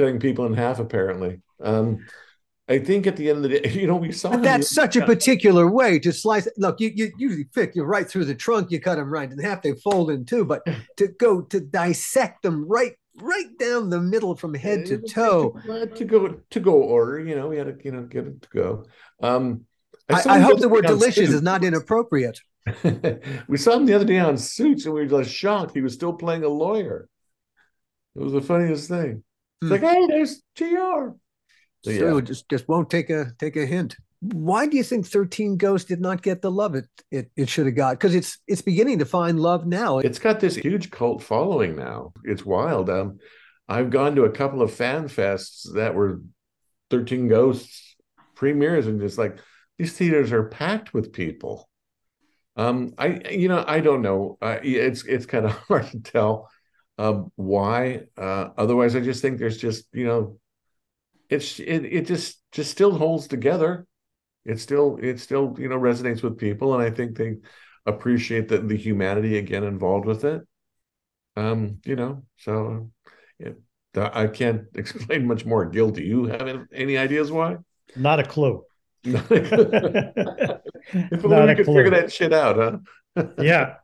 Cutting 0.02 0.20
people 0.20 0.46
in 0.46 0.54
half. 0.54 0.80
Apparently, 0.80 1.42
um, 1.62 2.06
I 2.68 2.80
think 2.80 3.06
at 3.06 3.16
the 3.18 3.30
end 3.30 3.38
of 3.38 3.44
the 3.44 3.60
day, 3.60 3.70
you 3.80 3.88
know, 3.88 3.96
we 3.96 4.12
saw 4.12 4.32
But 4.32 4.44
that's 4.44 4.74
such 4.74 4.96
a 4.96 5.06
particular 5.06 5.70
way 5.70 6.00
to 6.00 6.12
slice. 6.12 6.48
Look, 6.58 6.80
you, 6.80 6.92
you 6.94 7.12
usually 7.18 7.46
pick 7.46 7.76
you 7.76 7.84
right 7.84 8.08
through 8.10 8.26
the 8.26 8.36
trunk, 8.36 8.72
you 8.72 8.80
cut 8.80 8.96
them 8.96 9.12
right 9.12 9.32
in 9.32 9.38
half, 9.40 9.62
they 9.62 9.74
fold 9.74 10.10
in 10.10 10.26
two, 10.26 10.46
but 10.46 10.66
to 10.98 11.08
go 11.08 11.42
to 11.42 11.60
dissect 11.60 12.44
them 12.44 12.68
right 12.68 12.94
right 13.18 13.58
down 13.60 13.90
the 13.90 14.00
middle 14.00 14.36
from 14.36 14.54
head 14.54 14.86
to 14.86 14.98
toe. 14.98 15.56
Uh, 15.70 15.86
to 15.86 16.06
go 16.06 16.40
to 16.50 16.60
go 16.60 16.74
order. 16.74 17.20
You 17.20 17.36
know, 17.36 17.48
we 17.50 17.58
had 17.58 17.68
to 17.68 17.86
you 17.86 17.92
know 17.92 18.04
get 18.04 18.26
it 18.28 18.42
to 18.42 18.50
go. 18.54 18.86
Um, 19.22 19.66
I, 20.10 20.22
saw 20.22 20.32
I 20.32 20.40
hope 20.40 20.60
the 20.60 20.70
word 20.70 20.88
delicious 20.88 21.30
is 21.30 21.42
not 21.42 21.64
inappropriate. 21.64 22.40
we 23.48 23.58
saw 23.58 23.74
him 23.74 23.86
the 23.86 23.94
other 23.94 24.06
day 24.06 24.20
on 24.20 24.38
Suits, 24.38 24.86
and 24.86 24.94
we 24.94 25.02
were 25.02 25.24
just 25.24 25.36
shocked. 25.36 25.74
He 25.74 25.82
was 25.82 25.94
still 25.94 26.14
playing 26.14 26.44
a 26.44 26.50
lawyer. 26.50 27.08
It 28.16 28.22
was 28.22 28.34
the 28.34 28.42
funniest 28.42 28.90
thing. 28.90 29.24
It's 29.62 29.70
Hmm. 29.70 29.74
like, 29.74 29.82
hey, 29.82 30.08
there's 30.08 30.42
Gr. 30.58 31.12
So 31.84 31.92
Yeah. 31.92 32.22
just 32.22 32.50
just 32.50 32.68
won't 32.68 32.90
take 32.90 33.10
a 33.10 33.32
take 33.40 33.56
a 33.56 33.66
hint. 33.66 33.96
Why 34.22 34.68
do 34.68 34.78
you 34.78 34.84
think 34.84 35.08
13 35.08 35.58
Ghosts 35.58 35.88
did 35.88 36.00
not 36.00 36.22
get 36.22 36.42
the 36.42 36.52
love 36.52 36.76
it 36.76 36.86
it, 37.10 37.32
it 37.36 37.50
should 37.50 37.66
have 37.66 37.76
got? 37.76 37.94
Because 37.94 38.14
it's 38.14 38.38
it's 38.48 38.62
beginning 38.62 39.00
to 39.00 39.06
find 39.06 39.40
love 39.40 39.66
now. 39.66 40.00
It's 40.00 40.20
got 40.20 40.40
this 40.40 40.56
huge 40.56 40.92
cult 40.92 41.24
following 41.24 41.76
now. 41.76 42.14
It's 42.24 42.46
wild. 42.46 42.90
Um, 42.90 43.18
I've 43.68 43.90
gone 43.90 44.16
to 44.16 44.26
a 44.26 44.32
couple 44.32 44.62
of 44.62 44.74
fan 44.74 45.06
fests 45.06 45.74
that 45.74 45.96
were 45.96 46.22
13 46.92 47.28
Ghosts 47.28 47.96
premieres 48.36 48.88
and 48.88 49.00
just 49.00 49.18
like 49.18 49.40
these 49.78 49.94
theaters 49.94 50.32
are 50.32 50.44
packed 50.50 50.94
with 50.94 51.14
people. 51.14 51.68
Um, 52.56 52.94
I 53.00 53.22
you 53.32 53.48
know 53.48 53.64
I 53.68 53.80
don't 53.80 54.04
know. 54.04 54.38
Uh, 54.42 54.60
it's 54.62 55.04
it's 55.06 55.26
kind 55.26 55.46
of 55.46 55.52
hard 55.68 55.88
to 55.92 56.00
tell 56.00 56.50
uh, 57.02 57.24
why. 57.36 58.04
Uh, 58.16 58.50
otherwise, 58.58 58.96
I 58.96 59.00
just 59.00 59.22
think 59.22 59.40
there's 59.40 59.58
just 59.58 59.86
you 59.92 60.06
know, 60.06 60.40
it's 61.30 61.60
it 61.60 61.86
it 61.86 62.06
just 62.06 62.42
just 62.52 62.72
still 62.72 62.96
holds 62.96 63.28
together. 63.28 63.88
It 64.46 64.60
still 64.60 64.98
it 65.02 65.20
still 65.20 65.56
you 65.58 65.68
know 65.68 65.80
resonates 65.80 66.22
with 66.22 66.38
people, 66.38 66.76
and 66.76 66.84
I 66.84 66.92
think 66.92 67.18
they 67.18 67.38
appreciate 67.86 68.50
the 68.50 68.60
the 68.60 68.78
humanity 68.78 69.38
again 69.38 69.64
involved 69.64 70.06
with 70.06 70.24
it. 70.26 70.44
Um, 71.36 71.80
you 71.86 71.96
know, 71.96 72.24
so 72.38 72.92
it, 73.40 73.58
I 73.96 74.28
can't 74.28 74.66
explain 74.76 75.28
much 75.28 75.46
more. 75.46 75.66
Gil, 75.66 75.90
do 75.90 76.04
you 76.04 76.26
have 76.26 76.68
any 76.72 76.98
ideas 76.98 77.32
why? 77.32 77.58
Not 77.96 78.20
a 78.20 78.24
clue. 78.24 78.64
if 79.04 79.32
only 81.26 81.36
Not 81.36 81.50
we 81.50 81.56
could 81.56 81.66
clue. 81.66 81.76
figure 81.76 81.92
that 81.92 82.12
shit 82.12 82.34
out, 82.34 82.82
huh? 83.16 83.26
yeah. 83.40 83.76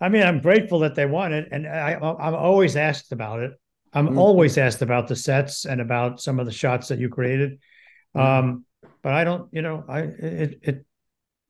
I 0.00 0.08
mean, 0.08 0.22
I'm 0.22 0.40
grateful 0.40 0.80
that 0.80 0.94
they 0.94 1.06
won 1.06 1.32
it, 1.32 1.48
and 1.50 1.66
I, 1.66 1.94
I'm 1.94 2.34
always 2.34 2.76
asked 2.76 3.12
about 3.12 3.40
it. 3.40 3.52
I'm 3.92 4.08
Mhm. 4.08 4.18
always 4.18 4.58
asked 4.58 4.82
about 4.82 5.08
the 5.08 5.16
sets 5.16 5.66
and 5.66 5.80
about 5.80 6.20
some 6.20 6.40
of 6.40 6.46
the 6.46 6.52
shots 6.52 6.88
that 6.88 6.98
you 6.98 7.08
created. 7.08 7.60
Um, 8.14 8.64
but 9.02 9.12
I 9.12 9.24
don't, 9.24 9.48
you 9.52 9.62
know, 9.62 9.84
I 9.88 10.00
it 10.00 10.58
it 10.62 10.86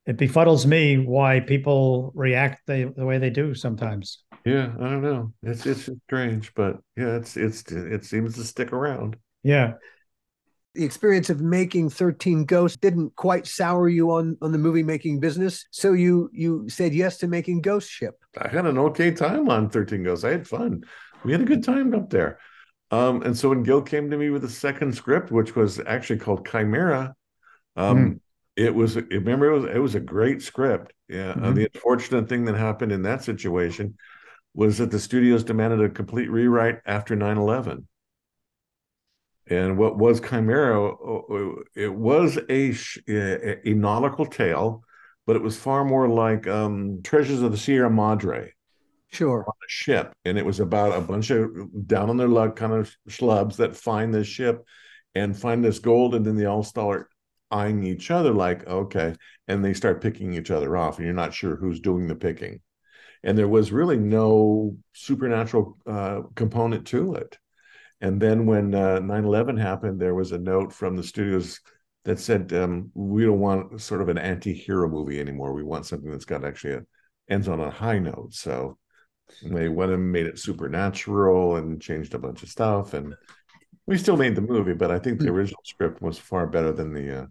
it 0.07 0.17
befuddles 0.19 0.67
me 0.67 0.99
why 0.99 1.41
people 1.41 2.13
react 2.15 2.67
the, 2.67 2.93
the 2.95 3.07
way 3.07 3.19
they 3.19 3.31
do 3.31 3.55
sometimes. 3.55 4.23
Yeah, 4.45 4.75
I 4.79 4.83
don't 4.83 5.03
know. 5.03 5.33
It's 5.43 5.65
it's 5.65 5.89
strange, 6.07 6.53
but 6.55 6.77
yeah, 6.97 7.17
it's 7.17 7.37
it's 7.37 7.71
it 7.73 8.05
seems 8.05 8.35
to 8.35 8.45
stick 8.45 8.73
around. 8.73 9.17
Yeah. 9.43 9.75
The 10.75 10.85
experience 10.85 11.31
of 11.31 11.41
making 11.41 11.89
13 11.91 12.45
ghosts 12.45 12.77
didn't 12.77 13.15
quite 13.17 13.47
sour 13.47 13.89
you 13.89 14.11
on 14.11 14.37
on 14.43 14.53
the 14.53 14.59
movie 14.59 14.83
making 14.83 15.21
business 15.21 15.67
so 15.71 15.93
you 15.93 16.29
you 16.33 16.69
said 16.69 16.93
yes 16.95 17.17
to 17.19 17.29
making 17.29 17.61
ghost 17.61 17.89
ship 17.89 18.15
I 18.37 18.49
had 18.49 18.67
an 18.67 18.79
okay 18.79 19.13
time 19.13 19.49
on 19.49 19.71
13 19.71 20.03
Ghosts. 20.03 20.25
I 20.25 20.31
had 20.31 20.49
fun. 20.49 20.83
We 21.25 21.31
had 21.31 21.41
a 21.41 21.45
good 21.45 21.63
time 21.63 21.95
up 21.95 22.11
there. 22.11 22.39
Um, 22.91 23.23
and 23.23 23.37
so 23.39 23.49
when 23.51 23.63
Gil 23.63 23.81
came 23.81 24.11
to 24.11 24.17
me 24.17 24.31
with 24.31 24.43
a 24.45 24.49
second 24.49 24.93
script, 24.95 25.31
which 25.31 25.55
was 25.55 25.81
actually 25.87 26.19
called 26.19 26.47
Chimera, 26.51 27.15
um, 27.77 27.97
Mm. 27.97 28.21
it 28.57 28.75
was 28.75 28.97
remember 28.97 29.51
it 29.51 29.61
was 29.61 29.65
it 29.77 29.79
was 29.79 29.95
a 29.95 30.01
great 30.01 30.43
script. 30.43 30.93
Yeah. 31.09 31.31
Uh, 31.31 31.51
Mhm. 31.51 31.55
the 31.55 31.69
unfortunate 31.75 32.29
thing 32.29 32.45
that 32.47 32.57
happened 32.57 32.91
in 32.91 33.03
that 33.03 33.23
situation 33.23 33.95
was 34.53 34.79
that 34.79 34.91
the 34.91 34.99
studios 34.99 35.45
demanded 35.45 35.81
a 35.81 35.89
complete 35.89 36.29
rewrite 36.31 36.81
after 36.87 37.15
9-11. 37.15 37.87
And 39.47 39.77
what 39.77 39.99
was 39.99 40.21
Chimera? 40.21 40.91
uh, 40.91 41.63
It 41.75 41.95
was 41.95 42.39
a 42.49 42.75
a, 43.09 43.69
a 43.69 43.75
nautical 43.75 44.27
tale, 44.27 44.83
but 45.27 45.37
it 45.37 45.43
was 45.43 45.59
far 45.59 45.85
more 45.85 46.09
like 46.09 46.47
um, 46.47 47.03
Treasures 47.03 47.43
of 47.43 47.53
the 47.53 47.59
Sierra 47.59 47.91
Madre 47.91 48.53
sure 49.11 49.45
on 49.47 49.55
a 49.55 49.69
ship, 49.69 50.13
and 50.25 50.37
it 50.37 50.45
was 50.45 50.61
about 50.61 50.97
a 50.97 51.01
bunch 51.01 51.31
of 51.31 51.51
down 51.87 52.11
on 52.11 52.17
their 52.17 52.29
luck 52.29 52.57
kind 52.57 52.73
of 52.73 52.95
schlubs 53.09 53.57
that 53.57 53.77
find 53.77 54.13
this 54.13 54.27
ship 54.27 54.65
and 55.15 55.39
find 55.39 55.65
this 55.65 55.79
gold, 55.79 56.15
and 56.15 56.25
then 56.27 56.37
they 56.37 56.47
all 56.47 56.63
start 56.65 57.09
eyeing 57.51 57.85
each 57.85 58.11
other 58.11 58.33
like, 58.33 58.67
okay, 58.67 59.15
and 59.47 59.65
they 59.65 59.73
start 59.75 60.03
picking 60.03 60.35
each 60.35 60.51
other 60.51 60.77
off, 60.77 60.99
and 60.99 61.07
you're 61.07 61.15
not 61.15 61.35
sure 61.35 61.55
who's 61.55 61.81
doing 61.81 62.09
the 62.09 62.17
picking. 62.17 62.61
And 63.23 63.39
there 63.39 63.49
was 63.49 63.73
really 63.73 63.97
no 63.97 64.77
supernatural 64.93 65.79
uh, 65.87 66.23
component 66.35 66.87
to 66.89 67.15
it. 67.15 67.39
And 68.05 68.21
then 68.21 68.45
when 68.45 68.75
uh, 68.75 69.01
9/11 69.01 69.59
happened, 69.59 69.99
there 69.99 70.15
was 70.15 70.33
a 70.33 70.39
note 70.39 70.75
from 70.75 70.95
the 70.95 71.03
studios 71.03 71.59
that 72.05 72.21
said, 72.21 72.53
um, 72.53 72.91
"We 72.93 73.25
don't 73.25 73.41
want 73.41 73.81
sort 73.81 74.03
of 74.03 74.11
an 74.11 74.19
anti-hero 74.19 74.91
movie 74.91 75.19
anymore. 75.19 75.55
We 75.55 75.63
want 75.63 75.87
something 75.87 76.11
that's 76.11 76.27
got 76.27 76.45
actually 76.45 76.75
a 76.75 76.83
ends 77.31 77.49
on 77.49 77.61
a 77.61 77.71
high 77.71 77.99
note." 77.99 78.35
So 78.35 78.77
they 79.43 79.71
went 79.71 79.93
and 79.93 80.13
made 80.13 80.27
it 80.27 80.39
supernatural 80.39 81.57
and 81.57 81.81
changed 81.81 82.13
a 82.13 82.19
bunch 82.19 82.43
of 82.43 82.51
stuff, 82.51 82.93
and 82.93 83.15
we 83.87 83.97
still 83.97 84.19
made 84.19 84.35
the 84.35 84.43
movie. 84.43 84.75
But 84.75 84.91
I 84.91 84.99
think 84.99 85.19
the 85.19 85.31
original 85.31 85.63
script 85.65 86.03
was 86.03 86.19
far 86.19 86.47
better 86.47 86.73
than 86.73 86.93
the. 86.93 87.23
Uh, 87.23 87.27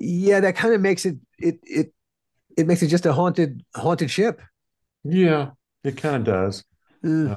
yeah 0.00 0.38
that 0.40 0.56
kind 0.56 0.72
of 0.72 0.80
makes 0.80 1.04
it 1.04 1.16
it 1.38 1.58
it 1.64 1.92
it 2.56 2.66
makes 2.66 2.82
it 2.82 2.86
just 2.86 3.04
a 3.04 3.12
haunted 3.12 3.62
haunted 3.74 4.10
ship 4.10 4.40
yeah, 5.04 5.50
it 5.84 5.96
kind 5.96 6.16
of 6.16 6.24
does. 6.24 6.64
Uh, 7.04 7.36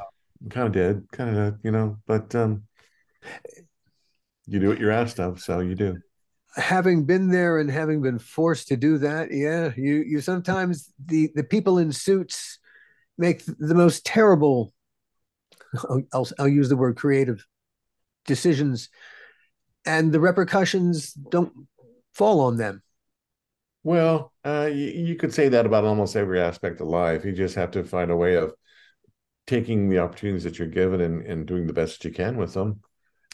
Kind 0.49 0.67
of 0.67 0.73
did. 0.73 1.11
Kind 1.11 1.37
of, 1.37 1.59
you 1.63 1.71
know. 1.71 1.97
But 2.05 2.33
um, 2.35 2.63
you 4.45 4.59
do 4.59 4.67
what 4.69 4.79
you're 4.79 4.91
asked 4.91 5.19
of, 5.19 5.39
so 5.41 5.59
you 5.59 5.75
do. 5.75 6.01
having 6.55 7.05
been 7.05 7.29
there 7.31 7.59
and 7.59 7.71
having 7.71 8.01
been 8.01 8.19
forced 8.19 8.67
to 8.67 8.75
do 8.75 8.97
that 8.97 9.31
yeah 9.31 9.71
you 9.77 10.03
you 10.05 10.19
sometimes 10.19 10.91
the 11.05 11.29
the 11.33 11.43
people 11.43 11.77
in 11.77 11.91
suits 11.93 12.59
make 13.17 13.43
the 13.45 13.75
most 13.75 14.05
terrible 14.05 14.73
I'll, 15.89 16.01
I'll, 16.13 16.27
I'll 16.39 16.47
use 16.47 16.69
the 16.69 16.77
word 16.77 16.97
creative 16.97 17.45
decisions 18.25 18.89
and 19.85 20.11
the 20.11 20.19
repercussions 20.19 21.13
don't 21.13 21.53
fall 22.13 22.41
on 22.41 22.57
them 22.57 22.83
Well, 23.83 24.31
uh, 24.45 24.69
you, 24.71 24.87
you 24.87 25.15
could 25.15 25.33
say 25.33 25.49
that 25.49 25.65
about 25.65 25.85
almost 25.85 26.15
every 26.15 26.39
aspect 26.39 26.81
of 26.81 26.87
life. 26.87 27.25
You 27.25 27.31
just 27.31 27.55
have 27.55 27.71
to 27.71 27.83
find 27.83 28.11
a 28.11 28.15
way 28.15 28.35
of 28.35 28.53
taking 29.51 29.89
the 29.89 29.99
opportunities 29.99 30.45
that 30.45 30.57
you're 30.57 30.67
given 30.67 31.01
and, 31.01 31.25
and 31.25 31.45
doing 31.45 31.67
the 31.67 31.73
best 31.73 32.01
that 32.01 32.07
you 32.07 32.13
can 32.13 32.37
with 32.37 32.53
them 32.53 32.79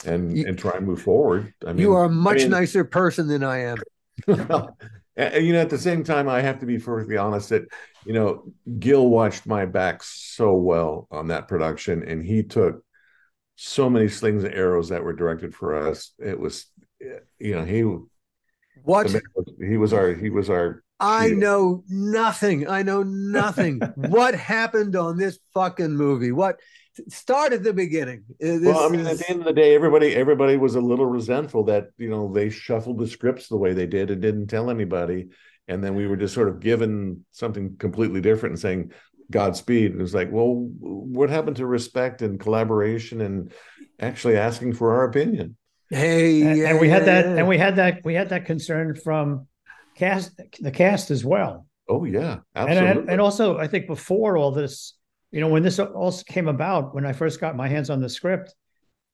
and, 0.03 0.35
You- 0.35 0.47
and 0.47 0.57
try 0.57 0.71
and 0.75 0.87
move 0.87 0.99
forward. 0.99 1.53
I 1.63 1.73
mean, 1.73 1.77
you 1.77 1.93
are 1.93 2.05
a 2.05 2.09
much 2.09 2.39
mean- 2.39 2.49
nicer 2.49 2.83
person 2.83 3.27
than 3.27 3.43
i 3.43 3.59
am 3.59 3.77
well, 4.27 4.75
and, 5.15 5.45
you 5.45 5.53
know, 5.53 5.61
at 5.61 5.69
the 5.69 5.77
same 5.77 6.03
time, 6.03 6.27
I 6.27 6.41
have 6.41 6.59
to 6.61 6.65
be 6.65 6.79
perfectly 6.79 7.17
honest 7.17 7.49
that, 7.49 7.65
you 8.03 8.13
know, 8.13 8.51
Gil 8.79 9.07
watched 9.07 9.45
my 9.45 9.67
back 9.67 10.01
so 10.01 10.55
well 10.55 11.07
on 11.11 11.27
that 11.27 11.47
production 11.47 12.01
and 12.01 12.25
he 12.25 12.41
took 12.41 12.83
so 13.55 13.91
many 13.91 14.07
slings 14.07 14.43
and 14.43 14.55
arrows 14.55 14.89
that 14.89 15.03
were 15.03 15.13
directed 15.13 15.53
for 15.53 15.87
us. 15.87 16.13
It 16.17 16.39
was, 16.39 16.65
eh, 16.99 17.19
you 17.37 17.53
know, 17.53 17.63
he, 17.63 17.81
what 18.81 19.15
he 19.59 19.77
was 19.77 19.93
our, 19.93 20.15
he 20.15 20.31
was 20.31 20.49
our, 20.49 20.83
I 20.99 21.29
shield. 21.29 21.39
know 21.39 21.83
nothing. 21.89 22.67
I 22.67 22.83
know 22.83 23.03
nothing. 23.03 23.91
what 23.95 24.35
happened 24.35 24.95
on 24.95 25.17
this 25.17 25.39
fucking 25.53 25.95
movie? 25.95 26.31
What 26.31 26.59
start 27.09 27.53
at 27.53 27.63
the 27.63 27.73
beginning? 27.73 28.23
Uh, 28.43 28.57
well, 28.61 28.79
I 28.79 28.89
this 28.89 28.89
mean, 28.89 29.05
at 29.07 29.17
the 29.19 29.29
end 29.29 29.39
of 29.39 29.45
the 29.45 29.53
day, 29.53 29.75
everybody 29.75 30.15
everybody 30.15 30.57
was 30.57 30.75
a 30.75 30.81
little 30.81 31.05
resentful 31.05 31.65
that 31.65 31.89
you 31.97 32.09
know 32.09 32.31
they 32.31 32.49
shuffled 32.49 32.99
the 32.99 33.07
scripts 33.07 33.47
the 33.47 33.57
way 33.57 33.73
they 33.73 33.87
did 33.87 34.11
and 34.11 34.21
didn't 34.21 34.47
tell 34.47 34.69
anybody, 34.69 35.27
and 35.67 35.83
then 35.83 35.95
we 35.95 36.07
were 36.07 36.17
just 36.17 36.33
sort 36.33 36.49
of 36.49 36.59
given 36.59 37.25
something 37.31 37.77
completely 37.77 38.21
different 38.21 38.53
and 38.53 38.59
saying 38.61 38.91
Godspeed. 39.31 39.91
It 39.91 39.97
was 39.97 40.15
like, 40.15 40.31
well, 40.31 40.53
what 40.79 41.29
happened 41.29 41.57
to 41.57 41.65
respect 41.67 42.21
and 42.21 42.39
collaboration 42.39 43.21
and 43.21 43.53
actually 43.99 44.37
asking 44.37 44.73
for 44.73 44.95
our 44.95 45.03
opinion? 45.05 45.57
hey, 45.89 46.41
And, 46.41 46.57
yeah, 46.57 46.69
and 46.69 46.79
we 46.79 46.89
had 46.89 47.05
yeah, 47.05 47.05
that 47.05 47.33
yeah. 47.33 47.37
and 47.37 47.47
we 47.47 47.57
had 47.57 47.75
that 47.77 48.01
we 48.03 48.13
had 48.13 48.29
that 48.29 48.45
concern 48.45 48.95
from 48.95 49.47
cast 49.97 50.39
the 50.61 50.71
cast 50.71 51.11
as 51.11 51.23
well. 51.25 51.65
Oh 51.89 52.03
yeah, 52.05 52.39
And, 52.55 52.69
absolutely. 52.69 53.01
and 53.01 53.09
and 53.11 53.21
also 53.21 53.57
I 53.57 53.67
think 53.67 53.87
before 53.87 54.37
all 54.37 54.51
this, 54.51 54.93
you 55.31 55.39
know, 55.41 55.47
when 55.47 55.63
this 55.63 55.79
also 55.79 56.23
came 56.25 56.47
about, 56.47 56.93
when 56.93 57.05
I 57.05 57.13
first 57.13 57.39
got 57.39 57.55
my 57.55 57.67
hands 57.67 57.89
on 57.89 58.01
the 58.01 58.09
script, 58.09 58.53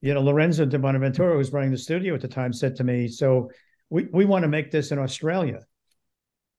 you 0.02 0.14
know, 0.14 0.22
Lorenzo 0.22 0.66
di 0.66 0.78
Bonaventura, 0.78 1.32
who 1.34 1.38
was 1.38 1.54
running 1.54 1.72
the 1.72 1.78
studio 1.78 2.14
at 2.16 2.22
the 2.22 2.28
time, 2.28 2.52
said 2.52 2.76
to 2.78 2.84
me, 2.84 3.08
"So 3.08 3.52
we 3.90 4.08
we 4.12 4.26
want 4.26 4.44
to 4.44 4.50
make 4.50 4.72
this 4.72 4.92
in 4.92 5.00
Australia," 5.00 5.60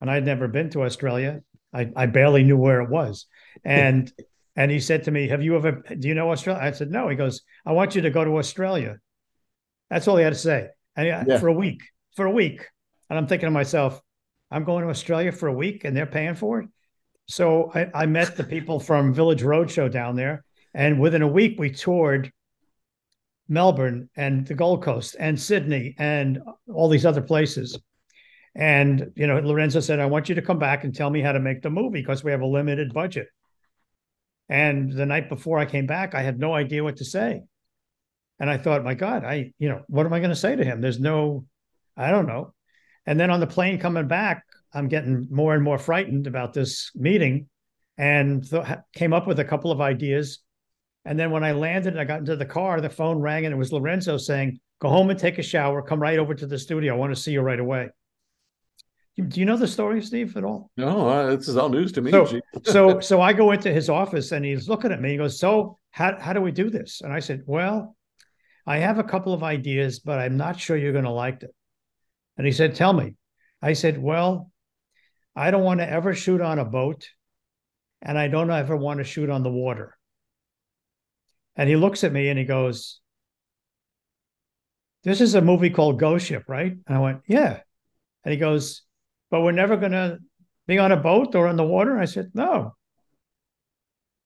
and 0.01 0.11
I'd 0.11 0.25
never 0.25 0.49
been 0.49 0.71
to 0.71 0.83
Australia. 0.85 1.43
I 1.73 1.91
I 1.97 2.07
barely 2.07 2.43
knew 2.45 2.57
where 2.57 2.81
it 2.81 2.91
was, 2.91 3.27
and 3.65 4.11
and 4.57 4.71
he 4.71 4.81
said 4.81 5.05
to 5.05 5.11
me, 5.11 5.29
"Have 5.29 5.43
you 5.43 5.57
ever? 5.57 5.83
Do 5.99 6.09
you 6.09 6.15
know 6.15 6.31
Australia?" 6.31 6.63
I 6.63 6.71
said, 6.73 6.91
"No." 6.91 7.09
He 7.09 7.17
goes, 7.17 7.43
"I 7.67 7.73
want 7.73 7.95
you 7.97 8.03
to 8.03 8.11
go 8.11 8.25
to 8.25 8.39
Australia." 8.39 8.99
That's 9.91 10.09
all 10.09 10.17
he 10.17 10.25
had 10.25 10.33
to 10.33 10.39
say, 10.39 10.69
and 10.97 11.07
Yeah. 11.29 11.39
for 11.39 11.49
a 11.49 11.53
week, 11.53 11.83
for 12.17 12.25
a 12.27 12.31
week, 12.31 12.67
and 13.11 13.19
I'm 13.19 13.27
thinking 13.27 13.49
to 13.49 13.51
myself, 13.51 14.01
"I'm 14.55 14.65
going 14.65 14.85
to 14.85 14.91
Australia 14.91 15.33
for 15.33 15.49
a 15.49 15.53
week, 15.53 15.85
and 15.85 15.97
they're 15.97 16.07
paying 16.07 16.35
for 16.35 16.61
it." 16.61 16.69
So 17.27 17.71
I, 17.75 18.03
I 18.03 18.07
met 18.07 18.37
the 18.37 18.45
people 18.45 18.81
from 18.81 19.15
Village 19.15 19.43
Roadshow 19.43 19.91
down 19.91 20.17
there, 20.17 20.45
and 20.73 21.01
within 21.01 21.23
a 21.23 21.29
week 21.29 21.59
we 21.59 21.71
toured 21.71 22.31
Melbourne 23.49 24.09
and 24.17 24.47
the 24.47 24.55
Gold 24.55 24.83
Coast 24.83 25.17
and 25.19 25.41
Sydney 25.41 25.95
and 25.99 26.41
all 26.73 26.89
these 26.89 27.07
other 27.07 27.23
places. 27.23 27.79
And 28.55 29.13
you 29.17 29.27
know, 29.27 29.39
Lorenzo 29.41 29.81
said, 29.81 30.01
"I 30.01 30.07
want 30.07 30.29
you 30.29 30.37
to 30.37 30.43
come 30.43 30.59
back 30.59 30.85
and 30.85 30.95
tell 30.95 31.11
me 31.11 31.21
how 31.21 31.33
to 31.33 31.41
make 31.41 31.63
the 31.63 31.71
movie 31.71 32.01
because 32.01 32.23
we 32.25 32.31
have 32.31 32.43
a 32.43 32.47
limited 32.47 32.95
budget." 32.95 33.29
And 34.49 34.93
the 34.93 35.07
night 35.07 35.29
before 35.29 35.59
I 35.59 35.65
came 35.65 35.87
back, 35.87 36.15
I 36.15 36.23
had 36.23 36.39
no 36.39 36.55
idea 36.55 36.85
what 36.85 36.97
to 36.97 37.05
say. 37.05 37.43
And 38.39 38.51
I 38.51 38.57
thought, 38.57 38.85
my 38.85 38.95
God, 38.95 39.25
I, 39.25 39.53
you 39.59 39.69
know, 39.69 39.83
what 39.89 40.07
am 40.07 40.13
I 40.13 40.19
going 40.19 40.31
to 40.31 40.37
say 40.37 40.57
to 40.57 40.65
him? 40.65 40.81
There's 40.81 41.01
no, 41.01 41.47
I 41.97 42.11
don't 42.11 42.27
know. 42.27 42.54
And 43.07 43.19
then 43.19 43.31
on 43.31 43.41
the 43.41 43.47
plane 43.47 43.79
coming 43.79 44.09
back, 44.09 44.45
I'm 44.73 44.89
getting 44.89 45.29
more 45.31 45.55
and 45.55 45.63
more 45.63 45.79
frightened 45.79 46.27
about 46.27 46.53
this 46.53 46.91
meeting 46.95 47.49
and 47.97 48.49
th- 48.49 48.65
came 48.95 49.13
up 49.13 49.27
with 49.27 49.39
a 49.39 49.45
couple 49.45 49.71
of 49.71 49.81
ideas. 49.81 50.41
And 51.05 51.19
then 51.19 51.31
when 51.31 51.45
I 51.45 51.53
landed 51.53 51.93
and 51.93 52.01
I 52.01 52.05
got 52.05 52.21
into 52.21 52.37
the 52.37 52.47
car, 52.47 52.81
the 52.81 52.91
phone 52.91 53.19
rang 53.19 53.45
and 53.45 53.55
it 53.55 53.59
was 53.59 53.73
Lorenzo 53.73 54.17
saying, 54.17 54.59
"Go 54.81 54.89
home 54.89 55.11
and 55.11 55.19
take 55.19 55.39
a 55.39 55.43
shower. 55.43 55.83
Come 55.83 56.01
right 56.01 56.19
over 56.19 56.35
to 56.35 56.47
the 56.47 56.59
studio. 56.59 56.95
I 56.95 56.97
want 56.97 57.15
to 57.15 57.21
see 57.21 57.33
you 57.33 57.43
right 57.43 57.61
away." 57.61 57.91
Do 59.17 59.39
you 59.39 59.47
know 59.47 59.57
the 59.57 59.69
story, 59.69 60.03
Steve, 60.03 60.37
at 60.37 60.43
all? 60.43 60.73
No, 60.77 61.09
uh, 61.09 61.37
this 61.37 61.47
is 61.47 61.57
all 61.57 61.69
news 61.69 61.93
to 61.93 62.01
me. 62.01 62.11
So, 62.11 62.41
so, 62.65 63.01
so 63.01 63.21
I 63.21 63.33
go 63.33 63.53
into 63.53 63.73
his 63.73 63.89
office 63.89 64.33
and 64.33 64.45
he's 64.45 64.69
looking 64.69 64.91
at 64.91 65.01
me. 65.01 65.11
He 65.11 65.17
goes, 65.17 65.39
"So, 65.39 65.79
how 65.91 66.19
how 66.19 66.33
do 66.33 66.41
we 66.41 66.51
do 66.51 66.71
this?" 66.71 67.01
And 67.01 67.13
I 67.13 67.21
said, 67.21 67.43
"Well, 67.47 67.97
I 68.67 68.79
have 68.79 68.99
a 68.99 69.05
couple 69.05 69.35
of 69.35 69.45
ideas, 69.45 70.01
but 70.01 70.19
I'm 70.19 70.37
not 70.37 70.59
sure 70.59 70.77
you're 70.77 70.93
going 70.93 71.05
to 71.05 71.11
like 71.11 71.43
it." 71.43 71.55
And 72.37 72.47
he 72.47 72.53
said, 72.53 72.75
"Tell 72.75 72.93
me." 72.93 73.17
I 73.63 73.73
said, 73.73 74.03
"Well, 74.03 74.51
I 75.37 75.51
don't 75.51 75.65
want 75.65 75.81
to 75.81 75.89
ever 75.89 76.15
shoot 76.15 76.41
on 76.41 76.59
a 76.59 76.65
boat, 76.65 77.09
and 78.03 78.19
I 78.19 78.29
don't 78.29 78.51
ever 78.51 78.77
want 78.77 78.99
to 78.99 79.05
shoot 79.05 79.31
on 79.31 79.43
the 79.43 79.51
water." 79.51 79.97
And 81.57 81.69
he 81.69 81.77
looks 81.77 82.05
at 82.05 82.13
me 82.13 82.29
and 82.29 82.39
he 82.39 82.45
goes, 82.45 83.01
This 85.05 85.21
is 85.21 85.35
a 85.35 85.41
movie 85.41 85.71
called 85.71 86.01
Ghost 86.01 86.27
Ship, 86.27 86.45
right? 86.49 86.73
And 86.73 86.97
I 86.97 87.01
went, 87.01 87.21
Yeah. 87.29 87.61
And 88.25 88.33
he 88.33 88.39
goes, 88.39 88.83
But 89.31 89.43
we're 89.43 89.53
never 89.53 89.77
going 89.77 89.93
to 89.93 90.19
be 90.67 90.79
on 90.79 90.93
a 90.93 90.97
boat 90.97 91.35
or 91.35 91.47
on 91.47 91.57
the 91.57 91.65
water? 91.65 91.99
I 91.99 92.07
said, 92.07 92.33
No. 92.35 92.75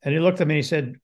And 0.03 0.15
he 0.15 0.21
looked 0.21 0.41
at 0.41 0.47
me 0.47 0.55
and 0.55 0.65
he 0.65 0.69
said, 0.69 0.95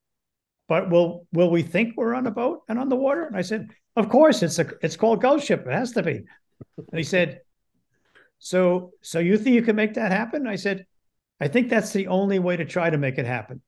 But 0.69 0.91
will 0.91 1.27
will 1.33 1.51
we 1.51 1.63
think 1.63 1.95
we're 1.97 2.15
on 2.15 2.27
a 2.27 2.31
boat 2.31 2.63
and 2.69 2.79
on 2.79 2.89
the 2.89 2.97
water? 2.97 3.25
And 3.25 3.37
I 3.37 3.43
said, 3.43 3.71
Of 3.97 4.09
course, 4.09 4.43
it's 4.43 4.59
a 4.59 4.67
it's 4.81 4.97
called 4.97 5.21
Ghost 5.21 5.47
Ship. 5.47 5.65
It 5.67 5.73
has 5.73 5.93
to 5.93 6.03
be. 6.03 6.23
And 6.77 6.99
he 6.99 7.05
said, 7.05 7.41
So 8.39 8.93
so 9.03 9.19
you 9.19 9.39
think 9.39 9.55
you 9.55 9.63
can 9.63 9.77
make 9.77 9.95
that 9.95 10.13
happen? 10.13 10.47
I 10.47 10.57
said, 10.57 10.87
I 11.41 11.49
think 11.49 11.69
that's 11.69 11.93
the 11.93 12.09
only 12.09 12.39
way 12.39 12.57
to 12.57 12.65
try 12.65 12.91
to 12.91 12.99
make 12.99 13.19
it 13.19 13.27
happen. 13.27 13.63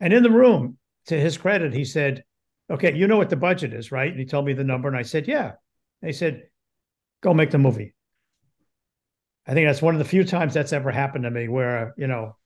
And 0.00 0.12
in 0.12 0.22
the 0.22 0.30
room, 0.30 0.78
to 1.06 1.18
his 1.18 1.38
credit, 1.38 1.74
he 1.74 1.84
said, 1.84 2.24
Okay, 2.70 2.94
you 2.94 3.06
know 3.06 3.18
what 3.18 3.30
the 3.30 3.36
budget 3.36 3.74
is, 3.74 3.92
right? 3.92 4.10
And 4.10 4.18
he 4.18 4.26
told 4.26 4.46
me 4.46 4.52
the 4.52 4.64
number, 4.64 4.88
and 4.88 4.96
I 4.96 5.02
said, 5.02 5.28
Yeah. 5.28 5.52
And 6.00 6.08
he 6.08 6.12
said, 6.12 6.44
Go 7.22 7.34
make 7.34 7.50
the 7.50 7.58
movie. 7.58 7.94
I 9.46 9.54
think 9.54 9.66
that's 9.66 9.82
one 9.82 9.94
of 9.94 9.98
the 9.98 10.04
few 10.04 10.24
times 10.24 10.54
that's 10.54 10.72
ever 10.72 10.90
happened 10.90 11.24
to 11.24 11.30
me 11.30 11.48
where, 11.48 11.94
you 11.96 12.06
know, 12.06 12.36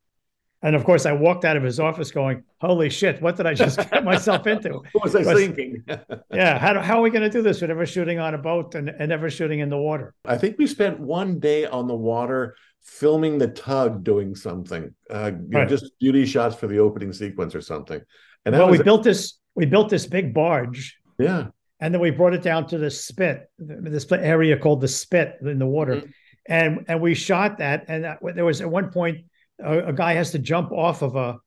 and 0.63 0.75
of 0.75 0.85
course 0.85 1.07
I 1.07 1.13
walked 1.13 1.45
out 1.45 1.57
of 1.57 1.63
his 1.63 1.79
office 1.79 2.11
going, 2.11 2.43
Holy 2.61 2.89
shit, 2.91 3.21
what 3.21 3.37
did 3.37 3.47
I 3.47 3.55
just 3.55 3.79
get 3.91 4.05
myself 4.05 4.47
into? 4.47 4.71
what 4.93 5.05
was 5.05 5.15
I 5.15 5.21
Because- 5.21 5.39
thinking? 5.41 5.85
yeah, 6.33 6.59
how, 6.59 6.73
do, 6.73 6.81
how 6.81 6.99
are 6.99 7.03
we 7.03 7.11
going 7.11 7.23
to 7.23 7.31
do 7.31 7.43
this? 7.43 7.61
We're 7.61 7.69
never 7.69 7.87
shooting 7.87 8.19
on 8.19 8.35
a 8.35 8.39
boat 8.39 8.75
and, 8.75 8.89
and 8.89 9.09
never 9.09 9.29
shooting 9.31 9.61
in 9.61 9.69
the 9.69 9.77
water. 9.77 10.15
I 10.25 10.39
think 10.39 10.57
we 10.59 10.67
spent 10.67 10.99
one 10.99 11.39
day 11.39 11.67
on 11.67 11.87
the 11.87 11.95
water 11.95 12.57
filming 12.83 13.39
the 13.39 13.49
tug 13.49 14.05
doing 14.05 14.35
something, 14.35 14.95
uh, 15.11 15.31
know, 15.31 15.61
Right. 15.61 15.69
just 15.69 15.99
beauty 16.01 16.25
shots 16.25 16.57
for 16.57 16.67
the 16.69 16.79
opening 16.79 17.13
sequence 17.13 17.55
or 17.55 17.61
something. 17.61 18.01
And 18.45 18.55
well, 18.55 18.71
we 18.71 18.83
built 18.83 19.03
this, 19.03 19.39
we 19.55 19.67
built 19.67 19.89
this 19.91 20.07
big 20.07 20.33
barge 20.33 20.97
yeah, 21.19 21.47
and 21.81 21.93
then 21.95 22.01
we 22.01 22.11
brought 22.11 22.35
it 22.35 22.43
down 22.43 22.67
to 22.69 22.79
the 22.79 22.91
spit, 22.91 23.51
this 23.59 24.07
area 24.13 24.57
called 24.57 24.81
the 24.83 24.89
spit 24.89 25.37
in 25.43 25.59
the 25.59 25.67
water, 25.67 25.97
Mhm. 25.97 26.13
and 26.47 26.85
and 26.89 27.01
we 27.01 27.15
shot 27.15 27.59
that. 27.59 27.87
And 27.89 28.05
that, 28.05 28.19
there 28.35 28.45
was 28.45 28.61
at 28.61 28.71
one 28.71 28.91
point 28.91 29.25
a, 29.63 29.89
a 29.89 29.93
guy 29.93 30.15
has 30.15 30.33
to 30.33 30.39
jump 30.39 30.73
off 30.73 31.03
of 31.03 31.17
a, 31.17 31.39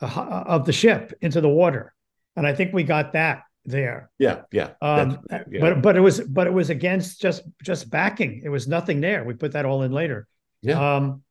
a 0.00 0.06
of 0.06 0.66
the 0.66 0.72
ship 0.72 1.12
into 1.20 1.40
the 1.40 1.48
water, 1.48 1.94
and 2.36 2.46
I 2.46 2.54
think 2.54 2.72
we 2.72 2.82
got 2.84 3.12
that 3.12 3.42
there. 3.64 4.10
yeah, 4.18 4.42
yeah. 4.52 4.70
Um, 4.82 5.18
yeah. 5.30 5.60
But 5.60 5.82
but 5.82 5.96
it 5.96 6.00
was 6.00 6.20
but 6.20 6.46
it 6.46 6.52
was 6.52 6.70
against 6.70 7.20
just 7.20 7.42
just 7.62 7.90
backing. 7.90 8.42
It 8.44 8.48
was 8.48 8.68
nothing 8.68 9.00
there. 9.00 9.24
We 9.24 9.34
put 9.34 9.52
that 9.52 9.64
all 9.64 9.82
in 9.82 9.92
later. 9.92 10.26
Yeah. 10.62 10.96
Um, 10.96 11.22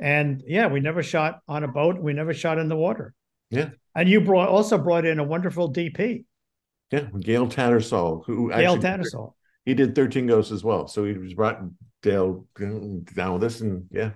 and 0.00 0.42
yeah, 0.46 0.66
we 0.66 0.80
never 0.80 1.02
shot 1.02 1.40
on 1.46 1.64
a 1.64 1.68
boat. 1.68 1.98
We 1.98 2.12
never 2.12 2.34
shot 2.34 2.58
in 2.58 2.68
the 2.68 2.76
water. 2.76 3.14
Yeah. 3.50 3.70
And 3.94 4.08
you 4.08 4.20
brought 4.20 4.48
also 4.48 4.78
brought 4.78 5.04
in 5.04 5.18
a 5.18 5.24
wonderful 5.24 5.72
DP, 5.72 6.24
yeah, 6.90 7.06
Gale 7.20 7.46
Tattersall, 7.46 8.24
who 8.26 8.50
Dale 8.50 8.74
actually 8.74 8.88
Tattersall. 8.88 9.34
he 9.64 9.74
did 9.74 9.94
13 9.94 10.26
Ghosts 10.26 10.50
as 10.50 10.64
well. 10.64 10.88
So 10.88 11.04
he 11.04 11.12
was 11.12 11.34
brought 11.34 11.60
Dale 12.02 12.46
down 12.58 13.34
with 13.34 13.44
us, 13.44 13.60
and 13.60 13.86
yeah, 13.90 14.12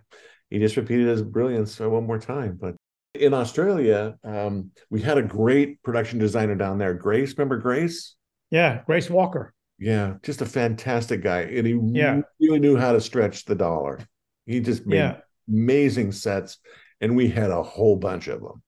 he 0.51 0.59
just 0.59 0.77
repeated 0.77 1.09
his 1.09 1.23
brilliance 1.23 1.81
uh, 1.81 1.89
one 1.89 2.07
more 2.07 2.19
time. 2.19 2.59
But 2.61 2.77
in 3.15 3.35
Australia, 3.35 4.17
um, 4.25 4.71
we 4.91 5.01
had 5.01 5.19
a 5.19 5.23
great 5.23 5.83
production 5.83 6.19
designer 6.19 6.55
down 6.55 6.79
there, 6.79 6.95
Grace. 6.95 7.37
Remember 7.37 7.57
Grace? 7.59 8.15
Yeah, 8.51 8.83
Grace 8.87 9.11
Walker. 9.11 9.53
Yeah, 9.79 10.15
just 10.23 10.41
a 10.43 10.47
fantastic 10.47 11.23
guy, 11.23 11.43
and 11.43 11.67
he 11.67 11.79
Yeah. 11.93 12.23
really 12.41 12.61
knew 12.61 12.77
how 12.77 12.93
to 12.93 13.01
stretch 13.01 13.45
the 13.45 13.55
dollar. 13.55 14.01
He 14.47 14.61
just 14.61 14.87
made 14.87 14.97
Yeah. 14.97 15.17
amazing 15.49 16.13
sets, 16.13 16.59
and 17.01 17.17
we 17.17 17.29
had 17.29 17.51
a 17.51 17.63
whole 17.63 17.97
bunch 17.97 18.29
of 18.29 18.41
them. 18.41 18.63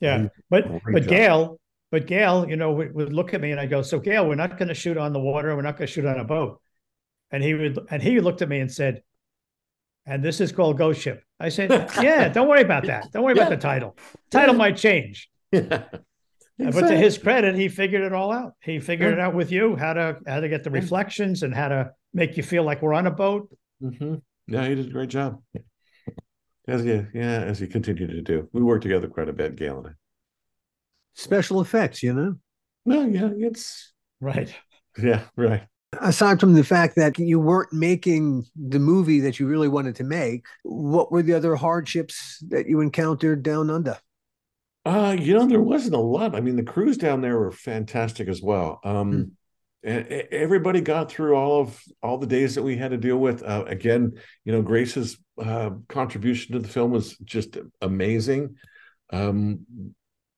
Yeah, 0.00 0.28
but 0.48 0.66
but 0.92 1.02
job. 1.02 1.08
Gale, 1.08 1.60
but 1.90 2.06
Gale, 2.06 2.48
you 2.48 2.56
know, 2.56 2.72
would, 2.72 2.94
would 2.94 3.12
look 3.12 3.34
at 3.34 3.40
me 3.40 3.50
and 3.50 3.60
I 3.60 3.66
go, 3.66 3.82
"So 3.82 4.00
Gale, 4.00 4.26
we're 4.26 4.34
not 4.34 4.58
going 4.58 4.68
to 4.68 4.74
shoot 4.74 4.96
on 4.96 5.12
the 5.12 5.20
water. 5.20 5.54
We're 5.54 5.62
not 5.62 5.76
going 5.76 5.86
to 5.86 5.92
shoot 5.92 6.06
on 6.06 6.18
a 6.18 6.24
boat." 6.24 6.60
And 7.30 7.44
he 7.44 7.54
would, 7.54 7.78
and 7.90 8.02
he 8.02 8.18
looked 8.20 8.42
at 8.42 8.48
me 8.48 8.58
and 8.60 8.72
said, 8.72 9.02
"And 10.10 10.22
this 10.22 10.40
is 10.40 10.52
called 10.52 10.76
Ghost 10.76 11.00
Ship." 11.00 11.22
I 11.38 11.48
said, 11.48 11.70
"Yeah, 12.02 12.28
don't 12.28 12.48
worry 12.48 12.62
about 12.62 12.84
that. 12.86 13.10
Don't 13.12 13.22
worry 13.24 13.32
about 13.34 13.50
the 13.50 13.56
title. 13.56 13.96
Title 14.30 14.54
might 14.54 14.76
change." 14.76 15.30
Yeah. 16.62 16.72
But 16.72 16.88
to 16.88 16.94
his 16.96 17.16
credit, 17.16 17.54
he 17.54 17.68
figured 17.70 18.02
it 18.02 18.12
all 18.12 18.30
out. 18.30 18.52
He 18.60 18.80
figured 18.80 19.16
Yeah. 19.16 19.22
it 19.24 19.26
out 19.28 19.34
with 19.34 19.50
you 19.50 19.76
how 19.76 19.94
to 19.94 20.18
how 20.26 20.40
to 20.40 20.48
get 20.50 20.62
the 20.62 20.70
reflections 20.70 21.42
and 21.42 21.54
how 21.54 21.68
to 21.68 21.92
make 22.12 22.36
you 22.36 22.42
feel 22.42 22.64
like 22.64 22.82
we're 22.82 22.92
on 22.92 23.06
a 23.06 23.10
boat. 23.10 23.48
hmm 23.80 24.16
Yeah, 24.46 24.68
he 24.68 24.74
did 24.74 24.88
a 24.88 24.92
great 24.92 25.08
job. 25.08 25.40
As 26.68 26.84
he, 26.84 26.90
yeah, 27.14 27.40
as 27.50 27.58
he 27.60 27.66
continued 27.66 28.10
to 28.10 28.20
do. 28.20 28.46
We 28.52 28.62
worked 28.62 28.82
together 28.82 29.08
quite 29.08 29.30
a 29.30 29.32
bit, 29.32 29.56
Gale 29.56 29.78
and 29.78 29.86
I. 29.86 29.90
Special 31.14 31.62
effects, 31.62 32.02
you 32.02 32.12
know. 32.12 32.34
Well, 32.84 33.08
yeah, 33.08 33.30
it's 33.38 33.92
Right. 34.20 34.54
yeah, 35.02 35.22
right. 35.36 35.62
Aside 35.98 36.38
from 36.38 36.52
the 36.54 36.62
fact 36.62 36.94
that 36.96 37.18
you 37.18 37.40
weren't 37.40 37.72
making 37.72 38.46
the 38.54 38.78
movie 38.78 39.20
that 39.20 39.40
you 39.40 39.48
really 39.48 39.66
wanted 39.66 39.96
to 39.96 40.04
make, 40.04 40.46
what 40.62 41.10
were 41.10 41.22
the 41.22 41.34
other 41.34 41.56
hardships 41.56 42.38
that 42.48 42.68
you 42.68 42.80
encountered 42.80 43.42
down 43.42 43.70
under? 43.70 43.98
Uh, 44.84 45.16
you 45.18 45.34
know, 45.34 45.46
there 45.46 45.60
wasn't 45.60 45.94
a 45.94 45.98
lot. 45.98 46.34
I 46.34 46.40
mean, 46.40 46.56
the 46.56 46.62
crews 46.62 46.96
down 46.96 47.20
there 47.20 47.38
were 47.38 47.50
fantastic 47.50 48.28
as 48.28 48.40
well. 48.40 48.80
Um, 48.84 49.32
and 49.82 50.06
e- 50.10 50.24
everybody 50.30 50.80
got 50.80 51.10
through 51.10 51.34
all 51.34 51.60
of 51.60 51.82
all 52.02 52.18
the 52.18 52.26
days 52.26 52.54
that 52.54 52.62
we 52.62 52.76
had 52.76 52.92
to 52.92 52.96
deal 52.96 53.18
with. 53.18 53.42
Uh, 53.42 53.64
again, 53.66 54.12
you 54.44 54.52
know, 54.52 54.62
Grace's 54.62 55.18
uh, 55.42 55.70
contribution 55.88 56.54
to 56.54 56.60
the 56.60 56.68
film 56.68 56.92
was 56.92 57.16
just 57.18 57.58
amazing. 57.80 58.56
Um, 59.12 59.66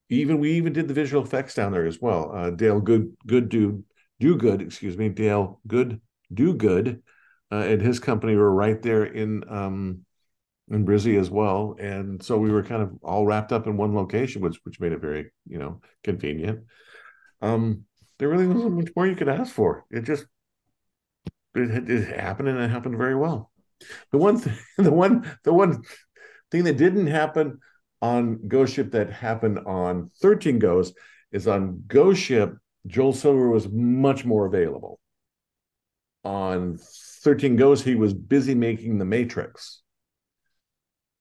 even 0.09 0.39
we 0.39 0.53
even 0.53 0.73
did 0.73 0.87
the 0.87 0.93
visual 0.93 1.23
effects 1.23 1.55
down 1.55 1.71
there 1.71 1.85
as 1.85 1.99
well. 2.01 2.31
Uh, 2.33 2.49
Dale 2.49 2.81
Good 2.81 3.15
Good 3.25 3.49
do 3.49 3.83
do 4.23 4.37
good, 4.37 4.61
excuse 4.61 4.97
me, 4.97 5.09
Dale 5.09 5.59
Good 5.67 5.99
do 6.33 6.53
good, 6.53 7.03
uh, 7.51 7.57
and 7.57 7.81
his 7.81 7.99
company 7.99 8.37
were 8.37 8.51
right 8.51 8.81
there 8.81 9.03
in 9.03 9.43
um, 9.49 10.05
in 10.69 10.85
Brizzy 10.85 11.19
as 11.19 11.29
well, 11.29 11.75
and 11.77 12.23
so 12.23 12.37
we 12.37 12.49
were 12.49 12.63
kind 12.63 12.81
of 12.81 12.91
all 13.03 13.25
wrapped 13.25 13.51
up 13.51 13.67
in 13.67 13.75
one 13.75 13.93
location, 13.93 14.41
which 14.41 14.57
which 14.63 14.79
made 14.79 14.93
it 14.93 15.01
very 15.01 15.29
you 15.45 15.59
know 15.59 15.81
convenient. 16.05 16.61
Um, 17.41 17.83
there 18.17 18.29
really 18.29 18.47
wasn't 18.47 18.77
much 18.77 18.91
more 18.95 19.05
you 19.05 19.17
could 19.17 19.27
ask 19.27 19.53
for. 19.53 19.83
It 19.91 20.05
just 20.05 20.25
it, 21.53 21.89
it 21.89 22.17
happened, 22.17 22.47
and 22.47 22.59
it 22.59 22.69
happened 22.69 22.97
very 22.97 23.15
well. 23.15 23.51
The 24.13 24.19
one 24.19 24.37
thing, 24.37 24.57
the 24.77 24.93
one 24.93 25.29
the 25.43 25.53
one 25.53 25.83
thing 26.49 26.63
that 26.63 26.77
didn't 26.77 27.07
happen 27.07 27.59
on 28.01 28.47
Ghost 28.47 28.75
Ship 28.75 28.89
that 28.91 29.11
happened 29.11 29.59
on 29.65 30.11
13 30.21 30.59
Ghosts 30.59 30.95
is 31.33 31.45
on 31.45 31.83
Ghost 31.87 32.21
Ship, 32.21 32.55
Joel 32.87 33.13
Silver 33.13 33.49
was 33.49 33.69
much 33.69 34.25
more 34.25 34.45
available. 34.45 34.99
On 36.23 36.77
13 37.23 37.55
Ghosts, 37.55 37.85
he 37.85 37.95
was 37.95 38.13
busy 38.13 38.55
making 38.55 38.97
the 38.97 39.05
Matrix. 39.05 39.81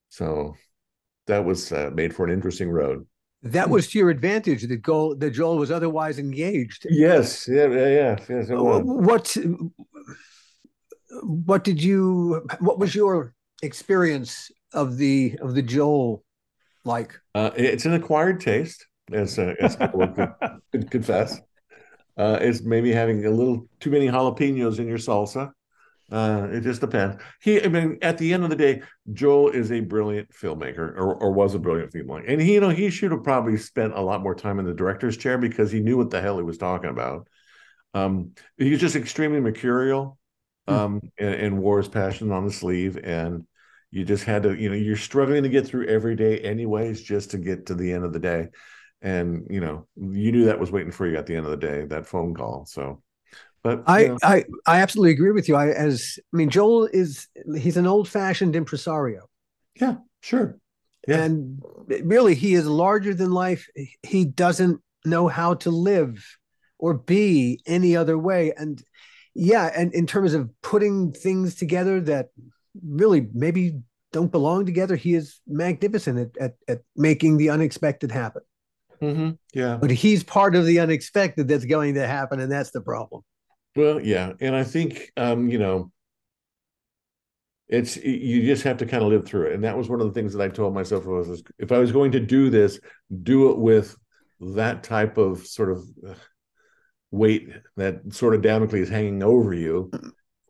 So 0.09 0.55
that 1.27 1.45
was 1.45 1.73
uh, 1.73 1.91
made 1.95 2.15
for 2.15 2.25
an 2.25 2.33
interesting 2.33 2.71
road. 2.71 3.07
That 3.45 3.71
was 3.71 3.89
to 3.89 3.99
your 3.99 4.11
advantage 4.11 4.63
that 4.63 4.85
Joel, 4.85 5.17
that 5.17 5.31
Joel 5.31 5.59
was 5.59 5.73
otherwise 5.73 6.19
engaged. 6.19 6.87
Yes, 6.89 7.49
yeah, 7.49 7.67
yeah, 7.67 7.89
yeah. 7.89 8.19
yes. 8.29 8.47
What 8.51 9.37
what 11.23 11.65
did 11.65 11.83
you 11.83 12.47
what 12.61 12.79
was 12.79 12.95
your 12.95 13.35
experience 13.63 14.51
of 14.73 14.97
the 14.97 15.37
of 15.41 15.55
the 15.55 15.63
Joel 15.63 16.23
like? 16.85 17.19
Uh, 17.35 17.51
it's 17.57 17.85
an 17.85 17.95
acquired 17.95 18.41
taste, 18.41 18.87
as 19.13 19.39
uh, 19.41 19.55
as 19.59 19.75
people 19.75 20.07
could, 20.09 20.33
could 20.71 20.91
confess. 20.93 21.41
Uh, 22.17 22.39
it's 22.41 22.63
maybe 22.63 22.93
having 22.93 23.25
a 23.25 23.31
little 23.31 23.69
too 23.81 23.91
many 23.91 24.09
jalapenos 24.09 24.79
in 24.79 24.87
your 24.87 24.99
salsa. 24.99 25.51
Uh, 26.11 26.47
it 26.53 26.61
just 26.61 26.83
depends. 26.83 27.17
He, 27.41 27.63
I 27.63 27.69
mean, 27.69 27.99
at 28.03 28.19
the 28.19 28.35
end 28.35 28.45
of 28.45 28.51
the 28.51 28.57
day, 28.57 28.83
Joel 29.15 29.49
is 29.49 29.73
a 29.73 29.81
brilliant 29.81 30.29
filmmaker, 30.31 30.79
or, 30.79 31.15
or 31.15 31.33
was 31.33 31.55
a 31.55 31.59
brilliant 31.59 31.91
filmmaker, 31.91 32.25
and 32.29 32.41
he, 32.41 32.55
you 32.55 32.61
know, 32.61 32.69
he 32.69 32.91
should 32.91 33.13
have 33.13 33.25
probably 33.25 33.57
spent 33.57 33.95
a 33.95 34.01
lot 34.03 34.23
more 34.23 34.35
time 34.35 34.59
in 34.59 34.67
the 34.67 34.75
director's 34.75 35.17
chair 35.17 35.39
because 35.39 35.73
he 35.73 35.81
knew 35.81 35.97
what 35.97 36.11
the 36.11 36.21
hell 36.21 36.37
he 36.37 36.43
was 36.43 36.59
talking 36.59 36.91
about. 36.91 37.29
Um, 37.95 38.33
he 38.59 38.71
was 38.71 38.81
just 38.81 38.97
extremely 38.97 39.41
mercurial, 39.41 40.19
um, 40.69 41.01
and, 41.19 41.35
and 41.35 41.59
wore 41.63 41.79
his 41.79 41.89
passion 41.89 42.31
on 42.31 42.45
the 42.45 42.53
sleeve, 42.53 42.99
and 43.03 43.47
you 43.91 44.05
just 44.05 44.25
had 44.25 44.43
to, 44.43 44.55
you 44.55 44.69
know, 44.69 44.75
you're 44.75 44.97
struggling 44.97 45.45
to 45.45 45.49
get 45.49 45.67
through 45.67 45.87
every 45.87 46.17
day, 46.17 46.41
anyways, 46.41 47.03
just 47.03 47.31
to 47.31 47.39
get 47.39 47.67
to 47.67 47.75
the 47.75 47.91
end 47.91 48.05
of 48.05 48.13
the 48.13 48.19
day. 48.19 48.49
And 49.03 49.47
you 49.51 49.61
know 49.61 49.87
you 49.97 50.33
knew 50.33 50.45
that 50.47 50.59
was 50.59 50.71
waiting 50.71 50.93
for 50.93 51.07
you 51.07 51.17
at 51.17 51.27
the 51.27 51.35
end 51.35 51.45
of 51.45 51.51
the 51.51 51.57
day 51.57 51.85
that 51.87 52.07
phone 52.07 52.35
call 52.35 52.65
so 52.67 53.03
but 53.63 53.85
I, 53.87 54.09
know, 54.09 54.19
I 54.23 54.45
I 54.67 54.81
absolutely 54.81 55.13
agree 55.13 55.31
with 55.31 55.49
you. 55.49 55.55
I 55.55 55.69
as 55.69 56.19
I 56.35 56.37
mean, 56.37 56.51
Joel 56.51 56.87
is 56.93 57.29
he's 57.57 57.77
an 57.77 57.87
old 57.87 58.09
fashioned 58.09 58.57
impresario, 58.57 59.29
yeah 59.81 59.97
sure 60.21 60.59
Yeah. 61.07 61.23
and 61.23 61.63
really 62.03 62.35
he 62.35 62.55
is 62.55 62.67
larger 62.67 63.15
than 63.15 63.31
life. 63.31 63.69
He 64.03 64.25
doesn't 64.25 64.81
know 65.05 65.29
how 65.29 65.55
to 65.55 65.71
live 65.71 66.25
or 66.79 66.95
be 66.95 67.61
any 67.67 67.97
other 67.97 68.19
way. 68.19 68.53
And 68.57 68.83
yeah, 69.35 69.71
and 69.75 69.95
in 69.95 70.07
terms 70.07 70.35
of 70.35 70.51
putting 70.63 71.13
things 71.13 71.55
together 71.55 72.01
that 72.01 72.31
really 72.85 73.29
maybe 73.33 73.79
don't 74.13 74.33
belong 74.33 74.67
together, 74.67 74.97
he 74.97 75.15
is 75.15 75.41
magnificent 75.47 76.19
at 76.19 76.37
at, 76.41 76.55
at 76.67 76.81
making 76.97 77.37
the 77.37 77.51
unexpected 77.51 78.11
happen. 78.11 78.43
Mhm, 79.03 79.37
yeah 79.53 79.77
But 79.81 79.91
he's 79.91 80.23
part 80.23 80.55
of 80.55 80.65
the 80.65 80.79
unexpected 80.79 81.49
that's 81.49 81.65
going 81.65 81.95
to 81.95 82.07
happen, 82.07 82.41
and 82.41 82.51
that's 82.51 82.71
the 82.71 82.81
problem. 82.81 83.23
Well, 83.75 84.01
yeah, 84.01 84.33
and 84.41 84.55
I 84.55 84.65
think 84.65 85.11
um, 85.17 85.49
you 85.49 85.59
know, 85.59 85.91
it's 87.69 87.97
you 87.97 88.45
just 88.45 88.63
have 88.65 88.77
to 88.79 88.87
kind 88.87 89.03
of 89.03 89.09
live 89.09 89.27
through 89.27 89.47
it, 89.47 89.55
and 89.55 89.65
that 89.65 89.77
was 89.77 89.89
one 89.89 90.01
of 90.01 90.07
the 90.07 90.13
things 90.13 90.33
that 90.35 90.43
I 90.43 90.49
told 90.49 90.75
myself 90.75 91.05
was 91.05 91.43
if 91.59 91.73
I 91.73 91.79
was 91.79 91.91
going 91.91 92.13
to 92.13 92.21
do 92.21 92.49
this, 92.49 92.79
do 93.23 93.51
it 93.51 93.59
with 93.59 93.97
that 94.41 94.83
type 94.83 95.19
of 95.19 95.47
sort 95.47 95.71
of 95.71 95.85
weight 97.11 97.49
that 97.77 98.01
sword 98.11 98.35
of 98.35 98.43
Damocles 98.43 98.89
hanging 98.89 99.23
over 99.23 99.55
you. 99.55 99.91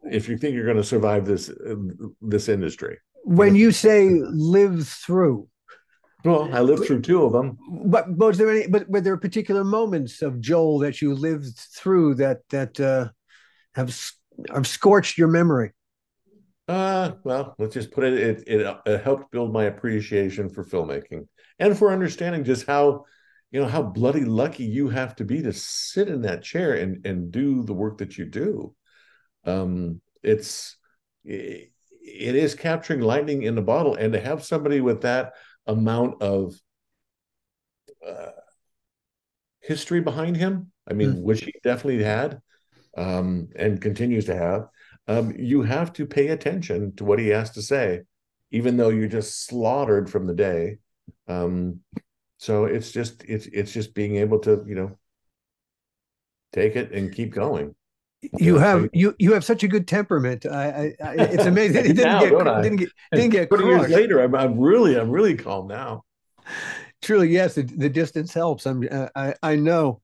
If 0.05 0.29
you 0.29 0.37
think 0.37 0.55
you're 0.55 0.65
going 0.65 0.77
to 0.77 0.85
survive 0.85 1.25
this 1.25 1.49
uh, 1.49 1.75
this 2.21 2.49
industry, 2.49 2.99
When 3.25 3.55
you 3.55 3.71
say 3.71 4.09
live 4.11 4.89
through, 4.89 5.49
well, 6.25 6.49
I 6.53 6.61
lived 6.61 6.87
through 6.87 7.03
two 7.03 7.25
of 7.25 7.33
them. 7.33 7.59
but 7.69 8.11
was 8.17 8.39
there 8.39 8.51
any? 8.51 8.67
But 8.67 8.89
were 8.89 9.01
there 9.01 9.17
particular 9.17 9.65
moments 9.65 10.23
of 10.23 10.41
Joel 10.41 10.79
that 10.81 11.03
you 11.03 11.15
lived 11.15 11.59
through 11.59 12.15
that 12.17 12.41
that 12.51 12.79
uh, 12.81 13.09
have 13.75 13.99
have 14.53 14.67
scorched 14.67 15.19
your 15.19 15.29
memory? 15.29 15.73
Uh, 16.69 17.13
well, 17.25 17.55
let's 17.59 17.75
just 17.75 17.91
put 17.91 18.05
it, 18.05 18.15
it, 18.15 18.45
it, 18.47 18.77
it 18.87 19.03
helped 19.03 19.31
build 19.33 19.53
my 19.53 19.65
appreciation 19.65 20.49
for 20.49 20.65
filmmaking 20.65 21.27
and 21.59 21.77
for 21.77 21.93
understanding 21.93 22.45
just 22.45 22.67
how, 22.67 23.05
you 23.51 23.61
know, 23.61 23.67
how 23.67 23.83
bloody 23.83 24.25
lucky 24.25 24.65
you 24.65 24.89
have 24.89 25.17
to 25.17 25.25
be 25.25 25.43
to 25.43 25.53
sit 25.53 26.09
in 26.09 26.23
that 26.23 26.43
chair 26.43 26.75
and, 26.75 27.05
and 27.05 27.33
do 27.33 27.65
the 27.65 27.75
work 27.75 27.99
that 27.99 28.17
you 28.17 28.25
do. 28.25 28.75
Um, 29.45 30.01
it's, 30.23 30.77
it, 31.25 31.73
it 32.01 32.37
is 32.37 32.55
capturing 32.55 33.01
lightning 33.01 33.43
in 33.43 33.55
the 33.57 33.63
bottle 33.63 33.97
and 33.97 34.13
to 34.13 34.21
have 34.21 34.45
somebody 34.45 34.81
with 34.81 35.03
that 35.03 35.33
amount 35.67 36.23
of, 36.23 36.55
uh, 38.07 38.31
history 39.61 40.01
behind 40.01 40.37
him. 40.37 40.73
I 40.89 40.95
mean, 40.95 41.23
which 41.23 41.45
he 41.45 41.55
definitely 41.63 42.03
had, 42.03 42.41
um, 42.97 43.49
and 43.57 43.81
continues 43.81 44.25
to 44.27 44.37
have 44.37 44.69
um, 45.09 45.35
you 45.37 45.63
have 45.63 45.93
to 45.95 46.07
pay 46.07 46.29
attention 46.29 46.95
to 46.97 47.05
what 47.05 47.19
he 47.19 47.29
has 47.29 47.51
to 47.53 47.63
say, 47.63 48.03
even 48.51 48.77
though 48.77 48.89
you're 48.89 49.09
just 49.09 49.47
slaughtered 49.47 50.09
from 50.09 50.27
the 50.27 50.35
day. 50.35 50.79
Um, 51.29 51.81
so 52.39 52.65
it's 52.65 52.93
just 52.93 53.25
it's 53.25 53.47
it's 53.47 53.73
just 53.73 53.95
being 53.95 54.17
able 54.17 54.39
to 54.41 54.65
you 54.67 54.75
know 54.75 54.99
take 56.53 56.77
it 56.77 56.93
and 56.93 57.15
keep 57.15 57.33
going. 57.33 57.75
You 58.39 58.57
have 58.59 58.89
you 58.93 59.15
you 59.19 59.33
have 59.33 59.45
such 59.45 59.63
a 59.65 59.69
good 59.69 59.89
temperament. 59.89 60.47
I, 60.47 60.95
I, 61.01 61.05
I 61.05 61.15
it's 61.19 61.45
amazing. 61.45 61.85
It 61.87 61.97
didn't 61.97 62.05
Now, 62.05 62.21
get 62.21 62.63
didn't 62.63 62.77
get 62.77 62.89
didn't 63.13 63.31
get 63.31 63.49
Twenty 63.49 63.67
years 63.67 63.89
later, 63.89 64.21
I'm, 64.21 64.35
I'm 64.35 64.59
really 64.59 64.99
I'm 64.99 65.11
really 65.11 65.35
calm 65.35 65.67
now, 65.67 66.05
Truly, 67.03 67.29
yes. 67.29 67.57
The, 67.57 67.63
the 67.63 67.89
distance 67.89 68.33
helps. 68.33 68.65
I'm 68.65 68.87
uh, 68.91 69.09
I 69.17 69.35
I 69.43 69.57
know. 69.57 70.01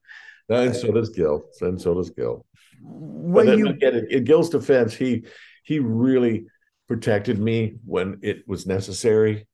and 0.49 0.75
so 0.75 0.91
does 0.91 1.11
Gil, 1.11 1.45
and 1.61 1.81
so 1.81 1.95
does 1.95 2.11
Gil. 2.11 2.45
When 2.83 3.57
you 3.59 3.73
get 3.75 3.95
it, 3.95 4.11
in 4.11 4.25
Gil's 4.25 4.51
defense, 4.51 4.95
he 4.95 5.25
he 5.63 5.79
really 5.79 6.47
protected 6.89 7.39
me 7.39 7.77
when 7.85 8.19
it 8.23 8.49
was 8.49 8.67
necessary, 8.67 9.47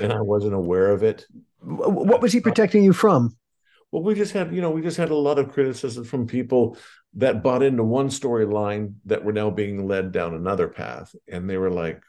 and 0.00 0.12
I 0.12 0.22
wasn't 0.22 0.54
aware 0.54 0.92
of 0.92 1.02
it. 1.02 1.26
what 1.60 2.22
was 2.22 2.32
he 2.32 2.40
protecting 2.40 2.82
you 2.84 2.94
from? 2.94 3.36
Well, 3.90 4.02
we 4.02 4.14
just 4.14 4.32
had, 4.32 4.54
you 4.54 4.60
know, 4.60 4.70
we 4.70 4.82
just 4.82 4.98
had 4.98 5.10
a 5.10 5.14
lot 5.14 5.38
of 5.38 5.50
criticism 5.50 6.04
from 6.04 6.26
people 6.26 6.76
that 7.18 7.42
bought 7.42 7.62
into 7.62 7.84
one 7.84 8.08
storyline 8.08 8.94
that 9.04 9.24
were 9.24 9.32
now 9.32 9.50
being 9.50 9.86
led 9.86 10.12
down 10.12 10.34
another 10.34 10.68
path. 10.68 11.14
And 11.30 11.48
they 11.48 11.56
were 11.58 11.70
like, 11.70 12.00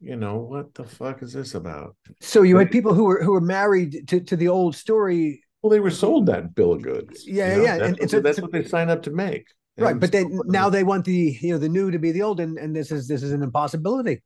you 0.00 0.16
know, 0.16 0.38
what 0.38 0.74
the 0.74 0.84
fuck 0.84 1.22
is 1.22 1.32
this 1.32 1.54
about? 1.54 1.96
So 2.20 2.42
you 2.42 2.56
had 2.58 2.70
people 2.70 2.94
who 2.94 3.04
were 3.04 3.22
who 3.22 3.32
were 3.32 3.40
married 3.40 4.08
to, 4.08 4.20
to 4.20 4.36
the 4.36 4.48
old 4.48 4.74
story, 4.76 5.42
Well, 5.62 5.70
they 5.70 5.80
were 5.80 5.90
sold 5.90 6.26
that 6.26 6.54
bill 6.54 6.72
of 6.74 6.82
goods. 6.82 7.26
Yeah, 7.26 7.50
you 7.52 7.56
know? 7.58 7.64
yeah, 7.64 7.78
That's, 7.78 7.88
and 7.88 7.98
what, 8.00 8.12
a- 8.14 8.20
that's 8.20 8.40
what 8.40 8.52
they 8.52 8.64
signed 8.64 8.90
up 8.90 9.02
to 9.04 9.10
make. 9.10 9.46
right? 9.78 9.98
But 9.98 10.12
then 10.12 10.38
now 10.46 10.70
they 10.70 10.84
want 10.84 11.04
the 11.04 11.36
you 11.40 11.52
know 11.52 11.58
the 11.58 11.68
new 11.68 11.90
to 11.90 11.98
be 11.98 12.12
the 12.12 12.22
old, 12.22 12.40
and, 12.40 12.58
and 12.58 12.74
this 12.74 12.90
is 12.92 13.08
this 13.08 13.22
is 13.22 13.32
an 13.32 13.42
impossibility. 13.42 14.22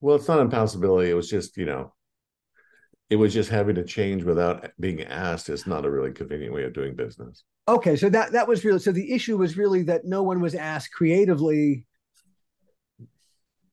well, 0.00 0.16
it's 0.16 0.28
not 0.28 0.38
an 0.38 0.46
impossibility. 0.46 1.10
It 1.10 1.14
was 1.14 1.28
just, 1.28 1.56
you 1.56 1.66
know, 1.66 1.92
it 3.10 3.16
was 3.16 3.32
just 3.32 3.50
having 3.50 3.74
to 3.76 3.84
change 3.84 4.24
without 4.24 4.70
being 4.78 5.02
asked 5.02 5.48
is 5.48 5.66
not 5.66 5.84
a 5.84 5.90
really 5.90 6.12
convenient 6.12 6.52
way 6.52 6.64
of 6.64 6.74
doing 6.74 6.94
business. 6.94 7.44
Okay, 7.66 7.96
so 7.96 8.08
that 8.10 8.32
that 8.32 8.48
was 8.48 8.64
real. 8.64 8.78
So 8.78 8.92
the 8.92 9.12
issue 9.12 9.36
was 9.36 9.56
really 9.56 9.82
that 9.84 10.04
no 10.04 10.22
one 10.22 10.40
was 10.40 10.54
asked 10.54 10.92
creatively. 10.92 11.86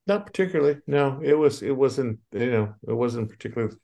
Not 0.07 0.25
particularly. 0.25 0.81
No, 0.87 1.19
it 1.23 1.33
was 1.33 1.61
it 1.61 1.75
wasn't, 1.75 2.19
you 2.31 2.51
know, 2.51 2.75
it 2.87 2.93
wasn't 2.93 3.29
particularly 3.29 3.75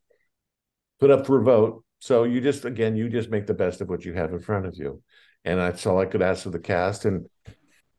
put 1.00 1.12
up 1.12 1.26
for 1.26 1.40
a 1.40 1.44
vote. 1.44 1.84
So 2.00 2.24
you 2.24 2.42
just 2.42 2.66
again, 2.66 2.96
you 2.96 3.10
just 3.10 3.30
make 3.30 3.48
the 3.48 3.54
best 3.54 3.82
of 3.82 3.90
what 3.90 4.06
you 4.06 4.14
have 4.14 4.32
in 4.32 4.40
front 4.40 4.66
of 4.66 4.76
you. 4.76 5.02
And 5.44 5.60
that's 5.60 5.86
all 5.86 6.00
I 6.00 6.06
could 6.06 6.22
ask 6.22 6.46
of 6.46 6.52
the 6.52 6.60
cast. 6.60 7.06
And 7.06 7.28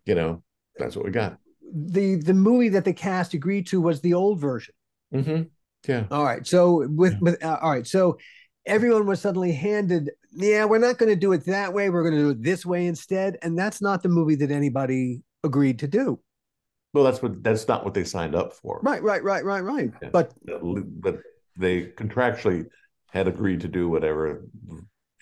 you 0.06 0.14
know, 0.14 0.42
that's 0.78 0.96
what 0.96 1.04
we 1.04 1.10
got. 1.10 1.38
The 1.74 2.16
the 2.16 2.34
movie 2.34 2.70
that 2.70 2.84
the 2.84 2.92
cast 2.92 3.34
agreed 3.34 3.66
to 3.68 3.80
was 3.80 4.00
the 4.00 4.14
old 4.14 4.40
version. 4.40 4.74
hmm 5.12 5.42
Yeah. 5.86 6.04
All 6.10 6.24
right, 6.24 6.46
so 6.46 6.86
with 6.88 7.18
with 7.20 7.42
uh, 7.42 7.58
all 7.60 7.70
right, 7.70 7.86
so 7.86 8.18
everyone 8.66 9.06
was 9.06 9.20
suddenly 9.20 9.52
handed. 9.52 10.10
Yeah, 10.30 10.64
we're 10.64 10.78
not 10.78 10.98
going 10.98 11.10
to 11.10 11.16
do 11.16 11.32
it 11.32 11.44
that 11.46 11.72
way. 11.72 11.90
We're 11.90 12.02
going 12.02 12.14
to 12.14 12.20
do 12.20 12.30
it 12.30 12.42
this 12.42 12.64
way 12.64 12.86
instead, 12.86 13.36
and 13.42 13.58
that's 13.58 13.82
not 13.82 14.02
the 14.02 14.08
movie 14.08 14.36
that 14.36 14.50
anybody 14.50 15.22
agreed 15.44 15.78
to 15.80 15.88
do. 15.88 16.20
Well, 16.94 17.04
that's 17.04 17.22
what 17.22 17.42
that's 17.42 17.66
not 17.68 17.84
what 17.84 17.94
they 17.94 18.04
signed 18.04 18.34
up 18.34 18.52
for. 18.52 18.80
Right, 18.82 19.02
right, 19.02 19.22
right, 19.22 19.44
right, 19.44 19.64
right. 19.64 19.90
Yeah. 20.02 20.10
But 20.12 20.32
But 20.46 21.20
they 21.58 21.86
contractually 21.86 22.66
had 23.10 23.28
agreed 23.28 23.60
to 23.60 23.68
do 23.68 23.88
whatever 23.88 24.44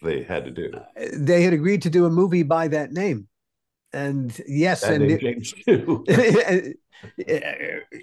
they 0.03 0.23
had 0.23 0.45
to 0.45 0.51
do. 0.51 0.73
they 1.15 1.43
had 1.43 1.53
agreed 1.53 1.83
to 1.83 1.91
do 1.91 2.07
a 2.07 2.11
movie 2.11 2.43
by 2.43 2.69
that 2.69 2.93
name, 2.93 3.29
and 3.93 4.41
yes, 4.47 4.82
That 4.82 4.95
and 4.95 5.07
name 5.07 5.43
it, 5.66 6.74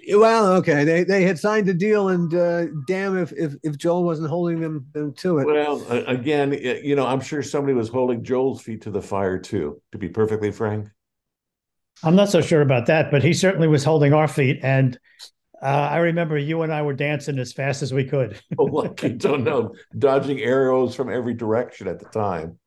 too. 0.04 0.16
well, 0.18 0.52
okay, 0.54 0.84
they 0.84 1.04
they 1.04 1.22
had 1.22 1.38
signed 1.38 1.68
a 1.68 1.74
deal, 1.74 2.08
and 2.08 2.34
uh, 2.34 2.66
damn 2.86 3.16
if 3.16 3.32
if 3.32 3.54
if 3.62 3.76
Joel 3.78 4.04
wasn't 4.04 4.28
holding 4.28 4.60
them, 4.60 4.86
them 4.92 5.14
to 5.14 5.38
it. 5.38 5.46
Well, 5.46 5.84
again, 6.06 6.52
you 6.52 6.96
know, 6.96 7.06
I'm 7.06 7.20
sure 7.20 7.42
somebody 7.42 7.74
was 7.74 7.88
holding 7.88 8.22
Joel's 8.22 8.62
feet 8.62 8.82
to 8.82 8.90
the 8.90 9.02
fire 9.02 9.38
too. 9.38 9.80
To 9.92 9.98
be 9.98 10.08
perfectly 10.08 10.50
frank, 10.50 10.88
I'm 12.02 12.16
not 12.16 12.28
so 12.28 12.40
sure 12.40 12.62
about 12.62 12.86
that, 12.86 13.10
but 13.10 13.22
he 13.22 13.32
certainly 13.32 13.68
was 13.68 13.84
holding 13.84 14.12
our 14.12 14.28
feet. 14.28 14.60
And 14.62 14.98
uh, 15.60 15.66
I 15.66 15.98
remember 15.98 16.38
you 16.38 16.62
and 16.62 16.72
I 16.72 16.82
were 16.82 16.94
dancing 16.94 17.38
as 17.38 17.52
fast 17.52 17.82
as 17.82 17.92
we 17.92 18.04
could. 18.04 18.40
oh, 18.58 18.64
like 18.64 19.02
you 19.02 19.14
don't 19.14 19.44
know, 19.44 19.74
dodging 19.98 20.40
arrows 20.40 20.94
from 20.94 21.10
every 21.10 21.34
direction 21.34 21.88
at 21.88 21.98
the 21.98 22.06
time. 22.06 22.58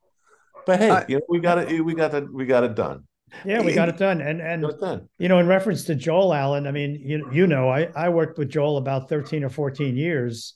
But 0.66 0.78
hey, 0.78 0.90
I- 0.90 1.04
you 1.08 1.16
know, 1.16 1.22
we 1.28 1.40
got 1.40 1.58
it. 1.58 1.84
We 1.84 1.94
got 1.94 2.14
it. 2.14 2.32
We 2.32 2.46
got 2.46 2.64
it 2.64 2.74
done. 2.74 3.04
Yeah, 3.44 3.62
we 3.62 3.72
got 3.72 3.88
it 3.88 3.96
done. 3.96 4.20
And 4.20 4.40
and 4.52 4.64
done. 4.80 5.08
you 5.18 5.28
know, 5.28 5.38
in 5.38 5.46
reference 5.46 5.84
to 5.84 5.94
Joel 5.94 6.34
Allen, 6.34 6.66
I 6.66 6.70
mean, 6.70 7.00
you 7.04 7.28
you 7.32 7.46
know, 7.46 7.68
I 7.68 7.88
I 7.94 8.08
worked 8.08 8.38
with 8.38 8.48
Joel 8.50 8.76
about 8.76 9.08
13 9.08 9.44
or 9.44 9.48
14 9.48 9.96
years 9.96 10.54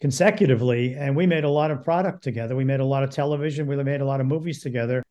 consecutively, 0.00 0.94
and 0.94 1.16
we 1.16 1.26
made 1.26 1.44
a 1.44 1.48
lot 1.50 1.70
of 1.70 1.82
product 1.82 2.22
together. 2.22 2.54
We 2.56 2.64
made 2.64 2.80
a 2.80 2.84
lot 2.84 3.02
of 3.02 3.10
television. 3.10 3.66
We 3.66 3.76
made 3.82 4.00
a 4.00 4.04
lot 4.04 4.20
of 4.20 4.26
movies 4.26 4.62
together, 4.62 5.02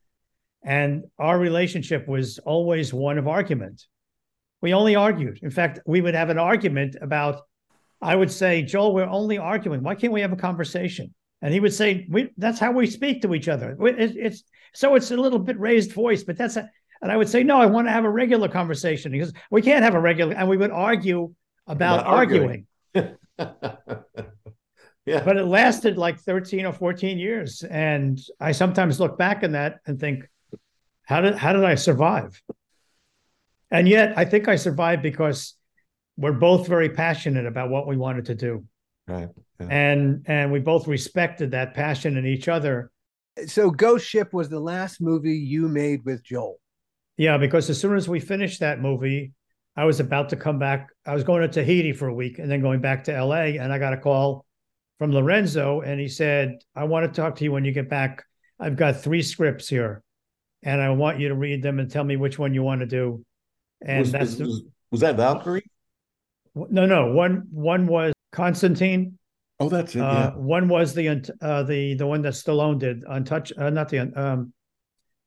and 0.62 1.04
our 1.18 1.38
relationship 1.38 2.06
was 2.08 2.38
always 2.38 2.92
one 2.92 3.18
of 3.18 3.26
argument. 3.28 3.86
We 4.62 4.74
only 4.74 4.96
argued. 4.96 5.40
In 5.42 5.50
fact, 5.50 5.80
we 5.86 6.00
would 6.00 6.14
have 6.14 6.30
an 6.30 6.38
argument 6.38 6.96
about. 7.00 7.42
I 8.02 8.14
would 8.14 8.30
say, 8.30 8.60
Joel, 8.60 8.92
we're 8.94 9.04
only 9.06 9.38
arguing. 9.38 9.82
Why 9.82 9.94
can't 9.94 10.12
we 10.12 10.20
have 10.20 10.32
a 10.32 10.36
conversation? 10.36 11.14
And 11.40 11.52
he 11.52 11.60
would 11.60 11.72
say, 11.72 12.06
we, 12.10 12.30
"That's 12.36 12.58
how 12.58 12.72
we 12.72 12.86
speak 12.86 13.22
to 13.22 13.34
each 13.34 13.48
other." 13.48 13.74
It- 13.80 14.16
it's 14.16 14.44
so 14.74 14.94
it's 14.96 15.10
a 15.10 15.16
little 15.16 15.38
bit 15.38 15.58
raised 15.58 15.92
voice, 15.92 16.22
but 16.22 16.36
that's 16.36 16.56
a, 16.56 16.68
and 17.02 17.12
I 17.12 17.16
would 17.16 17.28
say, 17.28 17.42
no, 17.42 17.60
I 17.60 17.66
want 17.66 17.86
to 17.88 17.92
have 17.92 18.04
a 18.04 18.10
regular 18.10 18.48
conversation. 18.48 19.12
He 19.12 19.18
goes, 19.18 19.32
we 19.50 19.62
can't 19.62 19.84
have 19.84 19.94
a 19.94 20.00
regular, 20.00 20.34
and 20.34 20.48
we 20.48 20.56
would 20.56 20.70
argue 20.70 21.34
about, 21.66 22.00
About 22.00 22.06
arguing. 22.06 22.66
arguing. 22.94 23.16
yeah. 25.06 25.22
But 25.24 25.36
it 25.36 25.44
lasted 25.44 25.96
like 25.98 26.18
13 26.20 26.66
or 26.66 26.72
14 26.72 27.18
years. 27.18 27.62
And 27.62 28.20
I 28.40 28.52
sometimes 28.52 28.98
look 29.00 29.18
back 29.18 29.44
on 29.44 29.52
that 29.52 29.78
and 29.86 29.98
think, 30.00 30.28
how 31.04 31.20
did 31.20 31.36
how 31.36 31.52
did 31.52 31.64
I 31.64 31.74
survive? 31.76 32.40
And 33.70 33.88
yet 33.88 34.16
I 34.16 34.24
think 34.24 34.48
I 34.48 34.56
survived 34.56 35.02
because 35.02 35.54
we're 36.16 36.32
both 36.32 36.66
very 36.66 36.88
passionate 36.88 37.46
about 37.46 37.70
what 37.70 37.86
we 37.86 37.96
wanted 37.96 38.26
to 38.26 38.34
do. 38.34 38.64
right. 39.06 39.28
And 39.60 40.24
and 40.26 40.52
we 40.52 40.58
both 40.60 40.86
respected 40.86 41.52
that 41.52 41.74
passion 41.74 42.16
in 42.16 42.26
each 42.26 42.48
other 42.48 42.90
So 43.46 43.70
Ghost 43.70 44.06
Ship 44.06 44.32
was 44.32 44.48
the 44.48 44.60
last 44.60 45.00
movie 45.00 45.36
you 45.36 45.68
made 45.68 46.04
with 46.04 46.22
Joel. 46.22 46.58
Yeah, 47.16 47.38
because 47.38 47.70
as 47.70 47.80
soon 47.80 47.96
as 47.96 48.08
we 48.08 48.20
finished 48.20 48.60
that 48.60 48.80
movie, 48.80 49.32
I 49.76 49.84
was 49.84 50.00
about 50.00 50.30
to 50.30 50.36
come 50.36 50.58
back. 50.58 50.88
I 51.06 51.14
was 51.14 51.24
going 51.24 51.42
to 51.42 51.48
Tahiti 51.48 51.92
for 51.92 52.08
a 52.08 52.14
week 52.14 52.38
and 52.38 52.50
then 52.50 52.60
going 52.60 52.80
back 52.80 53.04
to 53.04 53.24
LA. 53.24 53.58
And 53.60 53.72
I 53.72 53.78
got 53.78 53.92
a 53.92 53.98
call 53.98 54.44
from 54.98 55.12
Lorenzo 55.12 55.80
and 55.80 56.00
he 56.00 56.08
said, 56.08 56.58
I 56.74 56.84
want 56.84 57.12
to 57.12 57.20
talk 57.20 57.36
to 57.36 57.44
you 57.44 57.52
when 57.52 57.64
you 57.64 57.72
get 57.72 57.88
back. 57.88 58.24
I've 58.58 58.76
got 58.76 59.02
three 59.02 59.22
scripts 59.22 59.68
here 59.68 60.02
and 60.62 60.80
I 60.80 60.90
want 60.90 61.20
you 61.20 61.28
to 61.28 61.34
read 61.34 61.62
them 61.62 61.78
and 61.78 61.90
tell 61.90 62.04
me 62.04 62.16
which 62.16 62.38
one 62.38 62.54
you 62.54 62.62
want 62.62 62.80
to 62.80 62.86
do. 62.86 63.24
And 63.82 64.00
was, 64.00 64.12
that's 64.12 64.36
was, 64.36 64.62
was 64.90 65.00
that 65.02 65.16
Valkyrie? 65.16 65.64
no, 66.54 66.86
no. 66.86 67.12
One 67.12 67.46
one 67.50 67.86
was 67.86 68.14
Constantine. 68.32 69.18
Oh, 69.60 69.68
that's 69.68 69.94
it. 69.94 70.02
Uh, 70.02 70.32
one 70.32 70.68
was 70.68 70.94
the 70.94 71.08
uh, 71.40 71.62
the 71.62 71.94
the 71.94 72.06
one 72.06 72.22
that 72.22 72.32
Stallone 72.32 72.78
did, 72.78 73.04
Untouch, 73.04 73.52
uh, 73.58 73.70
not 73.70 73.90
the 73.90 74.00
um, 74.00 74.52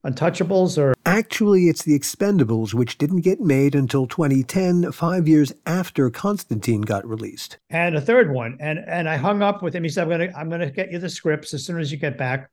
Untouchables, 0.05 0.77
or 0.77 0.93
Actually, 1.09 1.69
it's 1.69 1.81
The 1.81 1.97
Expendables, 1.97 2.75
which 2.75 2.99
didn't 2.99 3.21
get 3.21 3.41
made 3.41 3.73
until 3.73 4.05
2010, 4.05 4.91
five 4.91 5.27
years 5.27 5.51
after 5.65 6.11
Constantine 6.11 6.81
got 6.81 7.03
released. 7.03 7.57
and 7.71 7.95
a 7.95 8.01
third 8.01 8.31
one. 8.31 8.57
And 8.59 8.77
and 8.77 9.09
I 9.09 9.17
hung 9.17 9.41
up 9.41 9.63
with 9.63 9.73
him. 9.73 9.81
He 9.81 9.89
said, 9.89 10.03
"I'm 10.03 10.09
gonna 10.09 10.31
I'm 10.37 10.49
gonna 10.51 10.69
get 10.69 10.91
you 10.91 10.99
the 10.99 11.09
scripts 11.09 11.55
as 11.55 11.65
soon 11.65 11.79
as 11.79 11.91
you 11.91 11.97
get 11.97 12.15
back, 12.15 12.51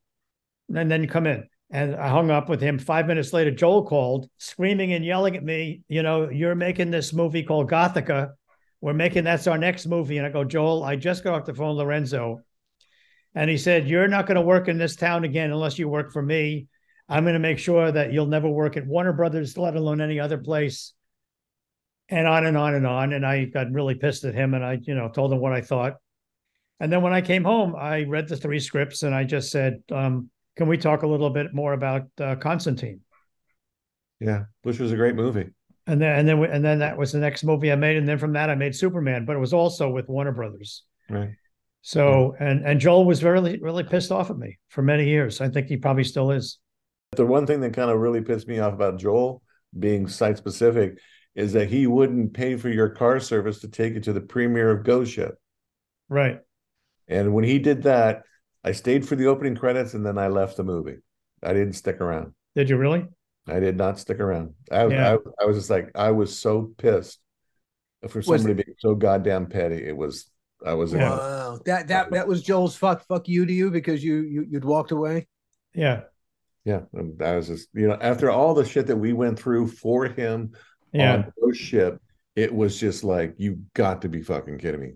and 0.74 0.90
then 0.90 1.02
you 1.02 1.09
come 1.09 1.26
in." 1.26 1.46
And 1.70 1.96
I 1.96 2.09
hung 2.09 2.30
up 2.30 2.48
with 2.48 2.62
him. 2.62 2.78
Five 2.78 3.07
minutes 3.07 3.34
later, 3.34 3.50
Joel 3.50 3.84
called, 3.84 4.30
screaming 4.38 4.94
and 4.94 5.04
yelling 5.04 5.36
at 5.36 5.44
me. 5.44 5.82
You 5.88 6.02
know, 6.02 6.30
you're 6.30 6.54
making 6.54 6.90
this 6.90 7.12
movie 7.12 7.42
called 7.42 7.70
Gothika. 7.70 8.30
We're 8.80 8.94
making 8.94 9.24
that's 9.24 9.46
our 9.46 9.59
next 9.59 9.84
movie. 9.84 10.16
And 10.16 10.26
I 10.26 10.30
go, 10.30 10.44
Joel, 10.44 10.82
I 10.82 10.96
just 10.96 11.24
got 11.24 11.34
off 11.34 11.44
the 11.44 11.52
phone, 11.52 11.76
Lorenzo, 11.76 12.40
and 13.34 13.50
he 13.50 13.59
said, 13.59 13.86
"You're 13.86 14.09
not 14.09 14.26
going 14.26 14.36
to 14.36 14.40
work 14.40 14.68
in 14.68 14.78
this 14.78 14.96
town 14.96 15.24
again 15.24 15.52
unless 15.52 15.78
you 15.78 15.90
work 15.90 16.11
for 16.11 16.22
me. 16.22 16.68
I'm 17.09 17.24
going 17.24 17.34
to 17.34 17.40
make 17.40 17.59
sure 17.59 17.90
that 17.90 18.12
you'll 18.12 18.26
never 18.26 18.48
work 18.48 18.76
at 18.76 18.86
Warner 18.86 19.12
Brothers, 19.12 19.57
let 19.57 19.76
alone 19.76 20.00
any 20.00 20.20
other 20.20 20.38
place." 20.38 20.92
And 22.09 22.26
on 22.26 22.46
and 22.46 22.57
on 22.57 22.74
and 22.74 22.86
on. 22.86 23.12
And 23.12 23.26
I 23.26 23.46
got 23.46 23.72
really 23.72 23.96
pissed 23.96 24.24
at 24.24 24.34
him, 24.34 24.54
and 24.54 24.64
I, 24.64 24.78
you 24.80 24.94
know, 24.94 25.09
told 25.09 25.32
him 25.32 25.40
what 25.40 25.52
I 25.52 25.61
thought. 25.61 25.94
And 26.78 26.92
then 26.92 27.02
when 27.02 27.12
I 27.12 27.20
came 27.20 27.42
home, 27.42 27.74
I 27.76 28.04
read 28.04 28.28
the 28.28 28.36
three 28.36 28.61
scripts, 28.61 29.02
and 29.02 29.14
I 29.14 29.24
just 29.24 29.50
said, 29.50 29.82
um, 29.90 30.30
"Can 30.57 30.68
we 30.68 30.78
talk 30.78 31.02
a 31.02 31.07
little 31.07 31.30
bit 31.30 31.52
more 31.52 31.72
about 31.72 32.04
uh, 32.20 32.36
Constantine?" 32.36 33.00
Yeah, 34.20 34.44
which 34.62 34.78
was 34.78 34.92
a 34.92 34.96
great 34.96 35.14
movie. 35.14 35.50
And 35.86 36.00
then, 36.00 36.18
and 36.18 36.28
then, 36.28 36.44
and 36.44 36.64
then 36.64 36.78
that 36.80 36.98
was 36.98 37.12
the 37.12 37.18
next 37.18 37.44
movie 37.44 37.70
I 37.70 37.76
made, 37.76 37.96
and 37.96 38.09
then 38.09 38.18
from 38.18 38.32
that 38.32 38.50
I 38.50 38.57
made 38.57 38.74
Superman, 38.74 39.24
but 39.24 39.36
it 39.36 39.38
was 39.38 39.52
also 39.52 39.88
with 39.88 40.09
Warner 40.09 40.32
Brothers. 40.32 40.82
Right. 41.09 41.30
So, 41.82 42.34
and 42.40 42.66
and 42.66 42.80
Joel 42.80 43.04
was 43.04 43.22
really 43.22 43.59
really 43.61 43.84
pissed 43.84 44.11
off 44.11 44.30
at 44.30 44.36
me 44.36 44.59
for 44.68 44.82
many 44.82 45.09
years. 45.09 45.40
I 45.40 45.48
think 45.48 45.68
he 45.68 45.76
probably 45.76 46.04
still 46.04 46.32
is. 46.32 46.59
The 47.16 47.26
one 47.26 47.46
thing 47.46 47.60
that 47.60 47.74
kind 47.74 47.90
of 47.90 47.98
really 47.98 48.20
pissed 48.20 48.48
me 48.48 48.58
off 48.58 48.72
about 48.72 48.98
Joel 48.98 49.42
being 49.78 50.08
site 50.08 50.38
specific 50.38 50.98
is 51.34 51.52
that 51.52 51.68
he 51.68 51.86
wouldn't 51.86 52.32
pay 52.32 52.56
for 52.56 52.68
your 52.68 52.88
car 52.88 53.20
service 53.20 53.60
to 53.60 53.68
take 53.68 53.94
it 53.94 54.04
to 54.04 54.12
the 54.12 54.20
premiere 54.20 54.70
of 54.70 54.84
Ghost 54.84 55.12
Ship. 55.12 55.34
Right. 56.08 56.40
And 57.08 57.34
when 57.34 57.44
he 57.44 57.58
did 57.58 57.82
that, 57.82 58.22
I 58.64 58.72
stayed 58.72 59.06
for 59.06 59.16
the 59.16 59.26
opening 59.26 59.54
credits 59.54 59.94
and 59.94 60.04
then 60.04 60.18
I 60.18 60.28
left 60.28 60.56
the 60.56 60.64
movie. 60.64 60.96
I 61.42 61.52
didn't 61.52 61.74
stick 61.74 62.00
around. 62.00 62.32
Did 62.54 62.70
you 62.70 62.76
really? 62.78 63.06
I 63.46 63.60
did 63.60 63.76
not 63.76 63.98
stick 63.98 64.18
around. 64.18 64.54
I, 64.72 64.86
Yeah. 64.86 65.16
I, 65.38 65.42
I 65.42 65.46
was 65.46 65.56
just 65.56 65.70
like, 65.70 65.90
I 65.94 66.10
was 66.10 66.36
so 66.36 66.72
pissed 66.78 67.20
for 68.08 68.18
Was 68.18 68.26
somebody 68.26 68.54
being 68.54 68.76
so 68.78 68.94
goddamn 68.94 69.46
petty. 69.46 69.86
It 69.86 69.96
was, 69.96 70.30
I 70.64 70.74
was, 70.74 70.92
Yeah. 70.92 71.10
Wow. 71.10 71.58
That 71.66 71.88
that 71.88 72.10
that 72.12 72.26
was 72.26 72.42
Joel's 72.42 72.76
fuck 72.76 73.06
fuck 73.06 73.28
you 73.28 73.46
to 73.46 73.52
you 73.52 73.70
because 73.70 74.02
you, 74.02 74.22
you 74.22 74.46
you'd 74.48 74.64
walked 74.64 74.90
away. 74.90 75.28
Yeah. 75.74 76.02
Yeah, 76.66 76.80
um, 76.98 77.14
I 77.20 77.36
was 77.36 77.46
just, 77.46 77.68
you 77.72 77.86
know, 77.86 77.96
after 78.00 78.28
all 78.30 78.52
the 78.52 78.64
shit 78.64 78.88
that 78.88 78.96
we 78.96 79.12
went 79.12 79.38
through 79.38 79.68
for 79.68 80.04
him 80.06 80.52
Yeah. 80.92 81.14
on 81.14 81.32
Ghost 81.40 81.60
Ship, 81.60 81.98
it 82.34 82.52
was 82.52 82.78
just 82.78 83.04
like, 83.04 83.34
you 83.38 83.60
got 83.74 84.02
to 84.02 84.08
be 84.08 84.20
fucking 84.20 84.58
kidding 84.58 84.80
me. 84.80 84.92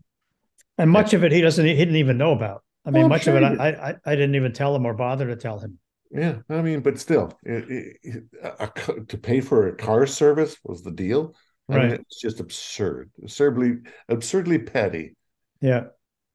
And 0.77 0.91
much 0.91 1.15
of 1.15 1.23
it 1.25 1.31
he 1.33 1.41
doesn't 1.41 1.65
he 1.65 1.75
didn't 1.75 1.97
even 1.97 2.19
know 2.19 2.33
about. 2.33 2.65
I 2.85 2.91
mean, 2.91 3.03
Well, 3.03 3.09
much 3.11 3.27
of 3.29 3.37
it. 3.37 3.45
I, 3.45 3.69
I 3.91 3.95
I 4.05 4.15
didn't 4.17 4.35
even 4.35 4.53
tell 4.53 4.75
him 4.75 4.85
or 4.85 4.95
bother 4.95 5.27
to 5.29 5.37
tell 5.37 5.59
him. 5.61 5.79
Yeah, 6.11 6.39
I 6.49 6.61
mean, 6.61 6.81
but 6.81 6.99
still, 6.99 7.39
it, 7.45 7.97
it, 8.03 8.25
a, 8.43 8.65
a- 8.65 9.05
to 9.05 9.17
pay 9.19 9.41
for 9.41 9.69
a 9.69 9.77
car 9.77 10.07
service 10.07 10.57
was 10.65 10.83
the 10.83 10.91
deal. 10.91 11.37
I 11.69 11.73
mean, 11.79 11.83
Right. 11.91 12.01
it's 12.01 12.21
just 12.21 12.41
absurd, 12.41 13.13
absurdly, 13.23 13.77
absurdly 14.09 14.59
petty. 14.59 15.15
Yeah. 15.61 15.85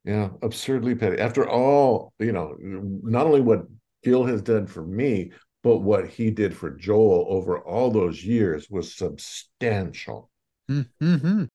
Yeah, 0.04 0.30
absurdly 0.40 0.94
petty. 0.94 1.18
After 1.18 1.46
all, 1.46 2.14
you 2.18 2.32
know, 2.32 2.54
not 2.58 3.26
only 3.26 3.42
what 3.42 3.66
Gil 4.06 4.24
has 4.24 4.40
done 4.40 4.68
for 4.68 4.84
me, 4.84 5.32
but 5.64 5.78
what 5.78 6.06
he 6.06 6.30
did 6.30 6.56
for 6.56 6.70
Joel 6.70 7.26
over 7.28 7.58
all 7.58 7.90
those 7.90 8.24
years 8.24 8.70
was 8.70 8.94
substantial. 8.94 10.30
Mm-hmm. 10.70 11.46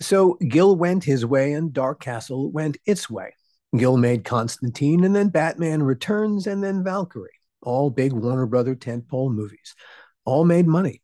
So 0.00 0.36
Gil 0.48 0.74
went 0.74 1.04
his 1.04 1.24
way 1.24 1.52
and 1.52 1.72
Dark 1.72 2.00
Castle 2.00 2.50
went 2.50 2.78
its 2.84 3.08
way. 3.08 3.32
Gil 3.76 3.96
made 3.96 4.24
Constantine 4.24 5.04
and 5.04 5.14
then 5.14 5.28
Batman 5.28 5.84
Returns 5.84 6.48
and 6.48 6.64
then 6.64 6.82
Valkyrie, 6.82 7.38
all 7.62 7.90
big 7.90 8.12
Warner 8.12 8.46
Brother 8.46 8.74
tentpole 8.74 9.32
movies, 9.32 9.76
all 10.24 10.44
made 10.44 10.66
money. 10.66 11.00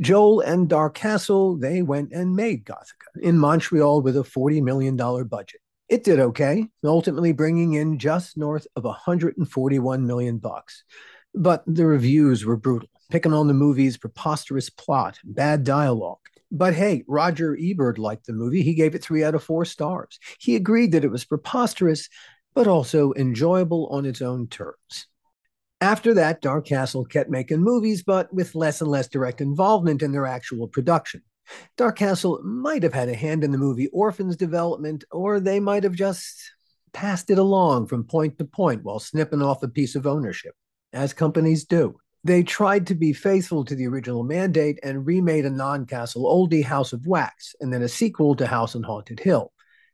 Joel 0.00 0.40
and 0.40 0.68
Dark 0.68 0.94
Castle, 0.94 1.56
they 1.56 1.82
went 1.82 2.10
and 2.10 2.34
made 2.34 2.64
Gothika 2.64 3.22
in 3.22 3.38
Montreal 3.38 4.02
with 4.02 4.16
a 4.16 4.24
$40 4.24 4.64
million 4.64 4.96
budget. 4.96 5.60
It 5.88 6.04
did 6.04 6.20
okay, 6.20 6.68
ultimately 6.84 7.32
bringing 7.32 7.72
in 7.72 7.98
just 7.98 8.36
north 8.36 8.66
of 8.76 8.84
141 8.84 10.06
million 10.06 10.38
bucks. 10.38 10.84
But 11.34 11.62
the 11.66 11.86
reviews 11.86 12.44
were 12.44 12.56
brutal, 12.56 12.88
picking 13.10 13.32
on 13.32 13.46
the 13.46 13.54
movie's 13.54 13.96
preposterous 13.96 14.68
plot, 14.68 15.18
bad 15.24 15.64
dialogue. 15.64 16.18
But 16.50 16.74
hey, 16.74 17.04
Roger 17.06 17.56
Ebert 17.58 17.98
liked 17.98 18.26
the 18.26 18.32
movie. 18.32 18.62
He 18.62 18.74
gave 18.74 18.94
it 18.94 19.02
three 19.02 19.24
out 19.24 19.34
of 19.34 19.42
four 19.42 19.64
stars. 19.64 20.18
He 20.38 20.56
agreed 20.56 20.92
that 20.92 21.04
it 21.04 21.10
was 21.10 21.24
preposterous, 21.24 22.08
but 22.54 22.66
also 22.66 23.12
enjoyable 23.14 23.86
on 23.86 24.04
its 24.04 24.20
own 24.20 24.48
terms. 24.48 25.06
After 25.80 26.12
that, 26.14 26.42
Dark 26.42 26.66
Castle 26.66 27.04
kept 27.04 27.30
making 27.30 27.62
movies, 27.62 28.02
but 28.02 28.32
with 28.34 28.54
less 28.54 28.80
and 28.80 28.90
less 28.90 29.08
direct 29.08 29.40
involvement 29.40 30.02
in 30.02 30.12
their 30.12 30.26
actual 30.26 30.68
production. 30.68 31.22
Dark 31.76 31.96
Castle 31.96 32.40
might 32.42 32.82
have 32.82 32.94
had 32.94 33.08
a 33.08 33.14
hand 33.14 33.44
in 33.44 33.52
the 33.52 33.58
movie 33.58 33.88
Orphan's 33.88 34.36
development, 34.36 35.04
or 35.10 35.40
they 35.40 35.60
might 35.60 35.84
have 35.84 35.94
just 35.94 36.52
passed 36.92 37.30
it 37.30 37.38
along 37.38 37.86
from 37.86 38.04
point 38.04 38.38
to 38.38 38.44
point 38.44 38.82
while 38.82 38.98
snipping 38.98 39.42
off 39.42 39.62
a 39.62 39.68
piece 39.68 39.94
of 39.94 40.06
ownership, 40.06 40.54
as 40.92 41.12
companies 41.12 41.64
do. 41.64 41.96
They 42.24 42.42
tried 42.42 42.86
to 42.88 42.94
be 42.94 43.12
faithful 43.12 43.64
to 43.64 43.74
the 43.74 43.86
original 43.86 44.24
mandate 44.24 44.80
and 44.82 45.06
remade 45.06 45.46
a 45.46 45.50
non 45.50 45.86
castle 45.86 46.24
oldie, 46.24 46.64
House 46.64 46.92
of 46.92 47.06
Wax, 47.06 47.54
and 47.60 47.72
then 47.72 47.82
a 47.82 47.88
sequel 47.88 48.34
to 48.36 48.46
House 48.46 48.74
on 48.74 48.82
Haunted 48.82 49.20
Hill. 49.20 49.52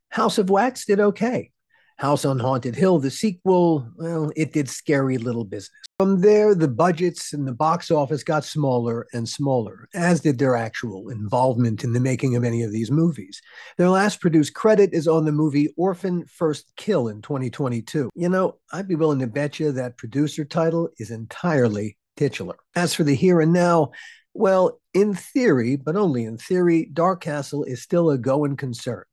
House 0.09 0.37
of 0.37 0.49
Wax 0.49 0.85
did 0.85 0.99
okay. 0.99 1.51
House 1.97 2.25
on 2.25 2.39
Haunted 2.39 2.75
Hill, 2.75 2.99
the 2.99 3.09
sequel, 3.09 3.89
well, 3.95 4.31
it 4.35 4.51
did 4.51 4.69
scary 4.69 5.17
little 5.17 5.45
business. 5.45 5.71
From 5.97 6.19
there, 6.19 6.53
the 6.53 6.67
budgets 6.67 7.31
and 7.31 7.47
the 7.47 7.53
box 7.53 7.89
office 7.89 8.21
got 8.21 8.43
smaller 8.43 9.07
and 9.13 9.27
smaller, 9.27 9.87
as 9.93 10.19
did 10.19 10.37
their 10.37 10.57
actual 10.57 11.07
involvement 11.07 11.85
in 11.85 11.93
the 11.93 12.01
making 12.01 12.35
of 12.35 12.43
any 12.43 12.63
of 12.63 12.73
these 12.73 12.91
movies. 12.91 13.41
Their 13.77 13.89
last 13.89 14.19
produced 14.19 14.53
credit 14.53 14.89
is 14.93 15.07
on 15.07 15.23
the 15.23 15.31
movie 15.31 15.73
Orphan 15.77 16.25
First 16.25 16.73
Kill 16.75 17.07
in 17.07 17.21
2022. 17.21 18.09
You 18.13 18.29
know, 18.29 18.57
I'd 18.73 18.89
be 18.89 18.95
willing 18.95 19.19
to 19.19 19.27
bet 19.27 19.57
you 19.57 19.71
that 19.71 19.97
producer 19.97 20.43
title 20.43 20.89
is 20.99 21.11
entirely 21.11 21.97
titular. 22.17 22.55
As 22.75 22.93
for 22.93 23.05
the 23.05 23.15
here 23.15 23.39
and 23.39 23.53
now, 23.53 23.91
well, 24.33 24.81
in 24.93 25.13
theory, 25.13 25.77
but 25.77 25.95
only 25.95 26.25
in 26.25 26.37
theory, 26.37 26.89
Dark 26.91 27.21
Castle 27.21 27.63
is 27.63 27.81
still 27.81 28.09
a 28.09 28.17
going 28.17 28.57
concern. 28.57 29.05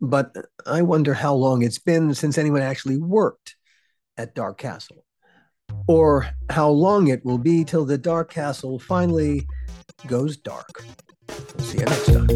But 0.00 0.34
I 0.66 0.82
wonder 0.82 1.14
how 1.14 1.34
long 1.34 1.62
it's 1.62 1.78
been 1.78 2.14
since 2.14 2.38
anyone 2.38 2.62
actually 2.62 2.98
worked 2.98 3.56
at 4.16 4.34
Dark 4.34 4.58
Castle. 4.58 5.04
Or 5.86 6.26
how 6.50 6.70
long 6.70 7.08
it 7.08 7.24
will 7.24 7.38
be 7.38 7.64
till 7.64 7.84
the 7.84 7.98
Dark 7.98 8.30
Castle 8.30 8.78
finally 8.78 9.46
goes 10.06 10.36
dark. 10.36 10.84
See 11.58 11.78
you 11.78 11.84
next 11.84 12.06
time. 12.06 12.26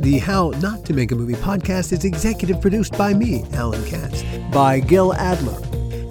The 0.00 0.18
How 0.18 0.50
Not 0.60 0.84
to 0.86 0.94
Make 0.94 1.12
a 1.12 1.14
Movie 1.14 1.34
podcast 1.34 1.92
is 1.92 2.04
executive 2.04 2.60
produced 2.60 2.98
by 2.98 3.14
me, 3.14 3.44
Alan 3.52 3.84
Katz, 3.84 4.24
by 4.52 4.80
Gil 4.80 5.14
Adler, 5.14 5.60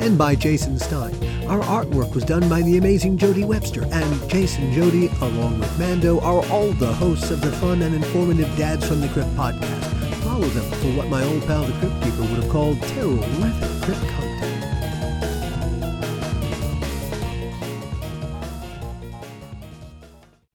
and 0.01 0.17
by 0.17 0.35
Jason 0.35 0.79
Stein. 0.79 1.13
Our 1.47 1.61
artwork 1.61 2.13
was 2.15 2.25
done 2.25 2.49
by 2.49 2.61
the 2.61 2.77
amazing 2.77 3.17
Jody 3.17 3.43
Webster, 3.43 3.85
and 3.91 4.29
Jason 4.29 4.71
Jody, 4.73 5.07
along 5.21 5.59
with 5.59 5.79
Mando, 5.79 6.19
are 6.21 6.45
all 6.49 6.71
the 6.73 6.91
hosts 6.91 7.29
of 7.29 7.41
the 7.41 7.51
fun 7.53 7.81
and 7.81 7.93
informative 7.93 8.49
Dads 8.57 8.87
from 8.87 9.01
the 9.01 9.07
Crypt 9.09 9.29
podcast. 9.35 9.83
Follow 10.23 10.47
them 10.47 10.71
for 10.79 10.87
what 10.97 11.07
my 11.07 11.23
old 11.23 11.45
pal 11.45 11.63
the 11.63 11.73
Crypt 11.73 12.01
Keeper 12.03 12.21
would 12.21 12.43
have 12.43 12.49
called 12.49 12.81
terrible 12.81 13.23
crypt 13.81 14.01
content. 14.01 14.30